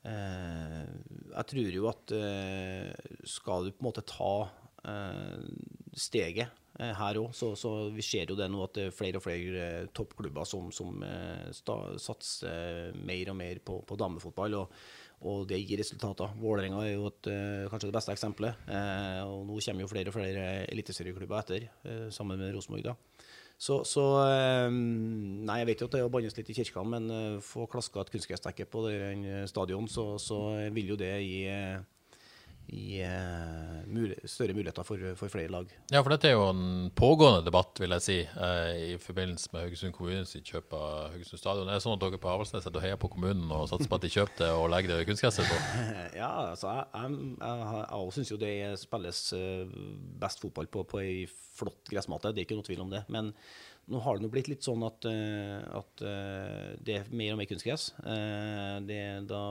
jeg 0.05 1.47
tror 1.51 1.79
jo 1.79 1.89
at 1.91 2.13
eh, 2.19 2.91
skal 3.29 3.67
du 3.67 3.73
på 3.73 3.83
en 3.83 3.89
måte 3.89 4.05
ta 4.09 4.35
eh, 4.85 5.47
steget 5.97 6.51
eh, 6.79 6.93
her 6.99 7.21
òg, 7.23 7.31
så, 7.37 7.55
så 7.57 7.73
vi 7.95 8.05
ser 8.05 8.31
jo 8.31 8.37
det 8.39 8.51
nå 8.53 8.61
at 8.67 8.77
det 8.77 8.89
er 8.91 8.99
flere 8.99 9.21
og 9.21 9.25
flere 9.25 9.65
eh, 9.65 9.89
toppklubber 9.97 10.49
som, 10.49 10.69
som 10.75 11.01
eh, 11.07 11.49
sta, 11.57 11.79
satser 12.03 12.95
mer 13.01 13.33
og 13.33 13.41
mer 13.41 13.65
på, 13.65 13.81
på 13.89 13.99
damefotball. 14.01 14.61
og 14.61 14.79
og 15.25 15.47
det 15.49 15.61
gir 15.63 15.81
resultater. 15.81 16.35
Vålerenga 16.37 16.83
er 16.85 16.95
jo 16.99 17.07
et, 17.09 17.29
eh, 17.33 17.65
kanskje 17.73 17.89
det 17.89 17.97
beste 17.97 18.13
eksempelet. 18.13 18.67
Eh, 18.69 19.23
og 19.25 19.47
nå 19.49 19.57
kommer 19.65 19.81
jo 19.81 19.89
flere 19.89 20.11
og 20.11 20.17
flere 20.19 20.67
eliteserieklubber 20.69 21.39
etter, 21.39 21.69
eh, 21.85 22.11
sammen 22.11 22.39
med 22.39 22.53
Rosenborg. 22.55 22.83
da. 22.85 22.95
Så, 23.61 23.81
så 23.87 24.05
eh, 24.27 24.71
Nei, 24.71 25.59
jeg 25.61 25.69
vet 25.71 25.83
jo 25.83 25.89
at 25.89 25.95
det 25.95 26.03
er 26.03 26.09
å 26.09 26.13
bannes 26.13 26.37
litt 26.37 26.51
i 26.51 26.57
kirka, 26.57 26.83
men 26.87 27.11
eh, 27.13 27.43
få 27.45 27.69
klaska 27.71 28.03
et 28.03 28.13
kunstgressdekke 28.15 28.67
på 28.71 28.87
den 28.89 29.25
eh, 29.29 29.45
stadion, 29.51 29.87
så, 29.89 30.15
så 30.21 30.41
vil 30.75 30.95
jo 30.95 30.99
det 31.01 31.13
gi, 31.23 31.45
eh, 32.69 32.75
gi 32.75 33.01
eh, 33.05 33.85
mul 33.91 34.13
større 34.29 34.55
muligheter 34.57 34.87
for, 34.87 35.01
for 35.19 35.33
flere 35.33 35.53
lag. 35.53 35.71
Ja, 35.93 36.03
for 36.03 36.13
dette 36.15 36.29
er 36.29 36.37
jo 36.37 36.47
en 36.51 36.91
pågående 36.97 37.45
debatt, 37.47 37.79
vil 37.81 37.95
jeg 37.97 38.05
si, 38.05 38.19
uh, 38.37 38.71
i 38.75 38.97
forbindelse 39.01 39.53
med 39.53 39.67
Haugesund 39.67 39.95
kommunes 39.97 40.35
kjøp 40.35 40.75
av 40.77 41.15
Haugesund 41.15 41.41
stadion. 41.41 41.69
Er 41.69 41.79
det 41.79 41.85
sånn 41.85 41.97
at 41.97 42.05
dere 42.05 42.21
på 42.21 42.31
Avaldsnes 42.33 42.69
heier 42.85 43.01
på 43.01 43.11
kommunen 43.13 43.53
og 43.55 43.69
satser 43.71 43.91
på 43.91 43.99
at 43.99 44.07
de 44.07 44.13
kjøper 44.15 44.41
det 44.41 44.51
og 44.55 44.71
legger 44.73 44.95
det 44.95 45.09
kunstgresset 45.11 45.51
på? 45.51 45.61
Ja, 46.15 46.31
altså, 46.53 46.71
jeg, 46.95 47.17
jeg, 47.41 48.13
syns 48.15 48.31
jo 48.31 48.39
det 48.39 48.55
spilles 48.79 49.21
eh, 49.37 49.77
best 50.21 50.43
fotball 50.43 50.69
på, 50.71 50.85
på 50.89 51.01
ei 51.03 51.15
flott 51.29 51.89
gressmate, 51.91 52.33
det 52.35 52.43
er 52.43 52.49
ikke 52.49 52.59
noe 52.59 52.67
tvil 52.67 52.85
om 52.85 52.93
det. 52.93 53.03
Men 53.13 53.33
nå 53.91 54.01
har 54.01 54.17
det 54.17 54.25
nå 54.25 54.31
blitt 54.33 54.49
litt 54.49 54.65
sånn 54.65 54.81
at, 54.87 55.05
at 55.05 56.05
det 56.81 56.95
er 56.97 57.11
mer 57.13 57.35
og 57.35 57.41
mer 57.43 57.49
kunstgress. 57.51 57.91
Det, 58.01 59.01
da 59.29 59.43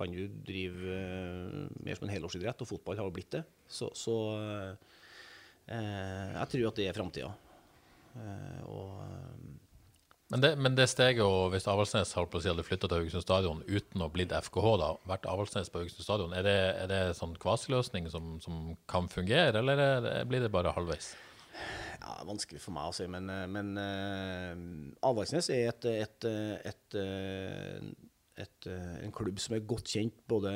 kan 0.00 0.16
du 0.16 0.24
drive 0.48 0.96
eh, 0.96 1.60
mer 1.84 1.98
som 1.98 2.08
en 2.08 2.14
helårsidrett, 2.14 2.64
og 2.64 2.70
fotball 2.72 2.98
har 3.00 3.08
jo 3.08 3.14
blitt 3.14 3.36
det. 3.36 3.44
Så, 3.68 3.90
så 3.96 4.16
eh, 5.68 6.34
jeg 6.40 6.52
tror 6.54 6.68
at 6.72 6.80
det 6.80 6.88
er 6.88 6.96
framtida. 6.96 7.30
Eh, 8.16 8.60
eh, 8.64 9.40
Men 10.30 10.44
det, 10.44 10.50
men 10.62 10.76
det 10.78 10.86
steget, 10.90 11.24
og 11.26 11.50
hvis 11.50 11.66
Avaldsnes 11.70 12.14
holdt 12.14 12.30
på 12.30 12.38
å 12.38 12.42
si 12.42 12.50
hadde 12.50 12.62
flytta 12.66 12.86
til 12.86 13.00
Haugesund 13.02 13.24
stadion 13.24 13.64
uten 13.66 14.04
å 14.04 14.10
blitt 14.14 14.30
FKH, 14.30 14.68
da, 14.78 14.92
vært 15.10 15.26
Avaldsnes 15.26 15.72
på 15.72 15.82
Haugesund 15.82 16.06
stadion, 16.06 16.36
er 16.38 16.46
det, 16.46 16.58
er 16.84 16.90
det 16.90 17.00
sånn 17.18 17.34
kvasiløsning 17.40 18.06
som, 18.12 18.36
som 18.44 18.76
kan 18.90 19.10
fungere, 19.10 19.58
eller 19.58 19.82
er 19.86 20.06
det, 20.06 20.14
blir 20.30 20.44
det 20.46 20.52
bare 20.54 20.74
halvveis? 20.76 21.12
Ja, 22.00 22.14
vanskelig 22.24 22.62
for 22.62 22.72
meg 22.72 22.88
å 22.88 22.94
si, 22.96 23.04
men, 23.10 23.26
eh, 23.28 23.46
men 23.50 23.74
uh, 23.76 24.54
Avaldsnes 25.10 25.50
er 25.52 25.66
et, 25.68 25.88
et, 25.90 26.28
et, 26.30 26.70
et, 26.70 26.96
eh, 26.96 27.90
et, 28.42 28.66
eh, 28.68 28.96
en 29.04 29.12
klubb 29.14 29.38
som 29.42 29.54
er 29.56 29.64
godt 29.68 29.90
kjent, 29.92 30.16
både, 30.30 30.50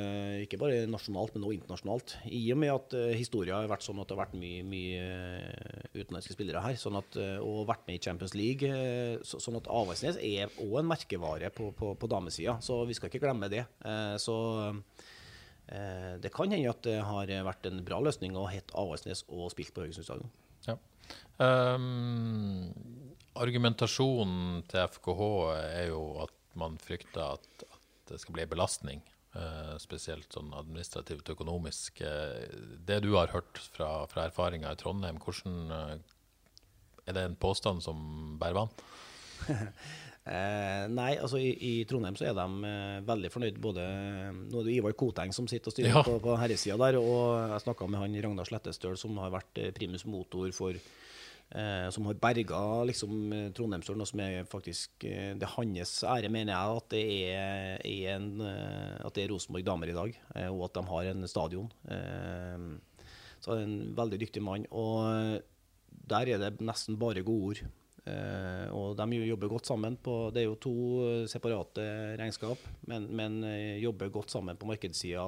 ikke 0.45 0.59
bare 0.61 0.85
nasjonalt, 0.91 1.35
men 1.35 1.47
også 1.47 1.57
internasjonalt. 1.59 2.15
I 2.33 2.43
og 2.55 2.61
med 2.61 2.73
at 2.73 2.97
uh, 2.99 3.13
historien 3.17 3.57
har 3.57 3.71
vært 3.71 3.87
sånn 3.87 4.01
at 4.03 4.09
det 4.09 4.17
har 4.17 4.23
vært 4.25 4.37
mye, 4.41 4.63
mye 4.69 5.01
eh, 5.05 5.89
utenlandske 5.95 6.37
spillere 6.37 6.63
her, 6.65 6.79
sånn 6.81 6.99
at, 7.01 7.19
eh, 7.21 7.37
og 7.43 7.67
vært 7.69 7.87
med 7.89 7.99
i 7.99 8.05
Champions 8.05 8.37
League. 8.39 8.69
eh, 8.69 9.17
så, 9.27 9.41
sånn 9.43 9.59
at 9.61 9.71
Avaldsnes 9.71 10.21
er 10.21 10.53
òg 10.65 10.79
en 10.81 10.91
merkevare 10.91 11.51
på, 11.55 11.71
på, 11.77 11.95
på 11.99 12.11
damesida, 12.11 12.59
så 12.65 12.83
vi 12.89 12.97
skal 12.97 13.11
ikke 13.11 13.25
glemme 13.27 13.51
det. 13.53 13.65
Uh, 13.85 14.17
så 14.21 14.37
uh, 14.75 16.15
det 16.21 16.33
kan 16.35 16.53
hende 16.53 16.73
at 16.73 16.83
det 16.87 16.99
har 17.05 17.31
vært 17.47 17.69
en 17.71 17.85
bra 17.87 18.01
løsning 18.05 18.37
å 18.39 18.49
hete 18.51 18.75
Avaldsnes 18.79 19.25
og 19.29 19.51
spilt 19.55 19.75
på 19.75 19.85
Haugesund 19.85 20.09
stadion. 20.09 20.33
Ja. 20.69 20.79
Um, 21.43 22.71
argumentasjonen 23.35 24.63
til 24.71 24.87
FKH 24.87 25.23
er 25.59 25.89
jo 25.91 26.03
at 26.25 26.35
man 26.59 26.77
frykter 26.83 27.35
at 27.35 27.65
det 28.11 28.21
skal 28.23 28.35
bli 28.39 28.47
belastning. 28.51 29.03
eh, 29.35 29.75
spesielt 29.83 30.31
sånn 30.31 30.53
administrativt 30.55 31.27
og 31.27 31.35
økonomisk. 31.41 32.01
Eh, 32.07 32.45
det 32.87 33.01
du 33.03 33.15
har 33.17 33.33
hørt 33.35 33.59
fra, 33.75 34.07
fra 34.07 34.29
erfaringer 34.29 34.71
i 34.77 34.79
Trondheim, 34.79 35.19
hvordan 35.19 35.73
eh, 35.75 35.97
er 37.09 37.17
det 37.17 37.25
en 37.27 37.35
påstand 37.37 37.83
som 37.83 38.37
bærer 38.39 38.55
vann? 38.61 38.71
Eh, 40.25 40.87
nei, 40.89 41.19
altså 41.21 41.37
i, 41.37 41.51
i 41.53 41.73
Trondheim 41.85 42.15
så 42.17 42.25
er 42.31 42.33
de 42.39 42.45
eh, 42.65 43.01
veldig 43.05 43.29
fornøyd. 43.29 43.59
Både, 43.61 43.83
nå 44.49 44.63
er 44.63 44.65
det 44.71 44.77
Ivar 44.79 44.95
Koteng 44.97 45.35
som 45.37 45.45
sitter 45.51 45.69
og 45.69 45.75
styrer 45.77 45.91
Ja. 45.99 46.01
på, 46.07 46.15
på 46.25 46.37
herresida 46.41 46.79
der, 46.81 46.97
og 46.97 47.51
jeg 47.51 47.61
snakka 47.67 47.89
med 47.93 48.01
han 48.01 48.17
Ragnar 48.25 48.49
Slettestøl 48.49 48.97
som 48.97 49.19
har 49.21 49.35
vært 49.35 49.61
eh, 49.61 49.69
primus 49.77 50.07
motor 50.09 50.49
for 50.57 50.79
eh, 51.51 51.89
som 51.95 52.07
har 52.09 52.19
berga 52.21 52.63
liksom, 52.89 53.15
eh, 53.33 53.51
Trondheimsølen, 53.57 54.05
og 54.05 54.11
som 54.11 54.23
er 54.25 54.49
faktisk 54.49 55.05
eh, 55.09 55.35
Det 55.35 55.47
er 55.47 55.55
hans 55.57 55.95
ære, 56.05 56.31
mener 56.33 56.55
jeg, 56.55 56.81
at 56.81 56.91
det 56.95 57.05
er, 57.35 57.79
er 57.85 58.17
en, 58.17 58.29
eh, 58.41 58.97
at 59.05 59.15
det 59.15 59.25
er 59.25 59.33
Rosenborg 59.35 59.67
damer 59.67 59.93
i 59.93 59.97
dag, 59.97 60.19
og 60.49 60.67
at 60.69 60.75
de 60.75 60.85
har 60.91 61.13
en 61.13 61.29
stadion. 61.29 61.73
Eh, 61.89 63.09
så 63.45 63.55
er 63.55 63.65
en 63.65 63.97
veldig 63.97 64.21
dyktig 64.21 64.43
mann. 64.43 64.69
Og 64.73 65.41
der 66.09 66.31
er 66.33 66.39
det 66.41 66.61
nesten 66.65 66.99
bare 66.99 67.25
gode 67.25 67.51
ord. 67.51 67.65
Uh, 68.05 68.69
og 68.77 68.99
de 68.99 69.17
jobber 69.25 69.49
godt 69.49 69.67
sammen. 69.67 69.97
på, 69.97 70.31
Det 70.33 70.43
er 70.43 70.45
jo 70.45 70.57
to 70.61 70.73
separate 71.29 71.85
regnskap, 72.21 72.61
men, 72.89 73.07
men 73.09 73.39
jobber 73.81 74.09
godt 74.13 74.31
sammen 74.31 74.57
på 74.57 74.69
markedssida. 74.69 75.25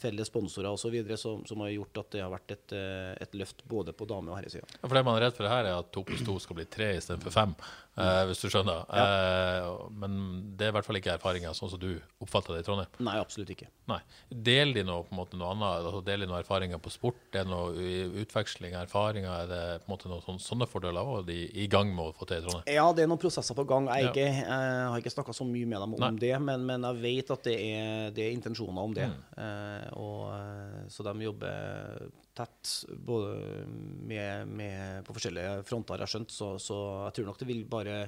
Felles 0.00 0.26
sponsorer 0.26 0.66
osv. 0.74 0.96
Som, 1.16 1.44
som 1.46 1.60
har 1.62 1.70
gjort 1.70 2.00
at 2.02 2.10
det 2.16 2.20
har 2.24 2.30
vært 2.32 2.50
et, 2.56 2.72
eh, 2.74 3.12
et 3.22 3.36
løft 3.38 3.62
både 3.70 3.92
på 3.96 4.06
dame- 4.10 4.32
og 4.32 4.36
herresida. 4.40 4.66
Ja, 4.80 4.88
for 4.88 4.96
det 4.98 5.04
man 5.06 5.16
er 5.20 5.28
redd 5.28 5.36
for 5.38 5.46
her, 5.48 5.64
er 5.70 5.78
at 5.78 5.92
to 5.94 6.02
pluss 6.04 6.24
to 6.26 6.34
skal 6.42 6.58
bli 6.58 6.64
tre 6.66 6.88
istedenfor 6.98 7.30
fem, 7.32 7.54
eh, 7.96 8.24
hvis 8.26 8.42
du 8.42 8.48
skjønner. 8.50 8.82
Eh, 8.90 9.68
men 10.02 10.16
det 10.58 10.66
er 10.66 10.72
i 10.72 10.74
hvert 10.74 10.88
fall 10.88 10.98
ikke 10.98 11.14
erfaringer 11.14 11.54
sånn 11.56 11.70
som 11.70 11.78
du 11.80 11.92
oppfatter 12.20 12.56
det 12.58 12.64
i 12.64 12.66
Trondheim. 12.66 12.90
Nei, 13.06 13.14
absolutt 13.22 13.52
ikke. 13.54 13.68
Nei. 13.88 14.00
Deler 14.30 14.74
de 14.80 14.84
noe, 14.90 15.04
på 15.06 15.14
en 15.14 15.20
måte, 15.22 15.38
noe 15.38 15.52
annet? 15.54 15.86
Altså, 15.86 16.02
deler 16.10 16.26
de 16.26 16.32
noe 16.34 16.42
erfaringer 16.42 16.82
på 16.82 16.90
sport? 16.92 17.22
Er 17.32 17.46
det 17.46 17.52
noe 17.54 17.88
utveksling 18.24 18.74
av 18.74 18.88
erfaringer? 18.88 19.30
Er 19.44 19.48
det 19.50 19.62
på 19.84 19.88
en 19.88 19.94
måte 19.94 20.10
noen 20.10 20.24
sånne, 20.26 20.42
sånne 20.44 20.68
fordeler 20.70 21.14
òg 21.14 21.24
de 21.30 21.38
er 21.46 21.62
i 21.64 21.68
gang 21.70 21.94
med 21.94 22.10
å 22.10 22.16
få 22.18 22.26
til 22.26 22.42
i 22.42 22.44
Trondheim? 22.44 22.66
Ja, 22.74 22.88
det 22.92 23.06
er 23.06 23.12
noen 23.14 23.22
prosesser 23.22 23.54
på 23.54 23.66
gang. 23.70 23.86
Jeg, 23.94 24.04
Ja. 24.04 24.10
ikke, 24.10 24.26
jeg 24.26 24.90
har 24.90 24.98
ikke 24.98 25.14
snakka 25.14 25.32
så 25.36 25.46
mye 25.46 25.66
med 25.66 25.78
dem 25.80 25.94
om 25.94 26.00
Nei. 26.00 26.10
det, 26.18 26.34
men, 26.42 26.66
men 26.66 26.82
jeg 26.90 27.00
vet 27.06 27.30
at 27.38 27.42
det 27.46 27.56
er, 27.70 28.10
det 28.10 28.26
er 28.26 28.34
intensjoner 28.34 28.82
om 28.82 28.94
det. 28.98 29.06
Mm. 29.10 29.24
Eh, 29.60 29.86
og, 30.00 30.26
eh, 30.34 30.82
så 30.90 31.06
de 31.06 31.14
jobber 31.28 32.04
tett 32.36 32.74
både 33.06 33.64
med, 34.08 34.48
med, 34.48 35.00
på 35.06 35.16
forskjellige 35.16 35.62
fronter, 35.68 36.00
har 36.02 36.10
skjønt. 36.10 36.32
Så, 36.32 36.54
så 36.62 36.82
jeg 37.08 37.18
tror 37.18 37.30
nok 37.32 37.42
det 37.42 37.50
vil 37.50 37.66
bare 37.68 38.04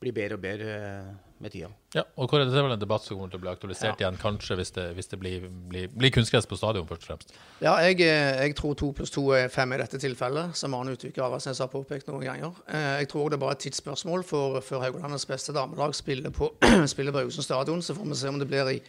bli 0.00 0.12
bedre 0.16 0.36
og 0.38 0.40
bedre 0.40 0.74
eh, 0.80 1.08
med 1.44 1.52
tida. 1.52 1.68
Ja, 1.92 2.06
og 2.16 2.30
Kåre, 2.30 2.46
det 2.48 2.56
er 2.56 2.64
vel 2.64 2.72
en 2.72 2.80
debatt 2.80 3.04
som 3.04 3.18
kommer 3.18 3.32
til 3.32 3.40
å 3.40 3.42
bli 3.42 3.50
aktualisert 3.52 4.00
igjen, 4.00 4.16
kanskje 4.20 4.56
hvis 4.56 4.72
det, 4.76 4.86
hvis 4.96 5.10
det 5.12 5.18
blir, 5.20 5.44
blir, 5.68 5.90
blir 5.92 6.12
kunstgress 6.14 6.48
på 6.48 6.56
stadion, 6.56 6.86
først 6.88 7.04
og 7.04 7.10
fremst. 7.10 7.34
Ja, 7.60 7.74
jeg, 7.84 7.98
jeg 8.00 8.56
tror 8.56 8.78
to 8.80 8.90
pluss 8.96 9.12
to 9.12 9.26
er 9.36 9.52
fem 9.52 9.74
i 9.76 9.80
dette 9.80 10.00
tilfellet, 10.00 10.56
som 10.56 10.76
Arne 10.78 10.94
Utvik 10.96 11.20
Avaldsnes 11.20 11.60
har 11.60 11.68
påpekt 11.72 12.08
noen 12.08 12.24
ganger. 12.24 12.56
Eh, 12.72 12.94
Jeg 13.02 13.10
tror 13.12 13.28
det 13.28 13.36
er 13.36 13.44
bare 13.44 13.58
et 13.58 13.64
tidsspørsmål 13.66 14.24
for, 14.24 14.60
før 14.64 14.86
Haugalandets 14.86 15.28
beste 15.28 15.52
damelag 15.56 15.92
spiller 15.98 16.32
på, 16.32 16.48
spiller 16.94 17.12
på 17.12 17.26
Haugesund 17.26 17.48
stadion. 17.50 17.84
Så 17.84 17.96
får 17.98 18.08
vi 18.08 18.20
se 18.22 18.32
om 18.32 18.40
det 18.40 18.48
blir 18.48 18.72
i, 18.72 18.80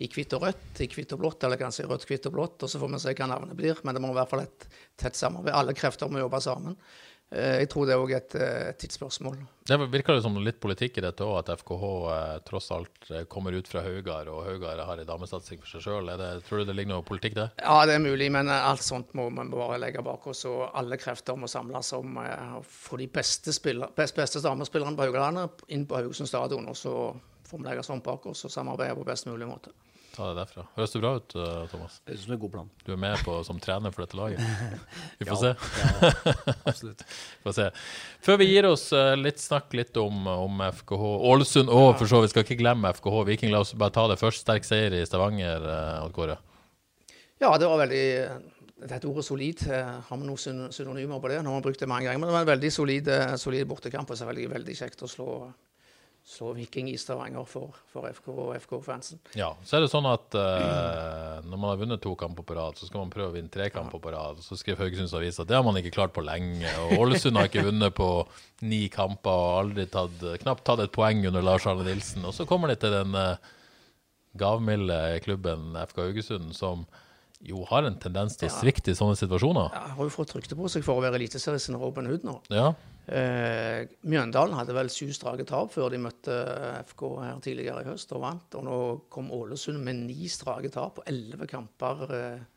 i 0.00 0.08
hvitt 0.08 0.32
og 0.38 0.46
rødt, 0.46 0.80
i 0.80 0.88
hvitt 0.88 1.12
og 1.16 1.20
blått, 1.20 1.44
eller 1.44 1.60
kanskje 1.60 1.84
i 1.84 1.90
rødt, 1.90 2.08
hvitt 2.08 2.30
og 2.30 2.36
blått. 2.38 2.64
Og 2.64 2.72
så 2.72 2.80
får 2.80 2.94
vi 2.94 3.02
se 3.04 3.14
hva 3.18 3.30
navnet 3.34 3.58
blir. 3.58 3.78
Men 3.84 3.96
det 3.96 4.02
må 4.04 4.14
i 4.14 4.18
hvert 4.18 4.32
fall 4.32 4.46
et 4.46 4.68
tett 4.98 5.18
samarbeid. 5.18 5.54
Alle 5.56 5.76
krefter 5.76 6.08
må 6.08 6.22
jobbe 6.22 6.40
sammen. 6.40 6.76
Eh, 7.30 7.60
Jeg 7.60 7.68
tror 7.70 7.86
det 7.86 7.92
er 7.94 8.00
òg 8.02 8.10
et 8.16 8.34
eh, 8.34 8.70
tidsspørsmål. 8.80 9.36
Det 9.70 9.76
virker 9.92 10.16
det 10.16 10.22
som 10.24 10.34
litt 10.42 10.56
politikk 10.58 10.96
i 10.98 11.04
dette 11.04 11.22
òg, 11.22 11.36
at 11.44 11.52
FKH 11.60 11.84
eh, 12.14 12.32
tross 12.48 12.70
alt 12.74 13.10
kommer 13.30 13.54
ut 13.54 13.68
fra 13.70 13.84
Haugar, 13.84 14.26
og 14.32 14.40
Haugar 14.48 14.80
har 14.88 14.98
en 14.98 15.06
damesatsing 15.06 15.60
for 15.62 15.70
seg 15.76 15.84
sjøl. 15.84 16.10
Tror 16.48 16.64
du 16.64 16.70
det 16.72 16.74
ligger 16.80 16.96
noe 16.96 17.06
politikk 17.06 17.36
der? 17.38 17.52
Ja, 17.60 17.76
det 17.86 17.94
er 17.98 18.02
mulig, 18.02 18.32
men 18.34 18.50
alt 18.50 18.82
sånt 18.82 19.12
må 19.14 19.28
vi 19.30 19.46
bare 19.52 19.78
legge 19.78 20.02
bak 20.02 20.26
oss. 20.32 20.42
Og 20.50 20.64
alle 20.72 20.98
krefter 20.98 21.38
må 21.38 21.46
samles 21.52 21.92
om 21.94 22.18
eh, 22.24 22.56
å 22.58 22.64
få 22.66 22.98
de 23.04 23.06
beste, 23.20 23.52
spiller, 23.54 23.92
best, 23.94 24.16
beste 24.18 24.42
damespillerne 24.42 24.96
på 24.98 25.06
Haugalandet 25.06 25.62
inn 25.76 25.84
på 25.86 26.00
Haugesund 26.00 26.32
stadion. 26.32 26.66
Og 26.72 26.80
så 26.80 26.96
får 27.50 27.62
vi 27.62 27.66
legge 27.68 27.86
sånt 27.86 28.02
bak 28.06 28.26
oss 28.30 28.42
og 28.46 28.52
samarbeide 28.54 28.98
på 28.98 29.06
best 29.06 29.30
mulig 29.30 29.46
måte. 29.46 29.70
Ta 30.10 30.26
det 30.32 30.40
derfra. 30.40 30.64
Høres 30.74 30.90
det 30.94 31.00
bra 31.02 31.10
ut, 31.20 31.34
eh, 31.38 31.66
Thomas? 31.70 32.00
Det 32.04 32.16
er 32.18 32.32
en 32.34 32.40
god 32.42 32.50
plan. 32.52 32.70
Du 32.84 32.90
er 32.92 32.98
med 32.98 33.20
på 33.22 33.34
som 33.46 33.60
trener 33.62 33.92
for 33.94 34.02
dette 34.02 34.18
laget? 34.18 34.40
Vi 35.20 35.28
får 35.28 35.44
Ja, 35.46 35.54
se. 35.54 36.54
Absolutt. 36.66 37.04
Får 37.44 37.54
se. 37.56 37.66
Før 38.26 38.38
vi 38.42 38.48
gir 38.50 38.66
oss, 38.68 38.88
eh, 38.92 39.14
litt 39.16 39.38
snakk 39.40 39.72
litt 39.78 39.96
om, 40.02 40.26
om 40.26 40.60
FKH 40.66 41.04
Ålesund 41.30 41.70
òg, 41.70 41.94
for 42.00 42.10
så 42.10 42.20
vidt. 42.24 42.34
Skal 42.34 42.44
ikke 42.46 42.58
glemme 42.60 42.90
FKH 42.98 43.22
Viking. 43.30 43.52
La 43.54 43.62
oss 43.62 43.72
bare 43.78 43.94
ta 43.94 44.08
det 44.10 44.18
først. 44.20 44.42
Sterk 44.44 44.66
seier 44.66 44.92
i 44.98 45.04
Stavanger, 45.06 45.62
eh, 45.70 46.04
Odd 46.04 46.16
Kåre. 46.16 46.36
Ja, 47.40 47.54
det 47.56 47.70
var 47.70 47.80
veldig 47.86 48.04
Dette 48.80 49.04
ordet 49.10 49.26
solid, 49.26 49.60
har 49.68 50.16
vi 50.16 50.24
noen 50.24 50.70
synonymer 50.72 51.18
på 51.20 51.28
det? 51.28 51.42
Nå 51.44 51.52
har 51.52 51.60
vi 51.60 51.66
brukt 51.68 51.80
det 51.82 51.88
mange 51.88 52.06
ganger, 52.08 52.16
men 52.22 52.30
det 52.30 52.32
var 52.38 52.46
en 52.46 52.48
veldig 52.54 52.70
solid, 52.72 53.10
solid 53.36 53.66
bortekamp. 53.68 54.08
Og 54.08 54.16
selvfølgelig 54.16 54.54
veldig 54.54 54.76
kjekt 54.78 55.02
å 55.04 55.08
slå, 55.12 55.26
slå 56.30 56.52
Viking 56.54 56.90
i 56.90 56.98
Stavanger 56.98 57.46
for, 57.48 57.74
for 57.90 58.06
FK 58.14 58.28
og 58.30 58.52
FK-fansen. 58.62 59.18
Ja, 59.38 59.50
så 59.66 59.76
er 59.76 59.84
det 59.84 59.90
sånn 59.90 60.06
at 60.06 60.36
uh, 60.38 61.40
når 61.42 61.56
man 61.56 61.66
har 61.72 61.80
vunnet 61.80 62.02
to 62.04 62.12
kamper 62.18 62.46
på 62.46 62.56
rad, 62.58 62.78
så 62.78 62.86
skal 62.86 63.02
man 63.02 63.10
prøve 63.12 63.32
å 63.32 63.34
vinne 63.34 63.50
tre 63.52 63.66
kamper 63.74 64.02
på 64.02 64.12
rad. 64.14 64.38
Så 64.44 64.58
skriver 64.60 64.84
Haugesunds 64.84 65.14
Avis 65.18 65.40
at 65.42 65.50
det 65.50 65.58
har 65.58 65.66
man 65.66 65.80
ikke 65.80 65.94
klart 65.96 66.14
på 66.14 66.24
lenge. 66.24 66.70
Og 66.86 67.02
Ålesund 67.02 67.40
har 67.40 67.50
ikke 67.50 67.66
vunnet 67.66 67.96
på 67.96 68.10
ni 68.62 68.84
kamper 68.92 69.34
og 69.34 69.58
aldri 69.64 69.88
tatt, 69.90 70.22
knapt 70.44 70.66
tatt 70.68 70.84
et 70.84 70.94
poeng 70.94 71.24
under 71.32 71.44
Lars 71.44 71.66
Arne 71.70 71.86
Nilsen. 71.88 72.26
Og 72.28 72.36
så 72.36 72.46
kommer 72.48 72.70
de 72.70 72.78
til 72.78 72.94
den 72.94 73.16
uh, 73.18 73.52
gavmilde 74.38 75.00
klubben 75.26 75.74
FK 75.90 76.04
Haugesund, 76.06 76.54
som 76.54 76.86
jo 77.40 77.64
har 77.70 77.86
en 77.88 77.96
tendens 77.96 78.36
til 78.36 78.50
å 78.50 78.52
svikte 78.52 78.92
i 78.92 78.96
sånne 78.96 79.16
situasjoner. 79.16 79.72
Ja, 79.72 79.84
har 79.96 80.06
jo 80.06 80.12
fått 80.12 80.34
rykte 80.36 80.56
på 80.58 80.68
seg 80.70 80.84
for 80.84 81.00
å 81.00 81.04
være 81.04 81.16
eliteserien 81.18 81.78
Robin 81.80 82.08
Hood 82.10 82.26
nå. 82.28 82.36
Ja, 82.52 82.74
Eh, 83.10 83.88
Mjøndalen 84.06 84.54
hadde 84.54 84.76
vel 84.76 84.90
syv 84.92 85.10
strake 85.16 85.46
tap 85.48 85.72
før 85.74 85.90
de 85.90 85.98
møtte 85.98 86.36
FK 86.92 87.02
her 87.24 87.42
tidligere 87.42 87.82
i 87.82 87.90
høst 87.90 88.14
og 88.14 88.22
vant. 88.22 88.56
Og 88.60 88.66
nå 88.66 88.78
kom 89.10 89.32
Ålesund 89.34 89.82
med 89.82 90.04
ni 90.06 90.30
strake 90.30 90.70
tap 90.70 90.98
på 91.00 91.06
elleve 91.10 91.48
kamper 91.50 92.04
eh, 92.14 92.48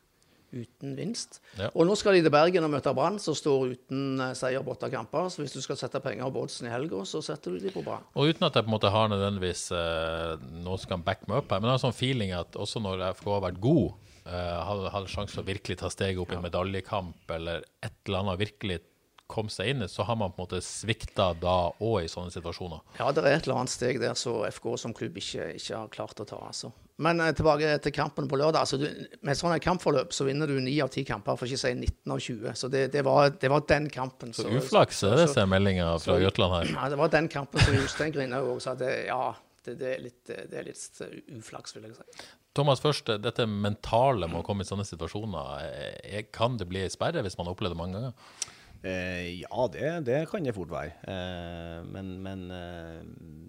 uten 0.53 0.93
vinst. 0.97 1.39
Ja. 1.57 1.71
Og 1.73 1.87
nå 1.89 1.95
skal 1.97 2.17
de 2.17 2.21
til 2.25 2.33
Bergen 2.33 2.65
og 2.67 2.71
møte 2.75 2.93
Brann, 2.95 3.17
som 3.21 3.35
står 3.37 3.73
uten 3.73 4.21
eh, 4.21 4.35
seier 4.37 4.63
på 4.65 4.75
åtte 4.75 4.91
kamper. 4.93 5.31
Så 5.33 5.41
hvis 5.41 5.55
du 5.57 5.61
skal 5.65 5.79
sette 5.79 6.01
penger 6.03 6.29
på 6.29 6.45
oddsen 6.45 6.69
i 6.69 6.73
helga, 6.73 7.01
så 7.09 7.23
setter 7.25 7.55
du 7.55 7.63
de 7.63 7.73
på 7.73 7.83
Brann. 7.85 8.05
Og 8.13 8.29
uten 8.29 8.47
at 8.47 8.53
jeg 8.53 8.67
på 8.67 8.71
en 8.71 8.75
måte 8.75 8.93
har 8.93 9.11
nødvendigvis 9.11 9.65
eh, 9.73 10.47
noe 10.61 10.79
som 10.81 10.95
kan 10.95 11.05
backe 11.05 11.29
meg 11.29 11.41
opp 11.41 11.53
her, 11.53 11.63
men 11.63 11.71
jeg 11.71 11.79
har 11.79 11.85
sånn 11.87 11.97
feeling 11.97 12.37
at 12.37 12.59
også 12.59 12.83
når 12.83 13.07
FK 13.17 13.29
har 13.33 13.45
vært 13.49 13.61
god, 13.63 14.15
eh, 14.27 14.55
hadde, 14.69 14.93
hadde 14.93 15.13
sjanse 15.17 15.35
til 15.35 15.43
å 15.43 15.49
virkelig 15.49 15.81
ta 15.81 15.91
steget 15.93 16.21
opp 16.21 16.33
i 16.33 16.39
en 16.39 16.45
medaljekamp 16.45 17.37
eller 17.37 17.65
et 17.81 17.97
eller 18.05 18.21
annet 18.21 18.43
virkelig 18.45 18.81
kom 19.27 19.49
seg 19.49 19.71
inn 19.73 19.83
så 19.89 20.03
har 20.07 20.17
man 20.19 20.31
på 20.33 20.41
en 20.43 20.45
måte 20.47 20.61
svikta 20.65 21.31
da 21.39 21.71
òg 21.81 22.03
i 22.03 22.09
sånne 22.11 22.33
situasjoner. 22.33 22.81
Ja, 22.99 23.11
det 23.15 23.23
er 23.23 23.37
et 23.37 23.47
eller 23.47 23.63
annet 23.63 23.73
steg 23.73 23.99
der 24.01 24.17
så 24.19 24.41
FK 24.51 24.73
som 24.81 24.93
klubb 24.95 25.17
ikke, 25.17 25.53
ikke 25.57 25.77
har 25.79 25.91
klart 25.93 26.19
å 26.21 26.27
ta. 26.27 26.39
altså. 26.49 26.71
Men 27.01 27.19
eh, 27.23 27.31
tilbake 27.33 27.71
til 27.81 27.93
kampen 27.95 28.27
på 28.29 28.37
lørdag. 28.37 28.59
altså 28.61 28.77
du, 28.77 28.85
Med 29.25 29.39
sånne 29.39 29.57
kampforløp 29.63 30.13
så 30.13 30.27
vinner 30.27 30.47
du 30.51 30.59
9 30.61 30.75
av 30.85 30.91
10 30.93 31.07
kamper, 31.09 31.39
for 31.39 31.49
ikke 31.49 31.57
å 31.57 31.63
si 31.63 31.73
19 31.73 32.13
av 32.13 32.21
20. 32.27 32.53
Så 32.59 32.69
det, 32.69 32.83
det, 32.93 33.01
var, 33.07 33.31
det 33.41 33.49
var 33.49 33.65
den 33.71 33.89
kampen. 33.93 34.35
Så 34.37 34.45
uflaks 34.45 35.01
er 35.07 35.17
det, 35.17 35.25
så- 35.31 35.39
ser 35.39 35.49
meldinga 35.49 35.87
fra 36.03 36.19
Jøtland 36.21 36.53
her. 36.59 36.69
Ja, 36.75 36.91
det 36.93 37.01
var 37.01 37.09
den 37.15 37.31
kampen 37.33 37.63
som 37.63 37.79
Jostein 37.79 38.13
Grinhaug 38.13 38.53
òg 38.57 38.61
sa 38.61 38.75
det, 38.77 38.93
ja, 39.07 39.33
det, 39.65 39.77
det, 39.79 39.91
er 39.95 40.05
litt, 40.05 40.23
det 40.27 40.53
er 40.59 40.67
litt 40.69 41.03
uflaks, 41.39 41.73
vil 41.77 41.89
jeg 41.89 41.97
si. 41.97 42.25
Thomas, 42.53 42.83
først, 42.83 43.09
dette 43.23 43.47
mentale 43.49 44.27
med 44.29 44.43
å 44.43 44.45
komme 44.45 44.61
i 44.61 44.67
sånne 44.69 44.85
situasjoner, 44.85 45.63
eh, 46.05 46.25
kan 46.29 46.59
det 46.59 46.67
bli 46.69 46.83
sperre 46.93 47.23
hvis 47.25 47.39
man 47.39 47.47
har 47.49 47.55
opplevd 47.55 47.73
det 47.73 47.79
mange 47.79 47.97
ganger? 47.97 48.51
Eh, 48.83 49.39
ja, 49.39 49.67
det, 49.71 49.91
det 50.03 50.17
kan 50.27 50.43
det 50.43 50.51
fort 50.55 50.71
være. 50.73 50.91
Eh, 51.07 51.85
men 51.87 52.17
men 52.23 52.41
eh, 52.51 52.97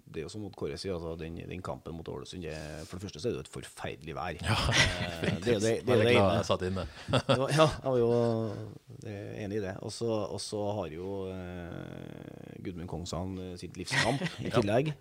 det 0.07 0.21
er 0.21 0.23
jo 0.23 0.31
som 0.31 0.45
mot 0.45 0.55
Kåre 0.55 0.77
sier, 0.79 0.95
altså, 0.95 1.17
den, 1.19 1.41
den 1.43 1.63
kampen 1.65 1.91
mot 1.97 2.07
Ålesund 2.07 2.45
For 2.87 2.95
det 2.95 3.03
første 3.03 3.19
så 3.19 3.27
er 3.27 3.33
det 3.33 3.41
jo 3.41 3.43
et 3.43 3.51
forferdelig 3.51 4.15
vær. 4.15 4.37
Ja, 4.39 4.55
det, 5.21 5.33
det, 5.43 5.57
det, 5.59 5.73
det, 5.83 5.97
det 6.05 6.13
ene. 6.13 6.37
jeg 6.37 6.47
satt 6.47 6.63
inne. 6.69 6.85
Ja, 7.35 7.67
jeg 7.67 7.89
var 7.89 7.97
jo 7.99 8.11
det 9.03 9.17
enig 9.43 9.59
i 9.59 9.65
det. 9.65 9.75
Og 9.83 9.91
så 9.91 10.61
har 10.79 10.93
jo 10.95 11.09
eh, 11.33 12.61
Gudmund 12.63 12.87
Kongsand 12.91 13.41
eh, 13.43 13.57
sitt 13.59 13.75
livskamp 13.75 14.23
i 14.45 14.53
tillegg. 14.55 14.93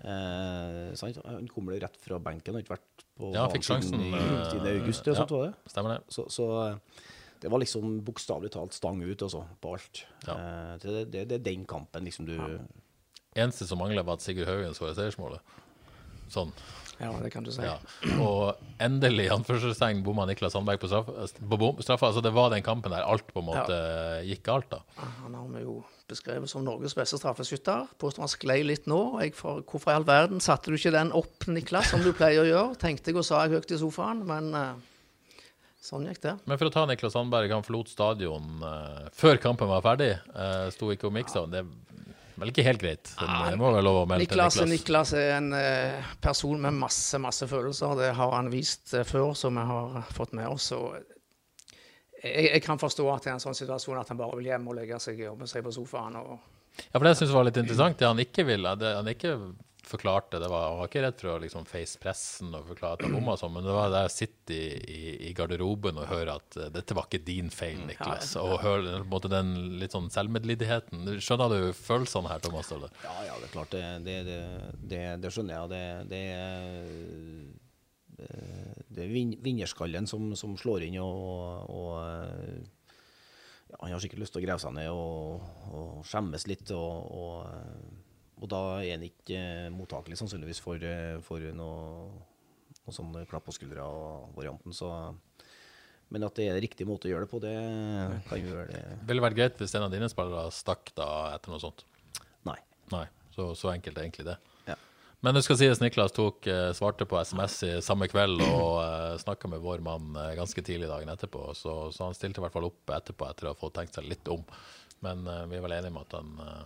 Eh, 0.00 0.92
sant? 1.00 1.22
Han 1.24 1.48
kommer 1.48 1.80
rett 1.80 1.96
fra 2.04 2.20
benken, 2.20 2.56
har 2.56 2.64
ikke 2.66 2.76
vært 2.76 3.06
på 3.16 3.32
Ja, 3.32 3.48
fikk 3.52 3.64
sjansen, 3.64 3.96
siden, 3.96 4.12
i, 4.12 4.44
siden 4.52 4.68
august. 4.76 5.08
ja. 5.08 5.16
sånt, 5.16 5.32
var 5.38 5.48
det? 5.48 5.72
Stemmer 5.72 5.96
det. 5.96 6.02
Så, 6.12 6.28
så 6.32 6.50
det 7.40 7.50
var 7.52 7.62
liksom 7.62 7.98
bokstavelig 8.04 8.52
talt 8.54 8.76
stang 8.76 9.00
ut 9.02 9.22
også, 9.26 9.42
på 9.60 9.74
alt. 9.76 10.04
Ja. 10.26 10.36
Eh, 10.36 10.76
det, 10.82 11.04
det, 11.12 11.24
det 11.30 11.40
er 11.40 11.48
den 11.50 11.66
kampen 11.68 12.06
liksom 12.08 12.28
du 12.28 12.36
Eneste 13.38 13.62
som 13.62 13.78
mangler, 13.78 14.02
var 14.02 14.16
at 14.18 14.24
Sigurd 14.24 14.48
Haugen 14.50 14.72
skåra 14.74 14.90
seiersmålet. 14.96 15.58
Sånn. 16.30 16.50
Ja, 17.00 17.12
det 17.22 17.30
kan 17.32 17.46
du 17.46 17.48
si. 17.54 17.62
Ja. 17.64 17.78
Og 18.20 18.58
endelig, 18.82 19.28
i 19.28 19.32
anførselstegn, 19.32 20.02
bomma 20.04 20.26
Niklas 20.28 20.52
Sandberg 20.52 20.82
på 20.82 20.90
straffa. 20.90 22.10
Altså, 22.10 22.20
det 22.20 22.32
var 22.36 22.50
den 22.52 22.64
kampen 22.66 22.92
der 22.92 23.06
alt 23.08 23.30
på 23.32 23.40
en 23.40 23.48
måte 23.48 23.78
gikk 24.26 24.42
galt, 24.50 24.68
da. 24.74 24.82
Han 25.22 25.38
har 25.38 25.46
vi 25.54 25.62
jo 25.64 25.78
beskrevet 26.10 26.50
som 26.50 26.66
Norges 26.66 26.94
beste 26.98 27.16
straffeskytter. 27.22 27.88
Påstår 28.02 28.26
han 28.26 28.32
sklei 28.34 28.60
litt 28.66 28.90
nå. 28.90 29.00
Jeg 29.22 29.32
for, 29.38 29.64
hvorfor 29.64 29.94
i 29.94 29.96
all 29.96 30.06
verden 30.10 30.44
satte 30.44 30.68
du 30.68 30.76
ikke 30.76 30.92
den 30.98 31.14
opp, 31.16 31.48
Niklas, 31.48 31.94
som 31.94 32.04
du 32.04 32.12
pleier 32.12 32.44
å 32.44 32.50
gjøre? 32.50 32.78
Tenkte 32.82 33.14
jeg 33.14 33.22
og 33.22 33.26
sa 33.30 33.46
jeg 33.46 33.56
høyt 33.56 33.74
i 33.78 33.80
sofaen, 33.80 34.26
men 34.28 34.52
eh, 34.58 34.89
sånn 35.84 36.06
gikk 36.08 36.20
det. 36.24 36.34
Men 36.44 36.60
for 36.60 36.68
å 36.68 36.72
ta 36.74 36.86
Niklas 36.88 37.14
Sandberg, 37.16 37.52
han 37.54 37.64
forlot 37.66 37.92
stadion 37.92 38.64
uh, 38.64 39.06
før 39.16 39.40
kampen 39.42 39.70
var 39.70 39.84
ferdig. 39.84 40.12
Uh, 40.34 40.68
Sto 40.74 40.90
ikke 40.92 41.08
og 41.08 41.14
miksa. 41.16 41.46
Det 41.50 41.62
er 41.62 41.70
vel 42.40 42.52
ikke 42.52 42.64
helt 42.66 42.82
greit. 42.82 43.12
Melde 43.20 44.20
Niklas, 44.20 44.60
Niklas. 44.68 45.14
Er 45.16 45.38
en 45.38 45.54
uh, 45.56 46.12
person 46.22 46.60
med 46.60 46.76
masse, 46.80 47.20
masse 47.22 47.48
følelser. 47.48 47.96
Det 48.00 48.12
har 48.18 48.36
han 48.36 48.52
vist 48.52 48.94
før, 49.08 49.32
som 49.38 49.56
vi 49.56 49.66
har 49.72 50.12
fått 50.16 50.36
med 50.36 50.52
oss. 50.52 50.70
Og 50.76 51.00
jeg, 52.20 52.50
jeg 52.50 52.62
kan 52.64 52.80
forstå 52.80 53.08
at 53.14 53.24
det 53.24 53.32
er 53.32 53.38
en 53.38 53.44
sånn 53.48 53.56
situasjon 53.56 54.00
at 54.00 54.12
han 54.12 54.20
bare 54.20 54.36
vil 54.40 54.52
hjem 54.52 54.68
og 54.68 54.76
legge 54.78 55.00
seg 55.00 55.20
og 55.22 55.32
jobbe 55.32 55.50
seg 55.50 55.64
på 55.64 55.74
sofaen. 55.80 56.20
og 56.20 56.36
Ja, 56.90 56.98
for 56.98 57.08
det 57.08 57.16
jeg 57.16 57.22
synes 57.24 57.36
var 57.38 57.48
litt 57.48 57.60
interessant, 57.60 57.98
det 58.00 58.08
han 58.08 58.20
ikke 58.22 58.46
ville, 58.48 58.76
det 58.80 58.94
han 58.98 59.08
ikke 59.10 59.34
forklarte, 59.90 60.38
det 60.42 60.48
var, 60.50 60.68
han 60.70 60.78
var 60.80 60.88
ikke 60.90 61.02
redd 61.04 61.18
for 61.20 61.32
å 61.34 61.40
liksom 61.42 61.66
face 61.68 61.98
pressen 62.00 62.54
og 62.56 62.68
forklare 62.70 62.96
at 62.98 63.04
han 63.06 63.14
bomma 63.16 63.34
sånn, 63.40 63.52
men 63.56 63.66
det 63.66 63.74
var 63.76 63.90
der 63.92 64.06
jeg 64.06 64.14
sitter 64.16 64.54
i, 64.56 64.68
i, 64.94 65.12
i 65.28 65.32
garderoben 65.36 65.98
og 66.00 66.08
hører 66.10 66.32
at 66.36 66.58
eh, 66.62 66.70
dette 66.74 66.96
var 66.96 67.08
ikke 67.08 67.22
din 67.26 67.50
feil, 67.54 67.80
Niklas. 67.88 68.32
Og 68.40 68.56
hører 68.64 69.00
på 69.00 69.04
en 69.04 69.12
måte 69.12 69.30
den 69.32 69.52
litt 69.82 69.96
sånn 69.96 70.10
selvmedlidigheten. 70.14 71.04
Skjønner 71.22 71.52
du 71.54 71.70
følelsene 71.76 72.30
her, 72.32 72.42
Thomas 72.46 72.70
Eller? 72.76 72.94
Ja, 73.04 73.16
ja, 73.28 73.38
det 73.42 73.50
er 73.50 73.54
klart. 73.56 73.74
Det, 73.74 73.84
det, 74.06 74.38
det, 74.94 75.02
det, 75.24 75.34
skjønner 75.34 75.58
jeg. 75.58 75.72
Det, 75.74 75.82
det, 76.14 76.22
er- 76.36 77.58
det 78.90 79.06
er 79.06 79.12
vinnerskallen 79.40 80.06
som, 80.10 80.26
som 80.36 80.52
slår 80.60 80.82
inn, 80.84 80.98
og, 81.00 81.70
og 81.72 81.94
ja, 83.70 83.78
han 83.80 83.92
har 83.94 84.02
sikkert 84.02 84.20
lyst 84.24 84.34
til 84.34 84.42
å 84.42 84.44
grave 84.44 84.60
seg 84.62 84.74
ned 84.76 84.90
og, 84.92 85.44
og 85.70 86.00
skjemmes 86.08 86.44
litt. 86.50 86.68
Og, 86.74 87.06
og, 87.16 87.99
og 88.40 88.48
da 88.48 88.60
er 88.80 88.94
en 88.94 89.04
ikke 89.04 89.36
eh, 89.36 89.70
mottakelig 89.72 90.16
sannsynligvis 90.20 90.62
for, 90.64 90.80
eh, 90.80 91.18
for 91.24 91.44
noe, 91.56 92.08
noe 92.86 92.94
sånn 92.96 93.12
klapp 93.28 93.44
på 93.48 93.54
skuldra 93.56 93.84
og 93.84 94.30
varianten. 94.38 94.72
Så, 94.76 94.88
men 96.10 96.24
at 96.26 96.40
det 96.40 96.48
er 96.48 96.60
riktig 96.64 96.88
måte 96.88 97.08
å 97.08 97.12
gjøre 97.12 97.26
det 97.26 97.32
på, 97.32 97.42
det 97.44 97.54
kan 98.30 98.40
jo 98.40 98.54
gjøre 98.54 98.72
det 98.72 98.84
Ville 99.10 99.24
vært 99.24 99.36
greit 99.38 99.60
hvis 99.60 99.76
en 99.76 99.86
av 99.86 99.92
dine 99.92 100.08
spillere 100.10 100.48
stakk 100.54 100.94
da 100.96 101.10
etter 101.34 101.52
noe 101.52 101.62
sånt? 101.62 101.84
Nei. 102.48 102.56
Nei, 102.94 103.04
så, 103.36 103.52
så 103.58 103.74
enkelt 103.74 104.00
er 104.00 104.08
egentlig 104.08 104.30
det. 104.30 104.38
Ja. 104.70 104.78
Men 105.20 105.36
det 105.36 105.44
skal 105.44 105.60
sies, 105.60 105.84
Niklas 105.84 106.16
tok, 106.16 106.48
eh, 106.48 106.72
svarte 106.76 107.04
på 107.04 107.20
SMS 107.20 107.60
i 107.68 107.76
samme 107.84 108.08
kveld 108.08 108.40
og 108.40 108.80
uh, 108.80 109.20
snakka 109.20 109.52
med 109.52 109.60
vår 109.60 109.84
mann 109.84 110.16
ganske 110.40 110.64
tidlig 110.64 110.88
dagen 110.88 111.12
etterpå, 111.12 111.50
så, 111.60 111.76
så 111.92 112.08
han 112.08 112.16
stilte 112.16 112.40
i 112.40 112.48
hvert 112.48 112.56
fall 112.56 112.72
opp 112.72 112.96
etterpå 112.96 113.28
etter 113.28 113.50
å 113.50 113.52
ha 113.52 113.60
fått 113.60 113.76
tenkt 113.76 114.00
seg 114.00 114.08
litt 114.08 114.32
om. 114.32 114.48
Men 115.04 115.28
vi 115.48 115.56
er 115.56 115.62
vel 115.64 115.76
enige 115.76 115.92
om 115.92 116.00
at 116.00 116.16
han 116.16 116.32
uh, 116.40 116.60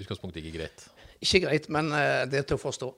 utgangspunktet 0.00 0.42
ikke 0.42 0.58
greit. 0.58 0.84
Ikke 1.22 1.44
greit, 1.46 1.68
men 1.72 1.92
eh, 1.96 2.22
det 2.30 2.42
er 2.42 2.46
til 2.48 2.58
å 2.58 2.62
forstå. 2.62 2.90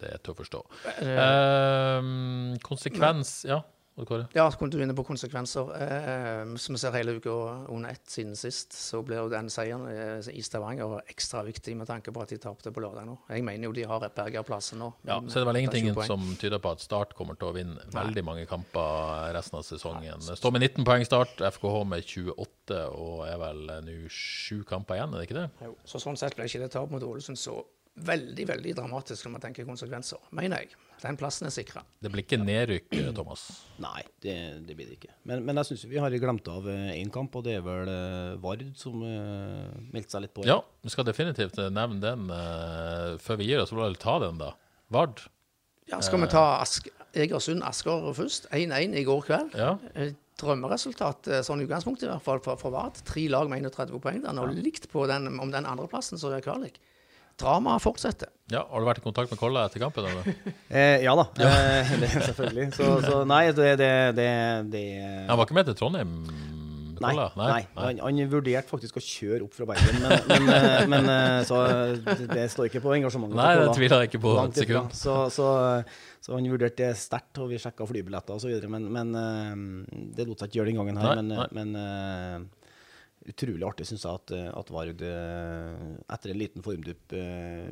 Det 0.00 0.10
er 0.10 0.20
til 0.24 0.34
å 0.34 0.38
forstå. 0.38 0.60
Uh, 1.06 2.56
konsekvens 2.66 3.44
Ja, 3.46 3.60
Odd 3.62 3.73
Kåre? 3.94 4.26
Ja, 4.34 4.48
kunne 4.50 4.74
du 4.74 4.80
inne 4.82 4.94
på 4.96 5.04
konsekvenser. 5.06 5.68
Eh, 5.78 6.56
som 6.58 6.74
vi 6.74 6.80
ser 6.82 6.96
hele 6.96 7.12
uka 7.14 7.30
under 7.70 7.94
ett 7.94 8.10
siden 8.10 8.34
sist, 8.36 8.72
så 8.74 9.02
blir 9.06 9.28
den 9.30 9.50
seieren 9.52 9.86
eh, 9.86 10.30
i 10.34 10.42
Stavanger 10.42 10.96
ekstra 11.06 11.44
viktig 11.46 11.76
med 11.78 11.86
tanke 11.86 12.10
på 12.10 12.24
at 12.24 12.34
de 12.34 12.40
tapte 12.42 12.72
på 12.74 12.82
lørdag 12.82 13.06
nå. 13.06 13.14
Jeg 13.30 13.44
mener 13.46 13.68
jo 13.68 13.76
de 13.76 13.86
har 13.86 14.02
berga 14.16 14.42
plassen 14.42 14.82
nå. 14.82 14.90
Ja, 15.06 15.20
så 15.22 15.30
så 15.30 15.38
er 15.38 15.44
det 15.44 15.52
vel 15.52 15.60
ingenting 15.62 15.92
som 16.08 16.26
tyder 16.40 16.58
på 16.58 16.74
at 16.74 16.82
Start 16.82 17.14
kommer 17.14 17.38
til 17.38 17.52
å 17.52 17.54
vinne 17.54 17.86
veldig 17.94 18.26
mange 18.26 18.48
kamper 18.50 19.30
resten 19.36 19.60
av 19.60 19.68
sesongen. 19.68 20.26
Står 20.26 20.56
med 20.56 20.66
19 20.66 20.88
poeng 20.88 21.06
Start, 21.06 21.38
FKH 21.54 21.78
med 21.94 22.02
28 22.02 22.82
og 22.98 23.24
er 23.28 23.38
vel 23.38 23.64
nå 23.86 23.96
sju 24.10 24.64
kamper 24.66 24.98
igjen, 24.98 25.14
er 25.14 25.22
det 25.22 25.28
ikke 25.28 25.38
det? 25.38 25.48
Jo, 25.68 25.76
Så 25.86 26.02
sånn 26.02 26.18
sett 26.18 26.34
ble 26.34 26.50
ikke 26.50 26.64
det 26.64 26.72
tap 26.74 26.90
mot 26.90 27.02
Ålesund 27.06 27.38
så 27.38 27.60
veldig, 27.94 28.46
veldig 28.48 28.72
dramatisk 28.74 29.26
når 29.26 29.32
man 29.36 29.42
tenker 29.44 29.66
konsekvenser, 29.68 30.22
mener 30.34 30.64
jeg. 30.64 30.74
Den 31.04 31.18
plassen 31.20 31.46
er 31.46 31.52
sikra. 31.54 31.82
Det 32.00 32.10
blir 32.10 32.24
ikke 32.24 32.38
nedrykk, 32.40 32.88
eh, 32.96 33.10
Thomas. 33.14 33.44
Nei, 33.82 34.02
det, 34.24 34.34
det 34.66 34.76
blir 34.78 34.88
det 34.88 34.96
ikke. 34.98 35.12
Men, 35.28 35.44
men 35.46 35.60
jeg 35.60 35.70
syns 35.70 35.84
vi 35.90 36.00
har 36.00 36.16
glemt 36.22 36.48
av 36.50 36.66
én 36.70 37.12
kamp, 37.14 37.36
og 37.36 37.44
det 37.46 37.58
er 37.58 37.64
vel 37.66 37.90
eh, 37.92 38.34
Vard 38.42 38.64
som 38.78 39.02
uh, 39.04 39.70
meldte 39.92 40.16
seg 40.16 40.24
litt 40.24 40.34
på. 40.34 40.46
Ja, 40.48 40.58
vi 40.82 40.94
skal 40.94 41.06
definitivt 41.06 41.60
eh, 41.60 41.72
nevne 41.72 42.02
den 42.02 42.30
Uh, 42.34 43.14
før 43.22 43.38
vi 43.40 43.48
gir 43.48 43.60
oss. 43.62 43.70
Så 43.70 43.78
vil 43.78 43.94
vi 43.94 44.00
ta 44.00 44.16
den, 44.22 44.38
da. 44.40 44.52
Vard. 44.92 45.22
Ja, 45.90 46.00
Skal 46.04 46.22
vi 46.22 46.28
ta 46.32 46.42
Ask 46.62 46.88
Egersund-Asker 47.12 48.06
først? 48.16 48.48
1-1 48.54 48.96
i 48.96 49.04
går 49.06 49.24
kveld. 49.26 49.56
Ja. 49.58 49.74
Drømmeresultat, 50.40 51.28
eh, 51.30 51.42
sånn 51.46 51.62
i 51.62 51.66
utgangspunktet 51.68 52.08
i 52.08 52.10
hvert 52.10 52.24
fall, 52.24 52.40
for, 52.42 52.58
for 52.60 52.74
Vard. 52.74 52.98
Tre 53.06 53.26
lag 53.30 53.50
med 53.50 53.68
31 53.68 54.00
poeng. 54.02 54.22
Nå, 54.24 54.34
har 54.40 54.56
likt 54.56 54.88
på 54.92 55.06
den, 55.10 55.28
om 55.38 55.52
den 55.52 55.68
andreplassen 55.68 56.20
som 56.20 56.34
er 56.34 56.44
kvalik. 56.44 56.80
Dramaet 57.40 57.82
fortsetter. 57.82 58.30
ja. 58.52 58.62
Har 58.70 58.80
du 58.82 58.86
vært 58.86 59.00
i 59.02 59.04
kontakt 59.04 59.32
med 59.32 59.40
Kolla 59.40 59.64
etter 59.68 59.82
kampen? 59.82 60.06
Eller? 60.06 60.34
Eh, 60.74 61.04
ja 61.04 61.12
da, 61.14 61.28
eh, 61.38 61.92
det, 62.02 62.08
selvfølgelig. 62.10 62.66
Så, 62.74 62.86
så 63.04 63.20
nei, 63.28 63.44
det, 63.54 63.76
det, 63.78 63.92
det, 64.18 64.30
det 64.72 64.84
Han 65.28 65.38
var 65.38 65.46
ikke 65.46 65.56
med 65.60 65.68
til 65.70 65.76
Trondheim? 65.78 66.16
Nei, 67.04 67.10
nei, 67.18 67.26
nei. 67.36 67.60
Han, 67.76 68.00
han 68.06 68.30
vurderte 68.30 68.70
faktisk 68.70 68.98
å 68.98 69.02
kjøre 69.02 69.44
opp 69.44 69.54
fra 69.56 69.66
Bergen, 69.68 69.98
men, 70.02 70.14
men, 70.30 70.50
eh, 70.54 70.86
men 70.88 71.08
eh, 71.10 71.38
så 71.46 71.60
det, 72.30 72.46
står 72.52 72.70
ikke 72.70 72.82
på 72.84 72.94
engasjementet. 72.96 73.36
Nei, 73.38 73.52
det 73.60 73.68
tviler 73.76 74.04
jeg 74.04 74.12
ikke 74.12 74.22
på 74.24 74.34
Langt 74.38 74.54
et 74.56 74.64
sekund. 74.64 74.94
Så, 74.96 75.16
så, 75.34 75.48
så 76.24 76.36
han 76.36 76.46
vurderte 76.50 76.86
det 76.86 76.98
sterkt, 77.00 77.38
og 77.42 77.50
vi 77.50 77.60
sjekka 77.60 77.86
flybilletter 77.90 78.38
osv. 78.38 78.68
Men, 78.70 78.86
men 78.94 79.14
eh, 79.20 80.04
det 80.16 80.28
lot 80.28 80.42
seg 80.42 80.50
ikke 80.52 80.62
gjøre 80.62 80.72
den 80.72 80.80
gangen 80.80 81.02
her. 81.02 81.18
Nei, 81.18 81.22
men 81.22 81.34
nei. 81.34 81.48
men 81.58 81.80
eh, 81.82 82.63
utrolig 83.30 83.66
artig, 83.66 83.86
syns 83.88 84.06
jeg, 84.06 84.22
at, 84.22 84.32
at 84.60 84.72
Vard 84.74 85.04
eh, 85.04 85.84
etter 86.14 86.32
en 86.32 86.40
liten 86.40 86.64
formdupp 86.64 87.14
eh, 87.16 87.70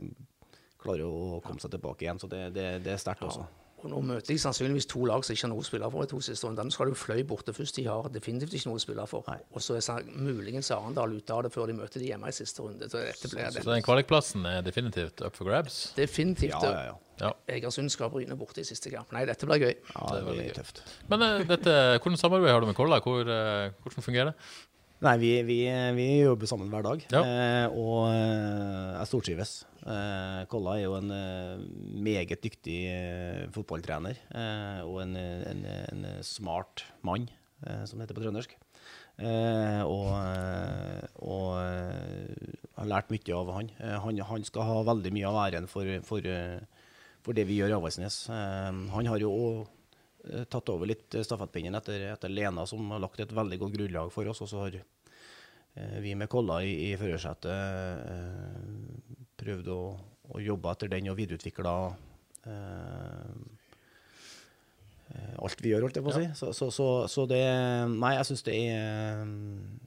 klarer 0.83 1.07
å 1.07 1.41
komme 1.45 1.63
seg 1.63 1.75
tilbake 1.75 2.07
igjen. 2.07 2.23
Så 2.23 2.31
det, 2.31 2.49
det, 2.57 2.69
det 2.87 2.95
er 2.95 3.03
sterkt 3.03 3.27
også. 3.27 3.45
Og 3.83 3.91
Nå 3.91 3.99
møter 4.07 4.31
de 4.31 4.39
sannsynligvis 4.39 4.87
to 4.91 5.03
lag 5.11 5.25
som 5.27 5.35
ikke 5.35 5.49
har 5.49 5.51
noe 5.51 5.63
å 5.63 5.67
spille 5.67 5.89
for 5.91 6.07
i 6.07 6.11
to 6.11 6.21
siste 6.23 6.47
runder. 6.47 6.67
Nå 6.67 6.75
skal 6.75 6.93
du 6.93 6.99
fløy 6.99 7.25
borte 7.27 7.55
først. 7.57 7.81
De 7.81 7.87
har 7.89 8.07
definitivt 8.15 8.55
ikke 8.55 8.71
noe 8.71 8.79
å 8.79 8.83
spille 8.83 9.07
for. 9.11 9.27
Og 9.27 9.65
så 9.65 9.79
er 9.81 10.07
muligens 10.15 10.71
Arendal 10.75 11.17
ute 11.17 11.35
av 11.35 11.43
det 11.47 11.51
før 11.55 11.71
de 11.71 11.79
møter 11.81 12.03
de 12.03 12.13
hjemme 12.13 12.31
i 12.31 12.37
siste 12.37 12.63
runde. 12.63 12.87
Så 12.87 13.03
dette 13.03 13.31
blir 13.33 13.51
Så 13.57 13.67
den 13.67 13.87
kvalikplassen 13.87 14.47
er 14.47 14.63
definitivt 14.67 15.25
up 15.27 15.39
for 15.39 15.51
grabs? 15.51 15.89
definitivt 15.99 16.55
Ja, 16.55 16.63
ja, 16.63 16.85
ja. 16.93 16.99
Ja. 17.23 17.29
Egersund 17.55 17.93
skal 17.93 18.11
bryne 18.11 18.35
borte 18.39 18.63
i 18.63 18.67
siste 18.67 18.91
kamp. 18.91 19.13
Nei, 19.15 19.23
dette 19.29 19.47
blir 19.47 19.61
gøy. 19.63 19.75
ja 19.77 20.07
det 20.17 20.23
blir 20.27 20.55
tøft. 20.57 20.81
Men 21.11 21.23
uh, 21.23 21.43
dette, 21.47 21.75
hvordan 22.03 22.19
samarbeid 22.19 22.51
har 22.51 22.65
du 22.65 22.67
med 22.71 22.79
Kolla? 22.79 22.99
Hvor, 23.05 23.29
uh, 23.29 23.75
hvordan 23.85 24.07
fungerer 24.07 24.33
det? 24.33 24.49
Nei, 25.03 25.17
vi, 25.19 25.31
vi, 25.43 25.57
vi 25.97 26.05
jobber 26.23 26.47
sammen 26.47 26.69
hver 26.71 26.85
dag, 26.87 27.01
Ja. 27.11 27.23
eh, 27.27 27.67
og 27.75 28.05
er 28.13 29.01
jeg 29.01 29.09
stortrives. 29.11 29.55
Eh, 29.83 30.43
Kolla 30.53 30.77
er 30.79 30.85
jo 30.85 30.95
en 31.01 31.11
eh, 31.11 31.65
meget 32.07 32.39
dyktig 32.45 32.77
eh, 32.87 33.41
fotballtrener 33.51 34.15
eh, 34.31 34.83
og 34.87 35.01
en, 35.03 35.17
en, 35.19 35.65
en 35.91 36.07
smart 36.23 36.85
mann, 37.03 37.27
eh, 37.67 37.83
som 37.83 37.99
det 37.99 38.07
heter 38.07 38.21
på 38.21 38.23
trøndersk. 38.29 38.55
Eh, 39.23 39.83
og 39.83 40.07
eh, 40.23 41.03
og 41.23 41.51
jeg 41.59 42.79
har 42.79 42.89
lært 42.95 43.11
mye 43.13 43.35
av 43.43 43.51
han. 43.59 43.75
Eh, 43.83 43.99
han. 44.07 44.23
Han 44.31 44.47
skal 44.47 44.71
ha 44.71 44.79
veldig 44.87 45.13
mye 45.19 45.29
av 45.35 45.41
æren 45.49 45.67
for, 45.71 45.91
for, 46.07 46.23
eh, 46.31 46.63
for 47.27 47.35
det 47.37 47.49
vi 47.51 47.59
gjør 47.59 47.75
i 47.75 47.79
Avaldsnes. 47.81 48.23
Eh, 48.31 48.71
han 48.95 49.11
har 49.11 49.19
jo 49.23 49.35
også 49.35 49.67
eh, 49.67 49.79
tatt 50.23 50.71
over 50.73 50.91
litt 50.91 51.15
eh, 51.15 51.25
stafettpinnen 51.27 51.75
etter, 51.79 52.07
etter 52.13 52.33
Lena, 52.33 52.67
som 52.67 52.91
har 52.95 53.03
lagt 53.03 53.21
et 53.23 53.35
veldig 53.35 53.59
godt 53.63 53.77
grunnlag 53.77 54.13
for 54.15 54.29
oss. 54.31 54.43
Og 54.45 54.51
så 54.51 54.65
har 54.65 54.79
eh, 54.79 55.99
vi 56.05 56.15
med 56.19 56.31
Kolla 56.33 56.61
i, 56.65 56.75
i 56.91 56.93
førersetet 57.01 57.51
eh, 57.53 58.61
prøvd 59.43 59.73
å, 59.75 59.81
å 60.37 60.43
jobbe 60.43 60.77
etter 60.77 60.93
den 60.93 61.11
og 61.13 61.19
videreutvikla 61.19 61.75
eh, 62.47 63.35
alt 65.43 65.61
vi 65.61 65.69
gjør, 65.69 65.85
holdt 65.85 65.99
jeg 65.99 66.05
på 66.07 66.13
å 66.13 66.17
si. 66.17 66.29
Så, 66.39 66.53
så, 66.57 66.71
så, 66.73 66.87
så 67.11 67.27
det 67.29 67.43
Nei, 67.93 68.15
jeg 68.17 68.29
syns 68.31 68.45
det 68.47 68.57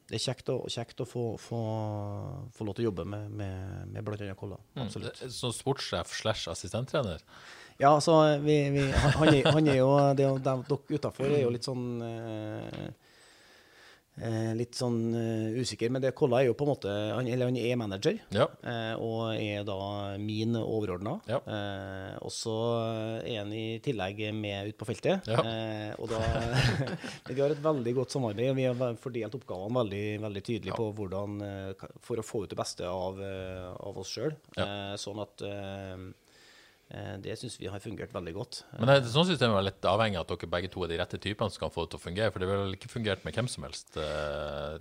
det 0.05 0.19
er 0.19 0.21
kjekt 0.21 0.51
å, 0.53 0.59
kjekt 0.69 1.01
å 1.01 1.07
få, 1.09 1.23
få, 1.41 1.59
få 2.53 2.67
lov 2.67 2.75
til 2.77 2.86
å 2.86 2.89
jobbe 2.91 3.07
med, 3.09 3.31
med, 3.39 3.88
med 3.89 4.05
bl.a. 4.05 4.36
Kolla. 4.38 4.59
Absolutt. 4.77 5.17
Mm. 5.23 5.31
Som 5.33 5.53
sportssjef 5.55 6.13
slash 6.13 6.51
assistenttrener? 6.51 7.23
Ja, 7.78 7.89
altså, 7.95 8.15
vi, 8.39 8.55
vi, 8.71 8.86
han, 8.91 9.28
er, 9.34 9.49
han 9.51 9.67
er 9.67 9.82
jo 9.82 9.89
det, 10.15 10.23
er 10.23 10.38
Dere 10.45 10.95
utafor 10.95 11.28
er 11.28 11.41
jo 11.43 11.49
litt 11.51 11.65
sånn 11.67 11.88
eh, 12.07 12.86
eh, 14.23 14.53
Litt 14.55 14.78
sånn 14.80 14.99
uh, 15.11 15.57
usikker, 15.59 15.91
men 15.91 15.99
det 16.05 16.13
Kolla 16.15 16.39
er 16.39 16.47
jo 16.47 16.55
på 16.55 16.63
en 16.63 16.71
måte 16.71 16.93
han, 17.17 17.28
Eller 17.28 17.49
han 17.51 17.59
er 17.59 17.76
manager, 17.82 18.21
Ja. 18.32 18.47
eh, 18.63 18.93
og 18.95 19.36
er 19.36 19.65
da 19.67 20.15
min 20.21 20.55
overordna. 20.55 21.17
Ja. 21.28 21.41
Eh, 21.43 22.15
og 22.23 22.32
så 22.32 22.55
er 23.28 23.41
han 23.41 23.51
i 23.51 23.65
tillegg 23.84 24.23
med 24.39 24.71
ut 24.71 24.80
på 24.80 24.88
feltet. 24.88 25.28
Ja. 25.28 25.43
Eh, 25.43 25.91
og 25.99 26.07
da 26.15 26.21
vi 27.28 27.41
har 27.41 27.51
et 27.51 27.63
veldig 27.67 27.95
godt 27.99 28.15
samarbeid, 28.15 28.53
og 28.53 28.59
vi 28.61 28.69
har 28.71 28.99
fordelt 29.03 29.36
oppgavene 29.36 29.82
veldig, 29.84 30.05
veldig 30.30 30.45
tydelig 30.47 30.80
på 30.80 30.91
hvordan 30.95 31.41
For 32.07 32.21
å 32.21 32.23
få 32.23 32.45
ut 32.45 32.55
det 32.55 32.59
beste 32.63 32.88
av, 32.88 33.19
av 33.19 33.99
oss 33.99 34.15
sjøl. 34.15 34.32
Eh, 34.55 34.93
sånn 35.01 35.19
at 35.28 35.43
Det 36.86 37.33
syns 37.41 37.55
vi 37.57 37.65
har 37.71 37.81
fungert 37.81 38.11
veldig 38.13 38.33
godt. 38.36 38.59
Men 38.77 38.91
det, 38.91 39.09
sånn 39.09 39.25
system 39.25 39.55
er 39.57 39.63
litt 39.65 39.86
avhengig 39.89 40.19
av 40.19 40.27
at 40.27 40.33
dere 40.36 40.49
begge 40.53 40.69
to 40.69 40.83
er 40.86 40.91
de 40.91 40.99
rette 41.01 41.17
typene 41.17 41.49
som 41.49 41.63
kan 41.63 41.71
få 41.73 41.86
det 41.88 41.95
til 41.95 41.99
å 41.99 42.03
fungere. 42.03 42.33
For 42.33 42.43
det 42.43 42.49
vil 42.51 42.75
ikke 42.77 42.91
fungert 42.91 43.25
med 43.25 43.33
hvem 43.33 43.49
som 43.49 43.65
helst, 43.65 43.97
eh, 43.97 44.75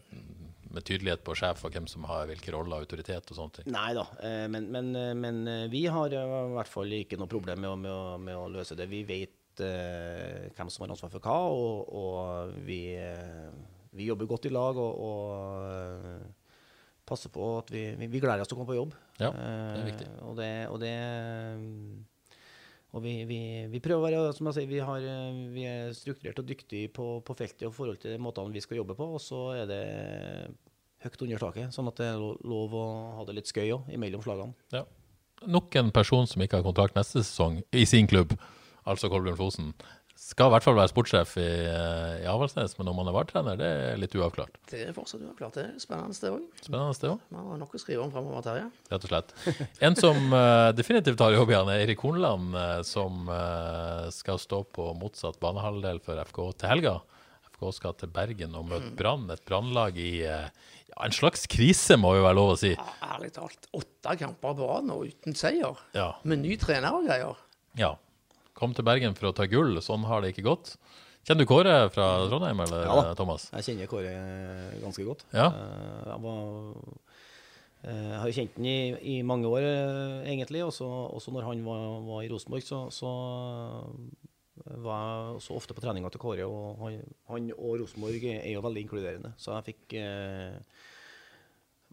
med 0.74 0.84
tydelighet 0.84 1.22
på 1.24 1.36
sjef 1.38 1.62
og 1.64 1.72
hvem 1.72 1.86
som 1.88 2.04
har 2.10 2.26
hvilke 2.28 2.52
roller, 2.52 2.84
autoritet 2.84 3.30
og 3.32 3.38
sånne 3.38 3.56
ting. 3.56 3.70
Nei 3.72 3.94
da, 3.96 4.04
eh, 4.20 4.44
men, 4.52 4.68
men, 4.74 4.90
eh, 5.00 5.14
men 5.16 5.40
eh, 5.48 5.64
vi 5.72 5.86
har 5.86 6.12
eh, 6.12 6.34
i 6.50 6.54
hvert 6.58 6.72
fall 6.74 6.92
ikke 6.98 7.18
noe 7.20 7.30
problem 7.30 7.64
med 7.64 7.70
å, 7.72 7.76
med 7.80 7.94
å, 7.94 8.04
med 8.28 8.36
å 8.36 8.46
løse 8.52 8.76
det. 8.76 8.88
Vi 8.90 9.00
vet 9.08 9.64
eh, 9.64 10.50
hvem 10.58 10.72
som 10.74 10.84
har 10.84 10.92
ansvar 10.92 11.14
for 11.14 11.24
hva, 11.24 11.38
og, 11.56 11.88
og 11.88 12.60
vi, 12.68 12.82
eh, 13.00 13.48
vi 13.96 14.10
jobber 14.10 14.28
godt 14.34 14.50
i 14.50 14.52
lag 14.52 14.76
og, 14.76 14.92
og 15.08 15.72
eh, 15.72 16.28
passer 17.08 17.32
på 17.32 17.48
at 17.62 17.72
vi, 17.72 17.86
vi, 17.96 18.10
vi 18.12 18.20
gleder 18.20 18.44
oss 18.44 18.50
til 18.52 18.58
å 18.58 18.60
komme 18.60 18.72
på 18.74 18.80
jobb. 18.82 18.94
Ja, 19.20 19.30
det 19.30 19.80
er 19.80 19.88
viktig. 19.88 20.08
Eh, 20.10 20.26
og 20.26 20.36
det, 20.40 20.50
og 20.72 20.80
det 20.82 20.94
og 22.94 23.02
vi, 23.02 23.14
vi, 23.26 23.38
vi 23.72 23.80
prøver 23.82 24.14
å 24.14 24.22
være 24.22 24.34
som 24.36 24.46
jeg 24.50 24.56
sier, 24.60 24.70
vi, 24.70 24.78
har, 24.86 25.02
eh, 25.02 25.38
vi 25.50 25.64
er 25.66 25.94
strukturert 25.98 26.38
og 26.38 26.46
dyktige 26.46 26.90
på, 26.94 27.08
på 27.26 27.34
feltet 27.38 27.66
og 27.66 27.72
i 27.72 27.76
forhold 27.78 27.98
til 28.04 28.20
måtene 28.22 28.54
vi 28.54 28.62
skal 28.62 28.78
jobbe 28.78 28.94
på. 28.98 29.08
Og 29.16 29.22
så 29.22 29.40
er 29.58 29.70
det 29.70 29.80
høyt 31.04 31.24
under 31.26 31.42
taket, 31.42 31.74
sånn 31.74 31.90
at 31.90 31.98
det 32.00 32.12
er 32.12 32.22
lov 32.22 32.76
å 32.78 32.84
ha 33.18 33.24
det 33.26 33.34
litt 33.40 33.50
skøy 33.50 33.66
òg, 33.74 33.90
imellom 33.92 34.22
slagene. 34.24 34.54
Ja. 34.74 34.84
Nok 35.50 35.74
en 35.76 35.90
person 35.92 36.28
som 36.30 36.44
ikke 36.44 36.60
har 36.60 36.66
kontrakt 36.66 36.94
neste 36.96 37.24
sesong 37.24 37.58
i 37.74 37.82
sin 37.88 38.06
klubb, 38.08 38.36
altså 38.88 39.10
Kolbjørn 39.12 39.40
Fosen. 39.42 39.74
Skal 40.24 40.48
i 40.48 40.52
hvert 40.54 40.64
fall 40.64 40.76
være 40.78 40.88
sportssjef 40.88 41.34
i, 41.36 41.46
eh, 41.68 42.22
i 42.22 42.28
Avaldsnes, 42.32 42.72
men 42.78 42.88
om 42.88 43.00
han 43.02 43.10
er 43.10 43.12
VAR-trener, 43.12 43.58
det 43.60 43.66
er 43.68 43.98
litt 44.00 44.14
uavklart. 44.16 44.54
Det 44.70 44.78
er 44.86 44.92
fortsatt 44.96 45.20
uavklart. 45.20 45.58
Det 45.58 45.64
er 45.66 45.82
spennende, 45.82 46.16
det 46.16 46.30
òg. 46.32 46.46
Spennende 46.62 46.94
det 47.02 47.10
òg, 47.10 47.24
Man 47.34 47.50
har 47.50 47.58
nok 47.60 47.74
å 47.76 47.80
skrive 47.82 48.06
om 48.06 48.12
framover, 48.14 48.40
Terje. 48.46 48.70
rett 48.88 49.04
og 49.04 49.10
slett. 49.10 49.34
En 49.84 49.98
som 49.98 50.16
uh, 50.32 50.72
definitivt 50.72 51.20
har 51.20 51.36
jobb 51.36 51.52
igjen, 51.52 51.72
er 51.74 51.82
Erik 51.84 52.00
Hornland, 52.06 52.56
uh, 52.56 52.80
som 52.88 53.28
uh, 53.28 54.08
skal 54.16 54.40
stå 54.40 54.62
på 54.64 54.86
motsatt 54.96 55.36
banehalvdel 55.44 56.00
for 56.06 56.22
FK 56.30 56.40
til 56.62 56.72
helga. 56.72 56.94
FK 57.50 57.68
skal 57.76 57.98
til 58.00 58.12
Bergen 58.16 58.56
og 58.56 58.64
møte 58.70 58.94
Brann, 58.96 59.28
et 59.34 59.44
brannlag 59.44 60.00
i 60.00 60.22
ja, 60.24 60.40
en 61.04 61.14
slags 61.14 61.44
krise, 61.52 61.98
må 62.00 62.14
jo 62.16 62.24
være 62.24 62.38
lov 62.40 62.54
å 62.54 62.56
si. 62.64 62.72
Ja, 62.72 62.88
ærlig 63.18 63.34
talt, 63.36 63.68
åtte 63.76 64.16
kamper 64.24 64.56
på 64.56 64.72
rad 64.72 64.88
nå 64.88 65.02
uten 65.04 65.36
seier. 65.36 65.84
Ja. 65.92 66.14
Med 66.24 66.40
ny 66.46 66.56
trener 66.64 66.96
og 66.96 67.04
greier. 67.10 67.44
Ja. 67.76 67.92
Kom 68.54 68.74
til 68.76 68.86
Bergen 68.86 69.16
for 69.18 69.30
å 69.30 69.34
ta 69.34 69.46
gull, 69.50 69.80
sånn 69.82 70.04
har 70.06 70.22
det 70.22 70.32
ikke 70.34 70.44
gått. 70.46 70.76
Kjenner 71.24 71.46
du 71.46 71.48
Kåre 71.48 71.74
fra 71.90 72.06
Trondheim, 72.28 72.60
eller 72.66 72.82
Ja 72.84 72.96
da. 73.00 73.14
Thomas? 73.18 73.48
Jeg 73.56 73.64
kjenner 73.70 73.88
Kåre 73.90 74.12
ganske 74.82 75.06
godt. 75.08 75.24
Ja. 75.32 75.46
Eh, 75.48 76.10
Jeg 76.12 76.20
var 76.26 76.42
eh, 77.84 78.10
jeg 78.12 78.20
har 78.20 78.34
kjent 78.38 78.58
ham 78.60 78.68
i, 78.68 78.76
i 79.14 79.22
mange 79.26 79.48
år, 79.48 79.64
eh, 79.64 80.30
egentlig. 80.34 80.62
Også, 80.66 80.84
også 81.16 81.32
når 81.34 81.48
han 81.48 81.64
var, 81.66 81.86
var 82.06 82.22
i 82.22 82.28
Rosenborg, 82.32 82.62
så, 82.68 82.82
så 82.94 83.10
eh, 84.68 84.76
var 84.84 85.34
også 85.38 85.56
ofte 85.58 85.74
på 85.76 85.82
treninga 85.84 86.12
til 86.14 86.22
Kåre. 86.22 86.46
Og 86.48 86.78
han, 86.84 87.00
han 87.32 87.50
og 87.56 87.80
Rosenborg 87.82 88.22
er 88.30 88.52
jo 88.54 88.62
veldig 88.64 88.84
inkluderende. 88.86 89.32
Så 89.40 89.56
jeg 89.56 89.66
fikk 89.72 89.96
eh, 90.00 90.60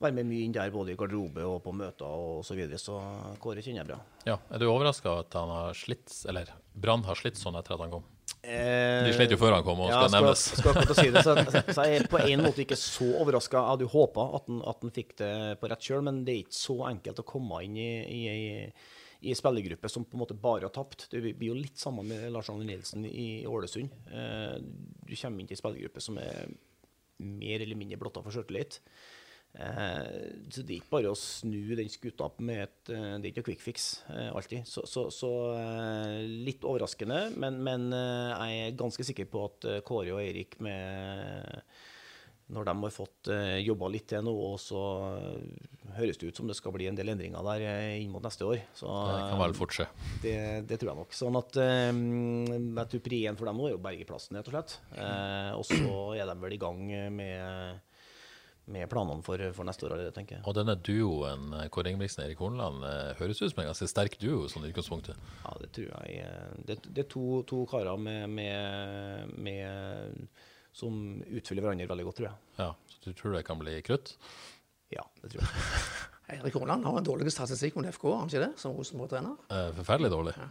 være 0.01 0.15
med 0.17 0.27
mye 0.29 0.45
inn 0.47 0.53
der, 0.55 0.71
både 0.73 0.93
i 0.93 0.97
garderobe 0.99 1.43
og 1.47 1.59
på 1.65 1.73
møter 1.75 2.07
og 2.07 2.41
så 2.47 2.55
videre. 2.57 2.79
Så 2.81 2.97
Kåre 3.41 3.61
kjenner 3.63 3.83
jeg 3.83 3.89
bra. 3.91 3.99
Ja. 4.27 4.37
Er 4.51 4.61
du 4.61 4.67
overraska 4.71 5.19
at 5.23 5.37
han 5.37 5.51
har 5.53 5.77
slitt, 5.77 6.09
eller 6.29 6.49
Brann 6.73 7.03
har 7.07 7.19
slitt 7.19 7.37
sånn 7.39 7.57
etter 7.59 7.75
at 7.77 7.83
han 7.85 7.93
kom? 7.93 8.07
Eh, 8.41 9.03
De 9.05 9.11
slet 9.13 9.33
jo 9.35 9.37
før 9.37 9.53
han 9.57 9.65
kom, 9.65 9.81
og 9.83 9.91
skal 9.91 10.13
nevnes. 10.15 10.45
Skal, 10.57 10.77
skal 10.87 10.97
si 10.97 11.09
det, 11.13 11.21
så, 11.25 11.35
så, 11.53 11.61
så 11.75 11.83
jeg 11.85 11.99
er 11.99 12.07
på 12.09 12.21
en 12.23 12.41
måte 12.45 12.63
ikke 12.63 12.77
så 12.79 13.09
overraska. 13.21 13.59
Jeg 13.59 13.73
hadde 13.75 13.85
jo 13.85 13.91
håpa 13.93 14.25
at, 14.39 14.49
han- 14.49 14.95
fikk 14.95 15.13
det 15.19 15.33
på 15.61 15.69
rett 15.69 15.85
kjøl, 15.85 16.01
men 16.07 16.23
det 16.25 16.33
er 16.33 16.41
ikke 16.45 16.57
så 16.57 16.77
enkelt 16.89 17.21
å 17.21 17.27
komme 17.27 17.61
inn 17.67 17.77
i, 17.77 17.89
i, 18.01 18.21
i, 18.31 19.29
i 19.29 19.35
spillergruppe 19.37 19.91
som 19.93 20.07
på 20.07 20.17
en 20.17 20.23
måte 20.23 20.37
bare 20.41 20.65
har 20.65 20.73
tapt. 20.73 21.05
Det 21.11 21.21
blir 21.21 21.51
jo 21.51 21.59
litt 21.59 21.77
sammen 21.77 22.07
med 22.09 22.25
Lars 22.33 22.49
Arne 22.49 22.65
Nilsen 22.65 23.05
i 23.05 23.43
Ålesund. 23.45 23.93
Eh, 24.09 24.57
du 24.57 25.13
kommer 25.13 25.43
inn 25.43 25.51
til 25.51 25.57
en 25.59 25.61
spillergruppe 25.61 26.01
som 26.01 26.17
er 26.23 26.49
mer 27.21 27.61
eller 27.61 27.77
mindre 27.77 27.99
blotta 28.01 28.23
for 28.25 28.33
sjøltillit. 28.33 28.79
Eh, 29.51 30.31
så 30.47 30.63
det 30.63 30.77
er 30.77 30.79
ikke 30.79 30.93
bare 30.93 31.11
å 31.11 31.17
snu 31.19 31.73
den 31.75 31.89
skuta 31.91 32.29
med 32.39 32.61
et 32.63 32.91
eh, 32.95 33.17
Det 33.19 33.27
er 33.27 33.31
ikke 33.33 33.41
noe 33.41 33.47
quick 33.49 33.63
fix 33.65 33.87
eh, 34.13 34.29
alltid. 34.31 34.67
Så, 34.67 34.85
så, 34.87 35.09
så 35.11 35.31
litt 36.23 36.63
overraskende, 36.67 37.25
men, 37.35 37.59
men 37.65 37.89
jeg 37.91 38.67
er 38.67 38.77
ganske 38.79 39.05
sikker 39.05 39.27
på 39.31 39.47
at 39.49 39.71
Kåre 39.87 40.15
og 40.15 40.21
Eirik 40.23 40.59
med 40.63 41.65
når 42.51 42.65
de 42.67 42.73
har 42.81 42.91
fått 42.91 43.29
jobba 43.63 43.87
litt 43.87 44.09
til 44.11 44.25
nå, 44.27 44.31
og 44.35 44.57
så 44.59 44.79
høres 45.95 46.17
det 46.19 46.33
ut 46.33 46.41
som 46.41 46.49
det 46.49 46.57
skal 46.57 46.73
bli 46.75 46.89
en 46.89 46.97
del 46.97 47.13
endringer 47.13 47.45
der 47.47 47.63
inn 47.95 48.11
mot 48.11 48.23
neste 48.25 48.43
år. 48.43 48.59
Så, 48.75 48.89
Det 48.91 49.21
kan 49.29 49.39
vel 49.39 49.55
fort 49.55 49.75
skje. 49.77 49.85
det, 50.25 50.33
det 50.67 50.79
tror 50.81 50.91
jeg 50.91 50.99
nok. 50.99 51.15
Sånn 51.15 51.39
at 51.39 51.55
jeg 51.61 52.89
tror 52.91 53.03
prien 53.05 53.39
for 53.39 53.47
dem 53.47 53.61
nå 53.61 53.69
er 53.69 53.77
jo 53.77 53.79
bergeplassen, 53.87 54.35
rett 54.35 54.51
og 54.51 54.57
slett. 54.57 54.75
Eh, 54.99 55.53
og 55.55 55.63
så 55.69 55.95
er 56.19 56.27
de 56.27 56.35
vel 56.43 56.57
i 56.57 56.59
gang 56.59 56.83
med, 57.15 57.79
med 58.71 58.89
planene 58.91 59.23
for, 59.25 59.41
for 59.55 59.67
neste 59.67 59.87
år 59.87 59.95
allerede, 59.95 60.13
tenker 60.15 60.37
jeg. 60.37 60.45
Og 60.49 60.55
denne 60.57 60.75
duoen, 60.79 61.51
Kåre 61.73 61.91
Ingebrigtsen 61.91 62.23
og 62.23 62.27
Erik 62.27 62.43
Hornland, 62.43 62.85
eh, 62.87 63.09
høres 63.19 63.41
ut 63.41 63.51
som 63.51 63.63
en 63.63 63.69
ganske 63.71 63.89
sterk 63.91 64.17
duo 64.21 64.45
sånn 64.51 64.67
i 64.67 64.71
utgangspunktet. 64.71 65.19
Ja, 65.43 65.55
det 65.61 65.71
tror 65.77 65.91
jeg. 65.91 66.29
Det, 66.69 66.79
det 66.87 67.05
er 67.05 67.11
to, 67.11 67.25
to 67.49 67.63
karer 67.71 67.99
med, 67.99 68.29
med, 68.31 69.35
med, 69.35 70.47
som 70.77 70.95
utfyller 71.27 71.67
hverandre 71.67 71.89
veldig 71.91 72.07
godt, 72.09 72.21
tror 72.21 72.31
jeg. 72.31 72.47
Ja, 72.61 72.71
så 72.93 73.03
du 73.05 73.11
tror 73.17 73.37
det 73.37 73.45
kan 73.47 73.61
bli 73.61 73.75
krutt? 73.85 74.15
Ja, 74.91 75.05
det 75.21 75.33
tror 75.33 75.45
jeg. 75.45 75.67
Eirik 76.31 76.55
Horneland 76.55 76.85
har 76.87 76.97
en 76.97 77.05
dårlig 77.05 77.31
statistikk 77.33 77.75
mot 77.75 77.87
FK, 77.91 78.05
har 78.11 78.21
han 78.21 78.31
ikke 78.31 78.43
det? 78.45 78.49
Som 78.61 78.75
Rosenborg-trener. 78.77 79.35
Eh, 79.51 79.69
forferdelig 79.77 80.11
dårlig. 80.13 80.33
Ja. 80.37 80.47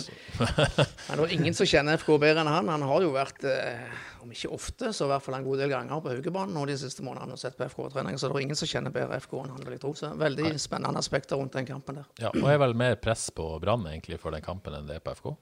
så, 0.00 0.16
Men 1.08 1.20
det 1.20 1.26
er 1.26 1.34
ingen 1.36 1.56
som 1.56 1.68
kjenner 1.68 2.00
FK 2.00 2.10
bedre 2.22 2.44
enn 2.44 2.50
han. 2.50 2.72
Han 2.72 2.86
har 2.88 3.04
jo 3.04 3.12
vært, 3.14 3.44
eh, 3.48 3.94
om 4.24 4.32
ikke 4.32 4.52
ofte, 4.56 4.92
så 4.96 5.08
i 5.08 5.12
hvert 5.12 5.26
fall 5.26 5.38
en 5.38 5.46
god 5.46 5.62
del 5.64 5.72
ganger 5.74 6.04
på 6.04 6.12
Haugebanen 6.14 6.56
nå 6.56 6.66
de 6.70 6.78
siste 6.80 7.04
månedene 7.06 7.36
og 7.36 7.42
sett 7.42 7.58
på 7.58 7.68
FK-trening. 7.68 8.18
Så 8.20 8.30
det 8.30 8.38
er 8.38 8.46
ingen 8.46 8.60
som 8.60 8.70
kjenner 8.70 8.94
bedre 8.94 9.20
FK 9.24 9.38
enn 9.42 9.54
han, 9.54 9.64
vil 9.64 9.76
jeg 9.76 9.84
tro. 9.84 9.94
Så 9.98 10.12
veldig 10.20 10.54
spennende 10.62 11.02
aspekter 11.04 11.40
rundt 11.40 11.56
den 11.58 11.68
kampen 11.68 12.00
der. 12.00 12.12
ja, 12.26 12.32
og 12.32 12.48
er 12.50 12.60
vel 12.64 12.76
mer 12.78 12.96
press 13.00 13.28
på 13.34 13.48
Brann 13.62 13.84
egentlig 13.90 14.20
for 14.22 14.34
den 14.34 14.44
kampen 14.44 14.76
enn 14.78 14.88
det 14.88 15.00
er 15.00 15.04
på 15.04 15.16
FK? 15.20 15.34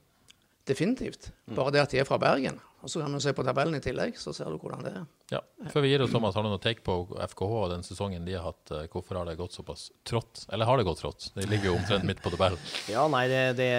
Definitivt. 0.65 1.31
Bare 1.51 1.73
det 1.75 1.81
at 1.83 1.91
de 1.91 1.99
er 1.99 2.07
fra 2.07 2.17
Bergen. 2.21 2.59
Og 2.83 2.91
så 2.91 2.99
kan 2.99 3.13
du 3.15 3.19
se 3.23 3.31
på 3.31 3.43
tabellen 3.47 3.77
i 3.77 3.79
tillegg, 3.83 4.17
så 4.19 4.33
ser 4.35 4.49
du 4.51 4.57
hvordan 4.59 4.81
det 4.83 4.89
er. 4.91 5.03
Ja. 5.31 5.39
Før 5.71 5.85
vi 5.85 5.89
gir 5.93 6.01
oss, 6.03 6.11
Thomas, 6.11 6.35
har 6.35 6.43
du 6.43 6.49
noe 6.51 6.59
take 6.59 6.83
på 6.83 6.97
FKH 7.15 7.53
og 7.61 7.69
den 7.71 7.85
sesongen 7.87 8.25
de 8.27 8.33
har 8.35 8.43
hatt? 8.49 8.73
Eh, 8.75 8.89
Hvorfor 8.91 9.15
har 9.21 9.29
det 9.29 9.37
gått 9.39 9.55
såpass 9.55 9.85
trått? 10.07 10.41
Eller 10.51 10.67
har 10.67 10.79
det 10.79 10.83
gått 10.89 10.99
trått? 10.99 11.29
De 11.35 11.45
ligger 11.47 11.69
jo 11.71 11.77
omtrent 11.77 12.03
midt 12.07 12.19
på 12.23 12.31
tabellen. 12.33 12.59
Ja, 12.91 13.05
nei, 13.11 13.21
det, 13.31 13.39
det 13.61 13.69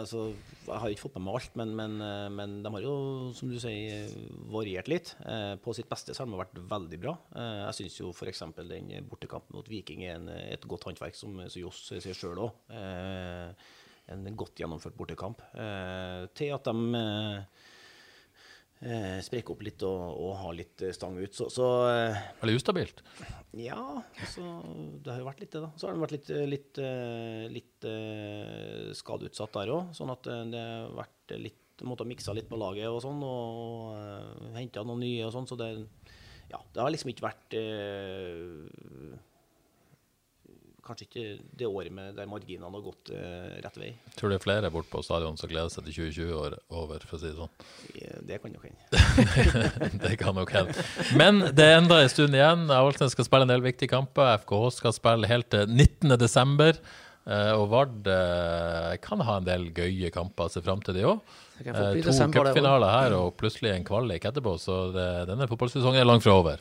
altså, 0.00 0.30
Jeg 0.64 0.80
har 0.80 0.88
ikke 0.94 1.04
fått 1.04 1.18
med 1.20 1.26
meg 1.26 1.36
alt, 1.42 1.52
men, 1.60 1.74
men, 1.76 1.98
eh, 2.08 2.24
men 2.40 2.56
de 2.64 2.72
har 2.78 2.86
jo, 2.88 2.94
som 3.36 3.52
du 3.52 3.58
sier, 3.60 4.08
variert 4.56 4.88
litt. 4.88 5.12
Eh, 5.28 5.54
På 5.60 5.76
sitt 5.76 5.88
beste 5.92 6.16
så 6.16 6.24
har 6.24 6.32
de 6.32 6.40
vært 6.40 6.56
veldig 6.72 7.02
bra. 7.04 7.18
Eh, 7.36 7.60
Jeg 7.68 7.78
syns 7.82 8.00
jo 8.00 8.14
f.eks. 8.16 8.44
den 8.64 8.92
bortekampen 9.12 9.60
mot 9.60 9.68
Viking 9.68 10.04
er 10.08 10.16
en, 10.16 10.28
et 10.56 10.64
godt 10.68 10.88
håndverk, 10.88 11.16
som, 11.20 11.36
som 11.52 11.64
Johs 11.66 11.84
sier 11.92 12.16
sjøl 12.16 12.40
òg. 12.48 12.56
En 14.12 14.26
godt 14.36 14.60
gjennomført 14.60 14.96
bortekamp. 14.98 15.40
Eh, 15.56 16.26
Til 16.36 16.50
at 16.52 16.66
de 16.68 16.98
eh, 16.98 17.64
eh, 18.84 19.18
sprekker 19.24 19.54
opp 19.54 19.64
litt 19.64 19.84
og, 19.88 20.02
og 20.20 20.34
har 20.42 20.56
litt 20.58 20.84
eh, 20.84 20.92
stang 20.92 21.16
ut. 21.16 21.32
Så, 21.32 21.48
så 21.52 21.68
Veldig 22.42 22.58
ustabilt. 22.60 23.00
ja, 23.56 23.80
så 24.34 24.44
det 25.00 25.12
har 25.14 25.22
jo 25.22 25.28
vært 25.30 25.40
litt 25.44 25.54
det, 25.56 25.64
da. 25.64 25.72
Så 25.80 25.88
har 25.88 25.96
de 25.96 26.04
vært 26.04 26.16
litt, 26.18 26.32
litt, 26.52 26.82
litt 27.54 27.88
skadeutsatt 29.00 29.56
der 29.56 29.72
òg, 29.78 29.92
sånn 29.96 30.12
at 30.12 30.28
det 30.52 30.64
har 30.64 30.96
vært 31.00 31.38
litt 31.40 31.60
Måtte 31.82 32.04
ha 32.04 32.06
miksa 32.06 32.30
litt 32.30 32.46
på 32.46 32.54
laget 32.54 32.86
og 32.86 33.00
sånn, 33.02 33.18
og 33.26 33.96
uh, 33.98 34.52
henta 34.54 34.84
noen 34.86 35.00
nye 35.02 35.24
og 35.26 35.32
sånn, 35.34 35.48
så 35.50 35.56
det 35.58 35.72
Ja, 36.52 36.60
det 36.70 36.78
har 36.78 36.92
liksom 36.94 37.10
ikke 37.10 37.24
vært 37.24 37.56
eh, 37.58 39.16
Kanskje 40.84 41.06
ikke 41.06 41.24
det 41.56 41.68
året 41.68 41.92
med 41.96 42.12
der 42.18 42.26
marginene 42.28 42.68
har 42.68 42.82
gått 42.84 43.08
eh, 43.16 43.54
rett 43.64 43.78
vei. 43.80 43.92
Tror 44.18 44.32
det 44.32 44.36
er 44.36 44.44
flere 44.44 44.70
bort 44.74 44.90
på 44.92 45.00
stadion 45.04 45.38
som 45.40 45.48
gleder 45.48 45.72
seg 45.72 45.86
til 45.86 45.96
2020 46.12 46.34
år 46.36 46.56
over, 46.76 47.06
for 47.08 47.16
å 47.16 47.20
si 47.22 47.30
det 47.30 47.38
sånn. 47.38 47.54
Eh, 47.94 48.18
Det 48.28 48.40
kan 48.42 48.52
nok 48.52 48.66
hende. 48.68 49.00
det 50.04 50.18
kan 50.20 50.36
nok 50.36 50.52
hende. 50.52 50.84
Men 51.16 51.40
det 51.56 51.70
er 51.70 51.78
enda 51.78 52.02
en 52.04 52.12
stund 52.12 52.36
igjen. 52.36 52.66
Avaldsnes 52.68 53.16
skal 53.16 53.28
spille 53.30 53.48
en 53.48 53.54
del 53.54 53.64
viktige 53.64 53.94
kamper. 53.94 54.34
FKH 54.44 54.68
skal 54.76 54.96
spille 54.96 55.30
helt 55.30 55.48
til 55.54 55.72
19.12. 55.72 56.84
Og 57.56 57.62
Vard 57.72 58.04
eh, 58.12 58.92
kan 59.00 59.22
ha 59.24 59.38
en 59.40 59.46
del 59.48 59.70
gøye 59.72 60.10
kamper 60.12 60.50
å 60.50 60.52
se 60.52 60.60
fram 60.60 60.82
til, 60.84 60.98
de 60.98 61.06
òg. 61.08 61.22
Det 61.56 61.70
kan 61.70 61.78
To 62.04 62.26
cupfinaler 62.34 62.90
her 62.92 63.14
og 63.16 63.36
plutselig 63.40 63.72
en 63.72 63.86
kvalik 63.86 64.26
etterpå, 64.28 64.58
så 64.60 64.82
det, 64.92 65.06
denne 65.30 65.48
fotballsesongen 65.48 66.02
er 66.02 66.08
langt 66.10 66.26
fra 66.26 66.36
over. 66.36 66.60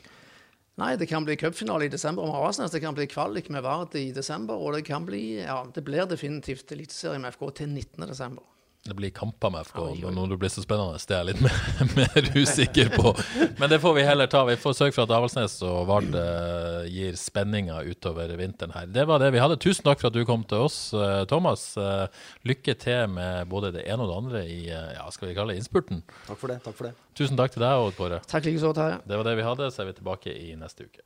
Nei, 0.82 0.96
det 0.98 1.06
kan 1.06 1.26
bli 1.26 1.36
cupfinale 1.38 1.86
i 1.86 1.92
desember 1.94 2.26
med 2.26 2.36
Avaldsnes. 2.36 2.72
Det 2.74 2.82
kan 2.82 2.96
bli 2.98 3.06
kvalik 3.08 3.50
med 3.54 3.62
Vard 3.62 3.94
i 3.96 4.08
desember. 4.12 4.58
Og 4.58 4.74
det 4.74 4.86
kan 4.88 5.06
bli 5.06 5.42
Ja, 5.44 5.62
det 5.74 5.86
blir 5.86 6.10
definitivt 6.10 6.72
eliteserie 6.72 7.22
med 7.22 7.36
FK 7.36 7.52
til 7.62 7.70
19. 7.70 8.08
desember. 8.10 8.53
Det 8.86 8.94
blir 8.94 9.10
kamper 9.16 9.50
med 9.50 9.64
FK. 9.64 9.78
Oi, 9.80 10.00
oi. 10.04 10.10
Når 10.12 10.34
det 10.34 10.38
blir 10.42 10.52
så 10.52 10.60
spennende, 10.60 10.98
det 11.00 11.16
er 11.16 11.22
jeg 11.22 11.28
litt 11.30 11.44
mer, 11.46 11.60
mer 12.02 12.26
usikker 12.36 12.90
på. 12.92 13.14
Men 13.62 13.72
det 13.72 13.78
får 13.80 13.94
vi 13.96 14.04
heller 14.04 14.28
ta. 14.28 14.42
Vi 14.50 14.58
får 14.60 14.76
sørge 14.76 14.96
for 14.98 15.06
at 15.06 15.14
Avaldsnes 15.16 15.56
og 15.64 15.86
Vard 15.88 16.18
eh, 16.20 16.90
gir 16.92 17.16
spenninger 17.16 17.88
utover 17.94 18.34
vinteren 18.36 18.76
her. 18.76 18.90
Det 18.92 19.06
var 19.08 19.24
det 19.24 19.32
vi 19.38 19.40
hadde. 19.40 19.56
Tusen 19.64 19.88
takk 19.88 20.04
for 20.04 20.12
at 20.12 20.18
du 20.18 20.26
kom 20.28 20.44
til 20.52 20.66
oss, 20.66 20.78
eh, 21.00 21.22
Thomas. 21.32 21.64
Eh, 21.80 22.28
lykke 22.52 22.76
til 22.84 23.08
med 23.16 23.48
både 23.54 23.72
det 23.78 23.88
ene 23.88 24.04
og 24.04 24.12
det 24.12 24.20
andre 24.20 24.44
i 24.52 24.60
ja, 24.68 25.08
skal 25.16 25.32
vi 25.32 25.38
kalle 25.40 25.56
det 25.56 25.64
innspurten. 25.64 26.04
Takk 26.28 26.44
for 26.44 26.52
det. 26.52 26.60
takk 26.68 26.76
for 26.82 26.90
det. 26.92 26.94
Tusen 27.16 27.40
takk 27.40 27.56
til 27.56 27.64
deg, 27.64 27.88
Odd 27.88 27.96
Kåre. 27.96 28.20
Takk 28.28 28.52
likeså, 28.52 28.76
Terje. 28.76 29.00
Det 29.08 29.16
var 29.16 29.32
det 29.32 29.40
vi 29.40 29.48
hadde. 29.48 29.72
Så 29.72 29.86
er 29.86 29.94
vi 29.94 30.00
tilbake 30.02 30.36
i 30.36 30.58
neste 30.60 30.92
uke. 30.92 31.06